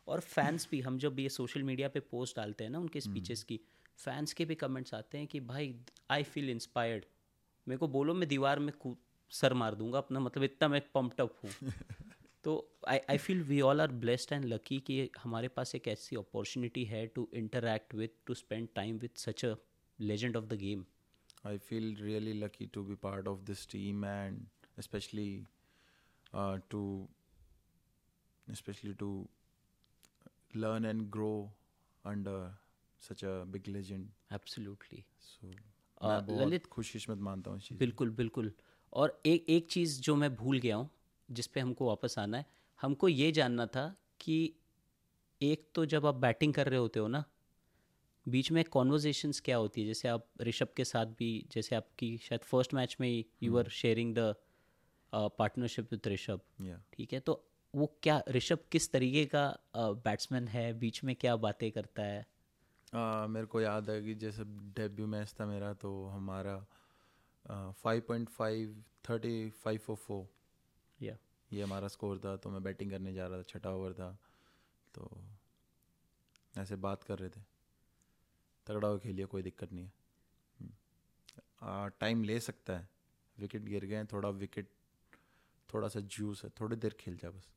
और 0.08 0.20
फैंस 0.20 0.68
भी 0.70 0.80
हम 0.80 0.98
जब 0.98 1.20
ये 1.20 1.28
सोशल 1.28 1.62
मीडिया 1.62 1.88
पे 1.88 2.00
पोस्ट 2.00 2.36
डालते 2.36 2.64
हैं 2.64 2.70
ना 2.70 2.78
उनके 2.78 3.00
स्पीचेस 3.00 3.42
की 3.42 3.60
फैंस 3.96 4.32
के 4.32 4.44
भी 4.44 4.54
कमेंट्स 4.54 4.94
आते 4.94 5.18
हैं 5.18 5.26
कि 5.26 5.40
भाई 5.40 5.76
आई 6.10 6.22
फील 6.22 6.50
इंस्पायर्ड 6.50 7.04
मेरे 7.68 7.78
को 7.78 7.88
बोलो 7.88 8.14
मैं 8.14 8.28
दीवार 8.28 8.58
में 8.58 8.72
कूद 8.80 8.96
सर 9.30 9.54
मार 9.54 9.74
दूँगा 9.74 9.98
अपना 9.98 10.20
मतलब 10.20 10.42
इतना 10.42 10.68
मैं 10.68 10.82
पम्प्ड 10.94 11.20
अप 11.20 11.36
हूँ। 11.44 11.72
तो 12.44 12.78
I 12.88 12.98
I 12.98 13.18
feel 13.18 13.42
we 13.42 13.60
all 13.60 13.80
are 13.80 13.88
blessed 13.88 14.32
and 14.32 14.44
lucky 14.44 14.80
कि 14.80 15.10
हमारे 15.18 15.48
पास 15.48 15.74
एक 15.74 15.88
ऐसी 15.88 16.16
अपॉर्चुनिटी 16.16 16.84
है 16.84 17.06
to 17.06 17.28
interact 17.34 17.94
with 17.94 18.08
to 18.26 18.34
spend 18.34 18.68
time 18.74 18.98
with 18.98 19.18
such 19.18 19.44
a 19.44 19.54
legend 20.02 20.36
of 20.36 20.42
the 20.42 20.58
game 20.58 20.82
I 21.44 21.58
feel 21.58 21.96
really 22.00 22.32
lucky 22.32 22.66
to 22.66 22.82
be 22.82 22.94
part 22.94 23.28
of 23.28 23.40
this 23.40 23.68
team 23.70 24.04
and 24.04 24.46
specially 24.80 25.46
to 26.70 27.08
specially 28.46 28.92
to 28.94 29.28
learn 30.56 30.84
and 30.84 31.02
grow 31.10 31.52
under 32.04 32.54
such 33.00 33.24
a 33.24 33.44
big 33.44 33.68
legend 33.68 34.08
absolutely 34.32 35.04
so 35.20 35.52
Lalit 36.40 36.66
खुशकिस्मत 36.66 37.18
मानता 37.18 37.50
हूँ 37.50 37.60
बिल्कुल 37.78 38.10
बिल्कुल। 38.10 38.52
और 38.92 39.20
एक 39.26 39.46
एक 39.48 39.70
चीज़ 39.70 40.00
जो 40.00 40.16
मैं 40.16 40.34
भूल 40.36 40.58
गया 40.58 40.76
हूँ 40.76 40.90
जिस 41.30 41.46
पे 41.46 41.60
हमको 41.60 41.86
वापस 41.86 42.18
आना 42.18 42.36
है 42.36 42.46
हमको 42.80 43.08
ये 43.08 43.32
जानना 43.32 43.66
था 43.66 43.94
कि 44.20 44.54
एक 45.40 45.68
तो 45.74 45.86
जब 45.86 46.06
आप 46.06 46.14
बैटिंग 46.14 46.54
कर 46.54 46.68
रहे 46.68 46.78
होते 46.78 47.00
हो 47.00 47.08
ना 47.08 47.24
बीच 48.26 48.50
में 48.52 48.64
कॉन्वर्जेशंस 48.64 49.40
क्या 49.40 49.56
होती 49.56 49.80
है? 49.80 49.86
जैसे 49.86 50.08
आप 50.08 50.26
ऋषभ 50.42 50.68
के 50.76 50.84
साथ 50.84 51.06
भी 51.18 51.30
जैसे 51.52 51.76
आपकी 51.76 52.16
शायद 52.18 52.40
फ़र्स्ट 52.42 52.74
मैच 52.74 52.96
में 53.00 53.24
you 53.42 53.58
are 53.58 53.68
sharing 53.72 54.14
the 54.14 54.34
partnership 55.12 55.92
with 55.92 56.08
Rishabh. 56.08 56.40
ठीक 56.92 57.12
है? 57.12 57.20
तो 57.20 57.44
वो 57.74 57.86
क्या 58.02 58.22
ऋषभ 58.30 58.58
किस 58.72 58.90
तरीके 58.92 59.24
का 59.34 59.46
बैट्समैन 59.76 60.48
है? 60.48 60.72
बीच 60.78 61.02
में 61.04 61.14
क्या 61.16 61.36
बातें 61.36 61.70
करता 61.72 62.02
है? 62.02 62.26
आ, 62.94 63.26
मेरे 63.26 63.46
को 63.46 63.60
याद 63.60 63.90
है 63.90 64.02
कि 64.02 64.14
जैसे 64.14 64.44
डेब्यू 64.74 65.06
मैच 65.06 65.34
था 65.40 65.46
मेरा 65.46 65.72
तो 65.74 65.92
हमारा 66.06 66.56
five 67.72 68.02
point 68.08 68.28
five 68.28 68.84
thirty 69.10 69.50
five 69.50 69.78
four 69.78 69.96
four 69.96 70.26
या 71.00 71.16
ये 71.52 71.62
हमारा 71.62 71.88
स्कोर 71.88 72.18
था 72.18 72.36
तो 72.36 72.50
मैं 72.50 72.62
बैटिंग 72.62 72.90
करने 72.90 73.12
जा 73.14 73.26
रहा 73.26 73.38
था 73.38 73.42
छठा 73.42 73.70
ओवर 73.70 73.92
था 73.92 74.10
तो 74.94 75.10
ऐसे 76.58 76.76
बात 76.76 77.02
कर 77.02 77.18
रहे 77.18 77.28
थे। 77.28 77.40
तगड़ा 78.66 78.88
हो 78.88 78.98
खेलिए 78.98 79.26
कोई 79.26 79.42
दिक्कत 79.42 79.72
नहीं 79.72 79.84
है। 79.84 79.90
टाइम 82.00 82.22
ले 82.24 82.38
सकता 82.40 82.78
है। 82.78 82.88
विकेट 83.36 83.62
गिर 83.64 83.84
गए 83.84 84.04
थोड़ा 84.12 84.28
विकेट 84.30 84.68
थोड़ा 85.68 85.88
सा 85.88 86.00
जूस 86.00 86.44
है 86.44 86.50
थोड़ी 86.60 86.76
देर 86.76 86.94
खेल 87.00 87.16
जा 87.16 87.30
बस। 87.30 87.48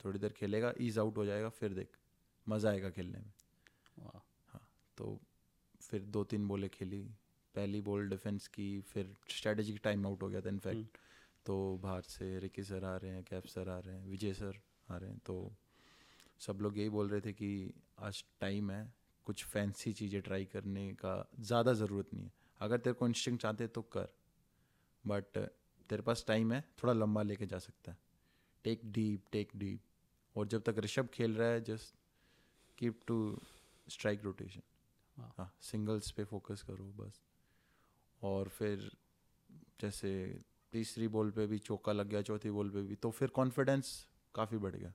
थोड़ी 0.00 0.18
देर 0.18 0.32
खेलेगा 0.32 0.72
ईज 0.80 0.98
आउट 0.98 1.16
हो 1.16 1.24
जाएगा 1.24 1.48
फिर 1.50 1.74
देख। 1.74 1.96
मज़ा 2.46 2.70
आएगा 2.70 2.90
खेलने 2.90 3.18
में। 3.18 3.32
हाँ 4.02 4.66
तो 4.98 5.18
फिर 5.80 6.02
दो 6.02 6.24
तीन 6.24 6.48
बॉलें 6.48 6.68
खेली। 6.70 7.02
पहली 7.54 7.80
बॉल 7.80 8.08
डिफेंस 8.08 8.46
की 8.48 8.80
फिर 8.80 9.14
स्ट्रेटेजिक 9.30 9.80
टाइम 9.84 10.06
आउट 10.06 10.22
हो 10.22 10.28
गया 10.28 10.40
था 10.40 10.48
इनफैक्ट 10.48 10.98
तो 11.46 11.54
बाहर 11.82 12.02
से 12.02 12.38
रिकी 12.38 12.62
सर 12.62 12.84
आ 12.84 12.96
रहे 12.96 13.10
हैं 13.10 13.22
कैप 13.24 13.46
सर 13.46 13.68
आ 13.68 13.78
रहे 13.78 13.94
हैं 13.96 14.06
विजय 14.06 14.32
सर 14.34 14.58
आ 14.90 14.96
रहे 14.96 15.10
हैं 15.10 15.18
तो 15.18 15.52
सब 16.40 16.58
लोग 16.60 16.78
यही 16.78 16.88
बोल 16.88 17.08
रहे 17.08 17.20
थे 17.20 17.32
कि 17.32 17.72
आज 17.98 18.24
टाइम 18.40 18.70
है 18.70 18.82
कुछ 19.26 19.44
फैंसी 19.44 19.92
चीज़ें 19.92 20.20
ट्राई 20.22 20.44
करने 20.44 20.88
का 20.94 21.14
ज़्यादा 21.40 21.72
ज़रूरत 21.72 22.14
नहीं 22.14 22.24
है। 22.24 22.32
अगर 22.60 22.78
तेरे 22.78 22.94
को 22.94 23.06
इंस्टिंग 23.06 23.38
चाहते 23.38 23.66
तो 23.68 23.82
कर 23.92 24.08
बट 25.04 25.38
तेरे 25.90 26.02
पास 26.02 26.24
टाइम 26.28 26.52
है 26.52 26.60
थोड़ा 26.82 26.92
लंबा 26.92 27.22
लेके 27.22 27.46
जा 27.46 27.58
सकता 27.58 27.92
है। 27.92 27.98
टेक 28.64 28.80
डीप 28.92 29.24
टेक 29.32 29.50
डीप 29.56 30.36
और 30.36 30.46
जब 30.48 30.62
तक 30.62 30.78
ऋषभ 30.78 31.08
खेल 31.14 31.34
रहा 31.36 31.48
है 31.48 31.60
just 31.64 31.94
keep 32.78 33.00
to 33.06 33.16
strike 33.86 34.24
rotation 34.24 34.62
हाँ 35.16 35.52
सिंगल्स 35.62 36.10
पे 36.10 36.24
फोकस 36.24 36.62
करो 36.62 36.84
बस। 36.96 37.20
और 38.22 38.48
फिर 38.48 38.90
जैसे 39.80 40.10
तीसरी 40.72 41.08
बॉल 41.08 41.30
पे 41.30 41.46
भी 41.46 41.58
चौका 41.58 41.92
लग 41.92 42.08
गया 42.08 42.22
चौथी 42.22 42.50
बॉल 42.50 42.70
पे 42.70 42.82
भी 42.82 42.94
तो 42.96 43.10
फिर 43.10 43.28
कॉन्फिडेंस 43.30 43.90
काफ़ी 44.34 44.58
बढ़ 44.58 44.74
गया। 44.76 44.92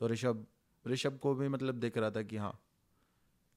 तो 0.00 0.08
ऋषभ 0.08 0.46
ऋषभ 0.84 1.18
को 1.22 1.34
भी 1.34 1.48
मतलब 1.48 1.78
दिख 1.80 1.96
रहा 1.98 2.10
था 2.10 2.22
कि 2.22 2.36
हाँ 2.36 2.58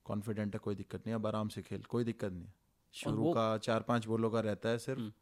कॉन्फिडेंट 0.05 0.55
है 0.55 0.59
कोई 0.59 0.75
दिक्कत 0.75 0.99
नहीं 0.99 1.15
अब 1.15 1.27
आराम 1.27 1.47
से 1.47 1.61
खेल 1.61 1.81
कोई 1.81 2.03
दिक्कत 2.03 2.31
नहीं 2.31 2.45
है। 2.45 2.53
शुरू 2.91 3.33
का 3.33 3.57
चार 3.57 3.81
पाँच 3.81 4.05
बॉलों 4.07 4.31
का 4.31 4.39
रहता 4.39 4.69
है 4.69 4.77
सिर्फ़। 4.77 4.99
हम्म। 4.99 5.13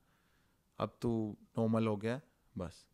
अब 0.80 0.98
तू 1.02 1.38
नॉर्मल 1.58 1.88
हो 1.88 1.98
गया 1.98 2.22
बस। 2.58 2.86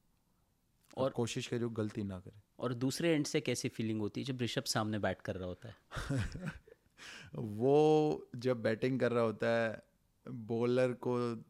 और 0.97 1.09
कोशिश 1.11 1.47
करियो 1.47 1.69
गलती 1.69 2.03
ना 2.03 2.19
करे। 2.19 2.41
और 2.59 2.73
दूसरे 2.73 3.13
एंड 3.13 3.25
से 3.25 3.41
कैसी 3.41 3.69
फीलिंग 3.69 3.99
होती 3.99 4.21
है 4.21 4.25
जब 4.25 4.41
ऋषभ 4.41 4.63
सामने 4.63 4.99
बैट 4.99 5.21
कर 5.21 5.35
रहा 5.35 5.47
होता 5.47 5.69
है? 5.69 5.75
वो 7.35 8.27
जब 8.35 8.61
बैटिंग 8.61 8.99
कर 8.99 9.11
रहा 9.11 9.23
होता 9.23 9.47
है 9.47 9.83
बॉलर 10.29 10.93
को 10.93 11.43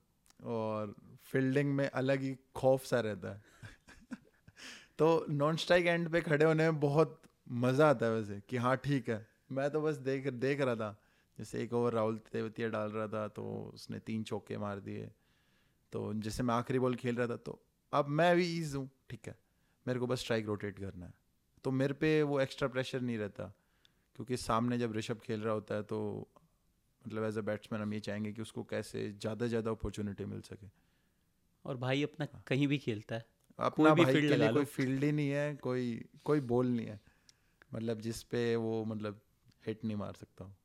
और 0.43 0.95
फील्डिंग 1.23 1.75
में 1.75 1.89
अलग 1.89 2.21
ही 2.21 2.37
खौफ 2.55 2.85
सा 2.85 2.99
रहता 2.99 3.33
है। 3.33 3.43
तो 4.97 5.25
नॉन 5.29 5.55
स्ट्राइक 5.55 5.85
एंड 5.85 6.09
पे 6.09 6.21
खड़े 6.21 6.45
होने 6.45 6.63
में 6.63 6.79
बहुत 6.79 7.21
मज़ा 7.51 7.89
आता 7.89 8.05
है 8.05 8.11
वैसे 8.11 8.41
कि 8.49 8.57
हाँ 8.57 8.77
ठीक 8.77 9.09
है। 9.09 9.34
मैं 9.49 9.69
तो 9.69 9.81
बस 9.81 9.95
देख 9.97 10.27
देख 10.29 10.61
रहा 10.61 10.75
था। 10.75 10.97
जैसे 11.37 11.61
एक 11.63 11.73
ओवर 11.73 11.93
राहुल 11.93 12.17
तेवतिया 12.31 12.67
डाल 12.69 12.91
रहा 12.91 13.07
था 13.07 13.27
तो 13.29 13.43
उसने 13.73 13.99
तीन 13.99 14.23
चौके 14.23 14.57
मार 14.57 14.79
दिए। 14.79 15.09
तो 15.93 16.13
जैसे 16.15 16.43
मैं 16.43 16.55
आखिरी 16.55 16.79
बॉल 16.79 16.95
खेल 16.95 17.15
रहा 17.15 17.27
था 17.27 17.35
तो 17.37 17.59
अब 17.93 18.07
मैं 18.09 18.35
भी 18.35 18.45
ईज 18.57 18.75
हूँ 18.75 18.89
ठीक 19.09 19.27
है। 19.27 19.35
मेरे 19.85 19.99
को 19.99 20.07
बस 20.07 20.19
स्ट्राइक 20.19 20.45
रोटेट 20.45 20.79
करना 20.79 21.05
है। 21.05 21.13
तो 21.63 21.71
मेरे 21.71 21.93
पे 21.93 22.21
वो 22.23 22.39
एक्स्ट्रा 22.39 22.67
प्रेशर 22.67 23.01
नहीं 23.01 23.17
रहता 23.17 23.53
क्योंकि 24.15 24.37
सामने 24.37 24.77
जब 24.77 24.95
ऋषभ 24.95 25.19
खेल 25.19 25.41
रहा 25.41 25.53
होता 25.53 25.75
है 25.75 25.83
तो 25.83 25.99
मतलब 27.01 27.23
एज 27.23 27.37
अ 27.37 27.41
बैट्समैन 27.41 27.81
हम 27.81 27.93
ये 27.93 27.99
चाहेंगे 27.99 28.31
कि 28.33 28.41
उसको 28.41 28.63
कैसे 28.63 29.09
ज़्यादा 29.11 29.47
ज़्यादा 29.47 29.71
अपॉर्चुनिटी 29.71 30.25
मिल 30.25 30.41
सके। 30.41 30.67
और 31.65 31.77
भाई 31.77 32.03
अपना 32.03 32.25
कहीं 32.47 32.67
भी 32.67 32.77
खेलता 32.77 33.15
है 33.15 33.25
अपना 33.59 33.93
भी 33.93 34.03
भाई 34.03 34.13
के 34.13 34.35
लिए 34.35 34.49
कोई 34.49 34.65
फ़ील्ड 34.65 35.03
ही 35.03 35.11
नहीं 35.11 35.29
है 35.29 35.55
कोई 35.55 36.05
कोई 36.25 36.39
बॉल 36.43 36.67
नहीं 36.67 36.85
है। 36.87 36.99
मतलब 37.73 38.01
जिस 38.01 38.21
पे 38.23 38.55
वो 38.55 38.83
मतलब 38.85 39.21
हिट 39.65 39.83
नहीं 39.85 39.97
मार 39.97 40.13
सकता 40.13 40.45
हो। 40.45 40.55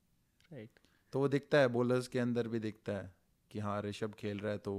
राइट 0.51 0.78
तो 1.12 1.18
वो 1.18 1.28
दिखता 1.28 1.59
है 1.59 1.68
बॉलर्स 1.68 2.09
के 2.09 2.18
अंदर 2.18 2.48
भी 2.48 2.59
दिखता 2.59 2.92
है 2.92 3.12
कि 3.51 3.59
हाँ 3.59 3.80
ऋषभ 3.82 4.14
खेल 4.14 4.38
रहा 4.38 4.53
है 4.53 4.59
तो 4.59 4.74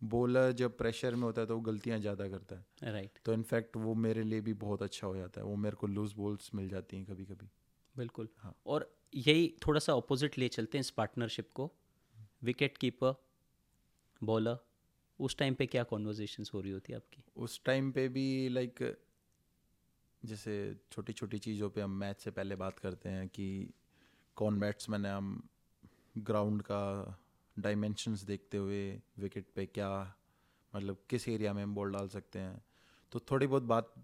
बॉलर 0.00 0.52
जब 0.52 0.76
प्रेशर 0.78 1.14
में 1.14 1.22
होता 1.22 1.40
है 1.40 1.46
तो 1.46 1.54
वो 1.54 1.60
गलतियाँ 1.60 1.98
ज़्यादा 1.98 2.28
करता 2.28 2.56
है। 2.56 2.92
राइट 2.92 3.18
तो 3.24 3.32
इनफैक्ट 3.32 3.76
वो 3.76 3.94
मेरे 3.96 4.22
लिए 4.22 4.40
भी 4.40 4.52
बहुत 4.54 4.82
अच्छा 4.82 5.06
हो 5.06 5.16
जाता 5.16 5.40
है। 5.40 5.46
वो 5.46 5.56
मेरे 5.56 5.76
को 5.76 5.86
लूज 5.86 6.12
बॉल्स 6.12 6.50
मिल 6.54 6.68
जाती 6.68 6.96
हैं 6.96 7.06
कभी 7.06 7.24
कभी 7.24 7.48
बिल्कुल। 7.94 8.28
हाँ। 8.38 8.54
और 8.66 8.90
यही 9.16 9.48
थोड़ा 9.66 9.80
सा 9.80 9.94
ऑपोजिट 9.94 10.38
ले 10.38 10.48
चलते 10.48 10.78
हैं 10.78 10.80
इस 10.80 10.90
पार्टनरशिप 10.90 11.50
को। 11.52 11.70
विकेट 12.44 12.78
कीपर 12.78 13.14
बॉलर 14.20 14.58
उस 15.20 15.36
टाइम 15.36 15.54
पे 15.54 15.66
क्या 15.66 15.82
कॉन्वर्जेशंस 15.84 16.50
हो 16.54 16.60
रही 16.60 16.72
होती 16.72 16.92
है 16.92 16.96
आपकी? 16.96 17.22
उस 17.36 17.60
टाइम 17.64 17.90
पे 17.92 18.08
भी 18.08 18.48
लाइक 18.48 18.82
जैसे 20.24 20.76
छोटी 20.92 21.12
छोटी 21.12 21.38
चीज़ों 21.38 21.70
पे 21.70 21.80
हम 21.80 21.90
मैच 21.90 22.20
से 22.20 22.30
पहले 22.30 22.56
बात 22.56 22.78
करते 22.78 23.08
हैं 23.08 23.28
कि 23.28 23.74
कौन 24.36 24.60
बैट्समैन 24.60 25.06
है 25.06 25.14
हम 25.16 25.48
ग्राउंड 26.18 26.62
का 26.62 27.18
डायमेंशंस 27.58 28.22
देखते 28.22 28.56
हुए 28.56 29.02
विकेट 29.18 29.46
पे 29.54 29.66
क्या 29.66 30.16
मतलब 30.76 30.98
किस 31.10 31.28
एरिया 31.28 31.52
में 31.52 31.62
हम 31.62 31.74
बॉल 31.74 31.92
डाल 31.92 32.08
सकते 32.08 32.38
हैं। 32.38 32.62
तो 33.12 33.20
थोड़ी 33.20 33.46
बहुत 33.46 33.62
बात 33.62 33.94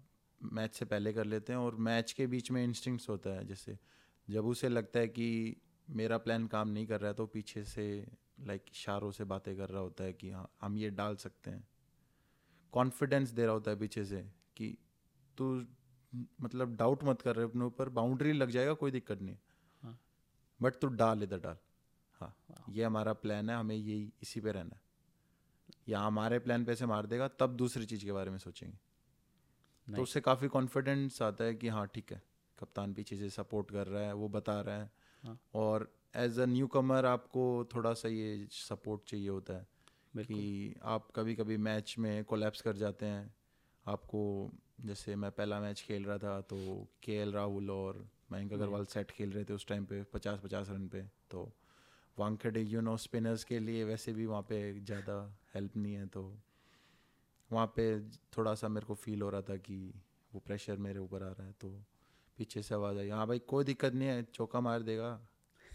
मैच 0.41 0.73
से 0.73 0.85
पहले 0.85 1.13
कर 1.13 1.25
लेते 1.25 1.53
हैं 1.53 1.59
और 1.59 1.75
मैच 1.75 2.11
के 2.11 2.27
बीच 2.27 2.51
में 2.51 2.63
इंस्टिंक्ट्स 2.63 3.09
होता 3.09 3.29
है। 3.29 3.45
जैसे 3.47 3.77
जब 4.29 4.45
उसे 4.45 4.69
लगता 4.69 4.99
है 4.99 5.07
कि 5.07 5.55
मेरा 5.89 6.17
प्लान 6.17 6.47
काम 6.47 6.67
नहीं 6.67 6.85
कर 6.87 6.99
रहा 6.99 7.09
है 7.09 7.13
तो 7.13 7.25
पीछे 7.25 7.63
से 7.63 8.07
लाइक 8.39 8.65
इशारों 8.71 9.11
से 9.11 9.23
बातें 9.23 9.55
कर 9.57 9.69
रहा 9.69 9.81
होता 9.81 10.03
है 10.03 10.13
कि 10.13 10.29
हाँ 10.29 10.49
हम 10.61 10.77
ये 10.77 10.89
डाल 10.89 11.15
सकते 11.15 11.51
हैं। 11.51 11.67
कॉन्फिडेंस 12.73 13.29
दे 13.29 13.43
रहा 13.43 13.53
होता 13.53 13.71
है 13.71 13.77
पीछे 13.77 14.05
से 14.05 14.21
कि 14.55 14.77
तू 15.37 15.65
मतलब 16.15 16.75
डाउट 16.75 17.03
मत 17.03 17.21
कर 17.21 17.35
रहे 17.35 17.45
अपने 17.45 17.65
ऊपर 17.65 17.89
बाउंड्री 17.89 18.33
लग 18.33 18.49
जाएगा 18.49 18.73
कोई 18.73 18.91
दिक्कत 18.91 19.21
नहीं 19.21 19.37
हाँ। 19.83 19.99
बट 20.61 20.75
तू 20.75 20.87
डाल 20.87 21.23
इधर 21.23 21.39
डाल। 21.39 21.57
हाँ 22.13 22.65
ये 22.69 22.83
हमारा 22.83 23.13
प्लान 23.13 23.49
है 23.49 23.55
हमें 23.55 23.75
यही 23.75 24.13
इसी 24.21 24.41
पे 24.41 24.51
रहना 24.51 24.75
है। 24.75 24.81
या 25.87 25.99
हमारे 25.99 26.39
प्लान 26.39 26.65
पे 26.65 26.75
से 26.75 26.85
मार 26.85 27.05
देगा 27.05 27.27
तब 27.27 27.55
दूसरी 27.55 27.85
चीज़ 27.85 28.05
के 28.05 28.11
बारे 28.11 28.31
में 28.31 28.37
सोचेंगे। 28.37 28.77
तो 29.95 30.01
उससे 30.01 30.21
काफ़ी 30.21 30.47
कॉन्फिडेंस 30.47 31.21
आता 31.21 31.43
है 31.43 31.55
कि 31.55 31.67
हाँ 31.67 31.87
ठीक 31.87 32.11
है 32.11 32.21
कप्तान 32.59 32.93
पीछे 32.93 33.15
से 33.15 33.29
सपोर्ट 33.29 33.71
कर 33.71 33.87
रहा 33.87 34.03
है 34.03 34.13
वो 34.13 34.29
बता 34.29 34.61
रहा 34.61 34.75
है। 34.75 34.91
हाँ। 35.23 35.39
और 35.53 35.95
एज 36.15 36.39
अ 36.39 36.45
न्यू 36.45 36.67
कमर 36.67 37.05
आपको 37.05 37.69
थोड़ा 37.75 37.93
सा 37.93 38.09
ये 38.09 38.47
सपोर्ट 38.51 39.01
चाहिए 39.03 39.29
होता 39.29 39.53
है 39.53 39.67
कि 40.17 40.75
आप 40.83 41.07
कभी 41.15 41.35
कभी 41.35 41.57
मैच 41.57 41.95
में 41.99 42.23
कोलैप्स 42.23 42.61
कर 42.61 42.75
जाते 42.75 43.05
हैं। 43.05 43.35
आपको 43.85 44.51
जैसे 44.81 45.15
मैं 45.15 45.31
पहला 45.31 45.59
मैच 45.59 45.81
खेल 45.81 46.05
रहा 46.05 46.17
था 46.17 46.39
तो 46.41 46.57
के 47.03 47.31
राहुल 47.31 47.69
और 47.69 48.05
मयंक 48.31 48.53
अग्रवाल 48.53 48.85
सेट 48.85 49.11
खेल 49.11 49.31
रहे 49.31 49.43
थे 49.43 49.53
उस 49.53 49.65
टाइम 49.67 49.85
पे 49.85 50.03
पचास 50.03 50.39
पचास 50.39 50.69
रन 50.69 50.87
पे। 50.87 51.01
तो 51.31 51.51
वांखेड़े 52.17 52.61
यू 52.61 52.81
नो 52.81 52.95
स्पिनर्स 52.97 53.43
के 53.43 53.59
लिए 53.59 53.83
वैसे 53.83 54.13
भी 54.13 54.25
वहाँ 54.25 54.41
पे 54.41 54.61
ज़्यादा 54.79 55.17
हेल्प 55.55 55.77
नहीं 55.77 55.93
है 55.93 56.05
तो 56.07 56.23
वहाँ 57.51 57.65
पे 57.75 57.99
थोड़ा 58.37 58.53
सा 58.55 58.67
मेरे 58.67 58.85
को 58.85 58.93
फील 58.95 59.21
हो 59.21 59.29
रहा 59.29 59.41
था 59.41 59.55
कि 59.57 59.77
वो 60.31 60.39
प्रेशर 60.39 60.77
मेरे 60.77 60.99
ऊपर 60.99 61.23
आ 61.23 61.29
रहा 61.29 61.45
है 61.45 61.53
तो 61.61 61.69
पीछे 62.37 62.61
से 62.61 62.75
आवाज़ 62.75 62.97
आई 62.97 63.09
हाँ 63.09 63.27
भाई 63.27 63.39
कोई 63.39 63.63
दिक्कत 63.63 63.93
नहीं 63.93 64.07
है 64.07 64.23
चौका 64.23 64.59
मार 64.61 64.81
देगा 64.81 65.19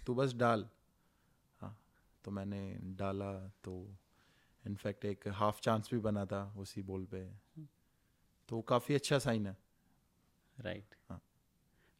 तू 0.07 0.15
बस 0.15 0.35
डाल। 0.35 0.67
हाँ 1.61 1.77
तो 2.25 2.31
मैंने 2.31 2.61
डाला 2.99 3.33
तो 3.65 3.75
इनफैक्ट 4.65 5.05
एक 5.05 5.29
हाफ़ 5.29 5.61
चांस 5.61 5.89
भी 5.93 5.99
बना 5.99 6.25
था 6.27 6.45
उसी 6.59 6.83
बॉल 6.83 7.05
पे। 7.05 7.46
तो 8.49 8.61
काफ़ी 8.61 8.95
अच्छा 8.95 9.19
साइन 9.19 9.47
है। 9.47 9.57
राइट 10.59 10.95
हाँ। 11.11 11.21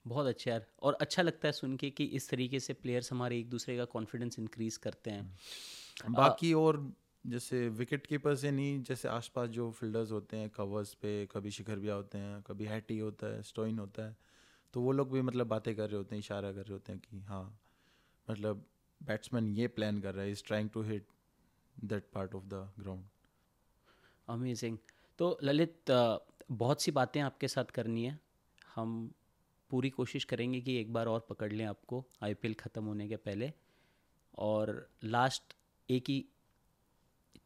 बहुत 0.05 0.27
अच्छा 0.27 0.51
यार। 0.51 0.67
और 0.83 0.95
अच्छा 0.95 1.23
लगता 1.23 1.49
है 1.49 1.53
सुन 1.53 1.77
के 1.77 1.91
कि 1.91 2.05
इस 2.05 2.29
तरीके 2.31 2.61
से 2.61 2.73
प्लेयर्स 2.73 3.13
हमारे 3.13 3.39
एक 3.39 3.51
दूसरे 3.51 3.77
का 3.77 3.85
कॉन्फिडेंस 3.85 4.39
इंक्रीज 4.39 4.77
करते 4.77 5.11
हैं। 5.11 5.39
बाकी 6.11 6.53
आ, 6.53 6.57
और 6.57 6.93
जैसे 7.27 7.69
विकेट 7.69 8.07
कीपर 8.07 8.35
से 8.35 8.51
नहीं 8.51 8.83
जैसे 8.83 9.09
आसपास 9.09 9.49
जो 9.49 9.71
फील्डर्स 9.71 10.13
होते 10.13 10.37
हैं 10.37 10.51
कवर्स 10.51 10.95
पे 10.95 11.27
कभी 11.27 11.51
शिखर 11.51 11.77
बिया 11.77 11.95
होते 11.95 12.19
हैं 12.19 12.43
कभी 12.43 12.65
हैटी 12.65 12.99
होता 12.99 13.27
है 13.27 13.43
स्टोइन 13.43 13.79
होता 13.79 14.03
है 14.03 14.17
तो 14.75 14.81
वो 14.81 14.93
लोग 14.93 15.13
भी 15.13 15.23
मतलब 15.23 15.47
बातें 15.47 15.77
कर 15.77 15.89
रहे 15.89 15.97
होते 15.97 16.15
हैं 16.17 16.21
इशारा 16.21 16.53
कर 16.53 16.63
रहे 16.63 16.73
होते 16.73 16.93
हैं 16.93 17.01
कि 17.01 17.21
हाँ 17.21 17.61
मतलब 18.31 18.67
बैट्समैन 19.03 19.49
ये 19.49 19.69
प्लान 19.69 20.01
कर 20.01 20.15
रहा 20.15 20.25
है 20.25 20.31
is 20.31 20.45
trying 20.45 20.71
to 20.71 20.83
hit 20.83 21.07
that 21.85 22.05
part 22.15 22.35
of 22.35 22.45
the 22.45 22.71
ground 22.79 23.05
amazing 24.29 24.79
तो 25.19 25.39
ललित 25.43 25.91
बहुत 26.51 26.83
सी 26.83 26.91
बातें 26.91 27.21
आपके 27.21 27.49
साथ 27.49 27.65
करनी 27.65 28.05
है। 28.05 28.21
हम 28.75 29.15
पूरी 29.71 29.91
कोशिश 29.91 30.25
करेंगे 30.25 30.61
कि 30.61 30.77
एक 30.81 30.93
बार 30.93 31.07
और 31.07 31.27
पकड़ 31.31 31.53
लें 31.53 31.65
आपको 31.65 32.05
आईपीएल 32.23 32.55
ख़त्म 32.55 32.85
होने 32.85 33.09
के 33.09 33.17
पहले। 33.17 33.53
और 34.39 34.91
लास्ट 35.05 35.55
एक 35.89 36.05
ही 36.09 36.25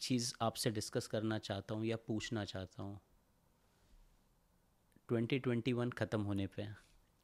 चीज़ 0.01 0.33
आपसे 0.43 0.71
डिस्कस 0.71 1.07
करना 1.07 1.39
चाहता 1.39 1.75
हूँ 1.75 1.85
या 1.87 1.97
पूछना 1.97 2.45
चाहता 2.45 2.83
हूँ। 2.83 3.01
2021 5.09 5.91
ख़त्म 5.91 6.21
होने 6.21 6.47
पे 6.47 6.67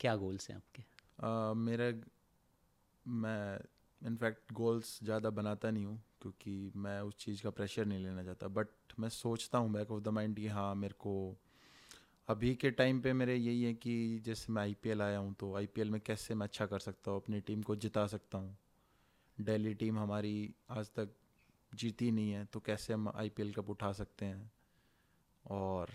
क्या 0.00 0.16
गोल्स 0.16 0.50
हैं 0.50 0.56
आपके? 0.56 0.82
Uh, 0.82 1.56
मेरा 1.56 1.92
मैं 3.06 3.58
इनफैक्ट 4.06 4.52
गोल्स 4.52 4.98
ज़्यादा 5.04 5.30
बनाता 5.30 5.70
नहीं 5.70 5.84
हूँ, 5.84 5.96
क्योंकि 6.22 6.72
मैं 6.76 7.00
उस 7.00 7.16
चीज़ 7.18 7.42
का 7.42 7.50
प्रेशर 7.50 7.86
नहीं 7.86 7.98
लेना 7.98 8.24
चाहता। 8.24 8.48
बट 8.48 8.68
मैं 9.00 9.08
सोचता 9.08 9.58
हूँ 9.58 9.72
बैक 9.72 9.90
ऑफ़ 9.90 10.02
द 10.02 10.08
माइंड 10.08 10.36
कि 10.36 10.46
हाँ 10.48 10.74
मेरे 10.74 10.94
को 10.98 11.14
अभी 12.28 12.54
के 12.54 12.70
टाइम 12.70 13.00
पे 13.00 13.12
मेरे 13.12 13.34
यही 13.36 13.62
है 13.62 13.72
कि 13.74 14.20
जैसे 14.24 14.52
मैं 14.52 14.62
आईपीएल 14.62 15.02
आया 15.02 15.18
हूँ 15.18 15.34
तो 15.34 15.54
आईपीएल 15.56 15.90
में 15.90 16.00
कैसे 16.00 16.34
मैं 16.34 16.46
अच्छा 16.46 16.66
कर 16.66 16.78
सकता 16.78 17.10
हूँ, 17.10 17.20
अपनी 17.20 17.40
टीम 17.40 17.62
को 17.62 17.76
जिता 17.76 18.06
सकता 18.06 18.38
हूँ। 18.38 18.56
दिल्ली 19.38 19.74
टीम 19.74 19.98
हमारी 19.98 20.54
आज 20.70 20.90
तक 20.90 21.14
जीती 21.74 22.10
नहीं 22.10 22.30
है 22.30 22.44
तो 22.44 22.60
कैसे 22.60 22.92
हम 22.92 23.08
आई 23.08 23.20
आईपीएल 23.20 23.52
कप 23.52 23.70
उठा 23.70 23.92
सकते 23.92 24.26
हैं? 24.26 24.50
और 25.44 25.90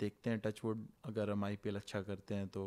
देखते 0.00 0.30
हैं 0.30 0.38
टचवुड 0.40 0.86
अगर 1.04 1.30
हम 1.30 1.44
आईपीएल 1.44 1.76
अच्छा 1.76 2.02
करते 2.02 2.34
हैं 2.34 2.48
तो 2.48 2.64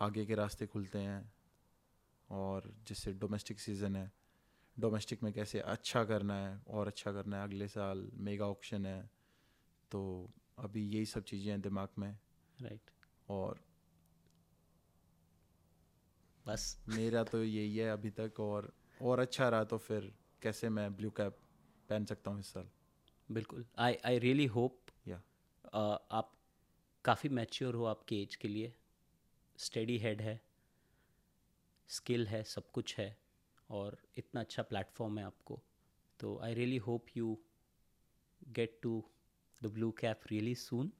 आगे 0.00 0.24
के 0.26 0.34
रास्ते 0.34 0.66
खुलते 0.66 0.98
हैं। 0.98 1.22
और 2.30 2.74
जिससे 2.88 3.12
डोमेस्टिक 3.12 3.60
सीज़न 3.60 3.96
है 3.96 4.12
डोमेस्टिक 4.78 5.22
में 5.22 5.32
कैसे 5.32 5.60
अच्छा 5.60 6.04
करना 6.04 6.34
है 6.34 6.62
और 6.68 6.86
अच्छा 6.86 7.12
करना 7.12 7.36
है 7.36 7.44
अगले 7.44 7.68
साल 7.68 8.10
मेगा 8.14 8.46
ऑक्शन 8.46 8.86
है 8.86 9.10
तो 9.90 10.30
अभी 10.58 10.88
यही 10.88 11.06
सब 11.06 11.24
चीज़ें 11.24 11.50
हैं 11.50 11.60
दिमाग 11.60 11.88
में। 11.98 12.18
Right 12.60 12.80
right. 12.80 12.90
और 13.28 13.60
बस। 16.46 16.78
मेरा 16.88 17.24
तो 17.24 17.44
यही 17.44 17.76
है 17.76 17.90
अभी 17.90 18.10
तक 18.10 18.40
और 18.40 18.72
और 19.02 19.18
अच्छा 19.18 19.48
रहा 19.48 19.64
तो 19.64 19.78
फिर 19.78 20.14
कैसे 20.42 20.68
मैं 20.68 20.96
ब्लू 20.96 21.10
कैप 21.10 21.38
पहन 21.88 22.04
सकता 22.04 22.30
हूँ 22.30 22.40
इस 22.40 22.46
साल? 22.46 22.68
बिल्कुल। 23.30 23.66
आई 23.78 23.94
आई 24.04 24.18
रियली 24.18 24.46
होप 24.46 24.80
या 25.08 25.22
आप 26.10 26.32
काफ़ी 27.04 27.28
मैच्योर 27.28 27.74
हो 27.74 27.84
आपके 27.84 28.16
एज 28.16 28.34
के 28.36 28.48
लिए। 28.48 28.74
स्टडी 29.58 29.98
हेड 29.98 30.22
है। 30.22 30.45
स्किल 31.88 32.26
है 32.26 32.44
सब 32.44 32.70
कुछ 32.70 32.98
है 32.98 33.18
और 33.70 34.02
इतना 34.16 34.40
अच्छा 34.40 34.62
प्लेटफॉर्म 34.62 35.18
है 35.18 35.24
आपको। 35.24 35.62
तो 36.20 36.38
I 36.38 36.54
really 36.54 36.76
hope 36.76 37.06
you 37.16 37.38
get 38.48 38.80
to 38.82 39.04
the 39.62 39.66
blue 39.66 39.90
cap 39.90 40.20
really 40.30 40.54
soon 40.54 40.92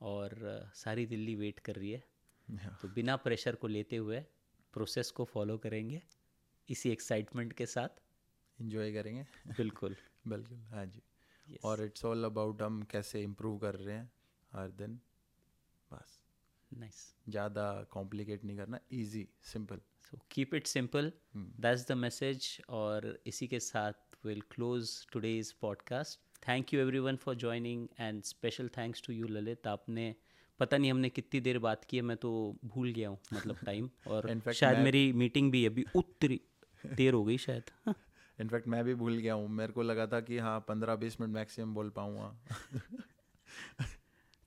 और 0.00 0.62
uh, 0.68 0.76
सारी 0.76 1.06
दिल्ली 1.06 1.34
वेट 1.34 1.58
कर 1.58 1.76
रही 1.76 1.90
है। 1.90 2.04
तो 2.50 2.88
बिना 2.88 3.16
प्रेशर 3.16 3.54
को 3.54 3.66
लेते 3.66 3.96
हुए 3.96 4.20
प्रोसेस 4.72 5.10
को 5.10 5.24
फॉलो 5.24 5.58
करेंगे 5.58 6.02
इसी 6.70 6.90
एक्साइटमेंट 6.90 7.52
के 7.52 7.66
साथ। 7.66 7.88
इन्जॉय 8.60 8.92
करेंगे। 8.92 9.22
बिल्कुल। 9.46 9.96
बिल्कुल 10.26 10.58
हाँ 10.58 10.86
जी। 10.86 11.02
Yes. 11.50 11.62
और 11.64 11.84
इट्स 11.84 12.04
ऑल 12.04 12.24
अबाउट 12.24 12.62
हम 12.62 12.82
कैसे 12.82 13.22
इम्प्रूव 13.22 13.58
कर 13.58 13.74
रहे 13.74 13.96
हैं 13.96 14.12
हर 14.52 14.70
दिन। 14.70 15.00
बस। 15.92 16.19
नाइस 16.78 17.14
ज़्यादा 17.28 17.86
कॉम्प्लिकेट 17.90 18.44
नहीं 18.44 18.56
करना 18.56 18.80
easy 18.92 19.28
simple 19.42 19.80
so 20.10 20.20
keep 20.30 20.54
it 20.54 20.66
simple 20.66 21.12
that's 21.36 21.88
the 21.88 21.92
message 21.92 22.62
और 22.68 23.22
इसी 23.26 23.46
के 23.46 23.60
साथ 23.60 23.92
will 24.26 24.40
close 24.40 25.06
today's 25.12 25.52
podcast 25.52 26.20
thank 26.48 26.74
you 26.74 26.80
everyone 26.80 27.16
for 27.16 27.34
joining 27.34 27.88
and 28.00 28.22
special 28.22 28.68
thanks 28.68 29.02
to 29.06 29.12
you 29.12 29.26
Lalit 29.26 29.66
आपने 29.66 30.14
पता 30.58 30.76
नहीं 30.76 30.90
हमने 30.90 31.08
कितनी 31.08 31.40
देर 31.40 31.58
बात 31.58 31.84
की 31.84 31.96
है 31.96 32.02
मैं 32.02 32.16
तो 32.16 32.58
भूल 32.64 32.92
गया 32.92 33.08
हूँ 33.08 33.18
मतलब 33.34 33.56
टाइम 33.64 33.90
और 34.06 34.30
fact, 34.30 34.52
शायद 34.52 34.78
मेरी 34.78 35.12
मीटिंग 35.12 35.52
भी 35.52 35.66
अभी 35.66 35.84
उतरी 35.96 36.40
देर 36.86 37.14
हो 37.14 37.24
गई 37.24 37.38
शायद। 37.38 37.62
इनफैक्ट 38.40 38.68
मैं 38.68 38.84
भी 38.84 38.94
भूल 38.94 39.16
गया 39.16 39.34
हूँ। 39.34 39.48
मेरे 39.48 39.72
को 39.72 39.82
लगा 39.82 40.06
था 40.06 40.20
कि 40.20 40.38
हाँ 40.38 40.64
पंद्रह 40.68 40.96
बीस 40.96 41.20
मिनट 41.20 41.34
मैक्सिमम 41.34 41.74
बोल 41.74 41.90
पाऊँगा। 41.90 42.40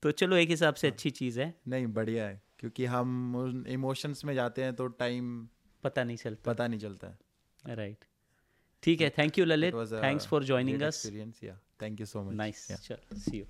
तो 0.03 0.11
चलो 0.11 0.35
एक 0.35 0.49
हिसाब 0.49 0.73
से 0.73 0.87
अच्छी 0.87 1.09
चीज़ 1.09 1.39
है। 1.41 1.53
नहीं 1.67 1.87
बढ़िया 1.87 2.25
है 2.27 2.41
क्योंकि 2.59 2.85
हम 2.85 3.35
उन 3.35 3.65
इमोशंस 3.67 4.25
में 4.25 4.33
जाते 4.35 4.63
हैं 4.63 4.73
तो 4.75 4.87
टाइम 4.87 5.47
पता 5.83 6.03
नहीं 6.03 6.17
चलता। 6.17 6.51
पता 6.51 6.67
नहीं 6.67 6.79
चलता 6.79 7.07
है। 7.07 7.75
राइट 7.75 8.05
ठीक 8.83 9.01
है 9.01 9.09
thank 9.17 9.39
you 9.39 9.45
Lalit 9.45 9.75
thanks 9.93 10.27
for 10.27 10.43
joining 10.43 10.81
us 10.81 10.95
experience 10.95 11.43
या 11.43 11.59
thank 11.81 11.99
you 11.99 12.05
so 12.05 12.23
much 12.23 12.35
nice. 12.35 12.67
चलो 12.81 13.19
सी 13.19 13.37
यू 13.37 13.45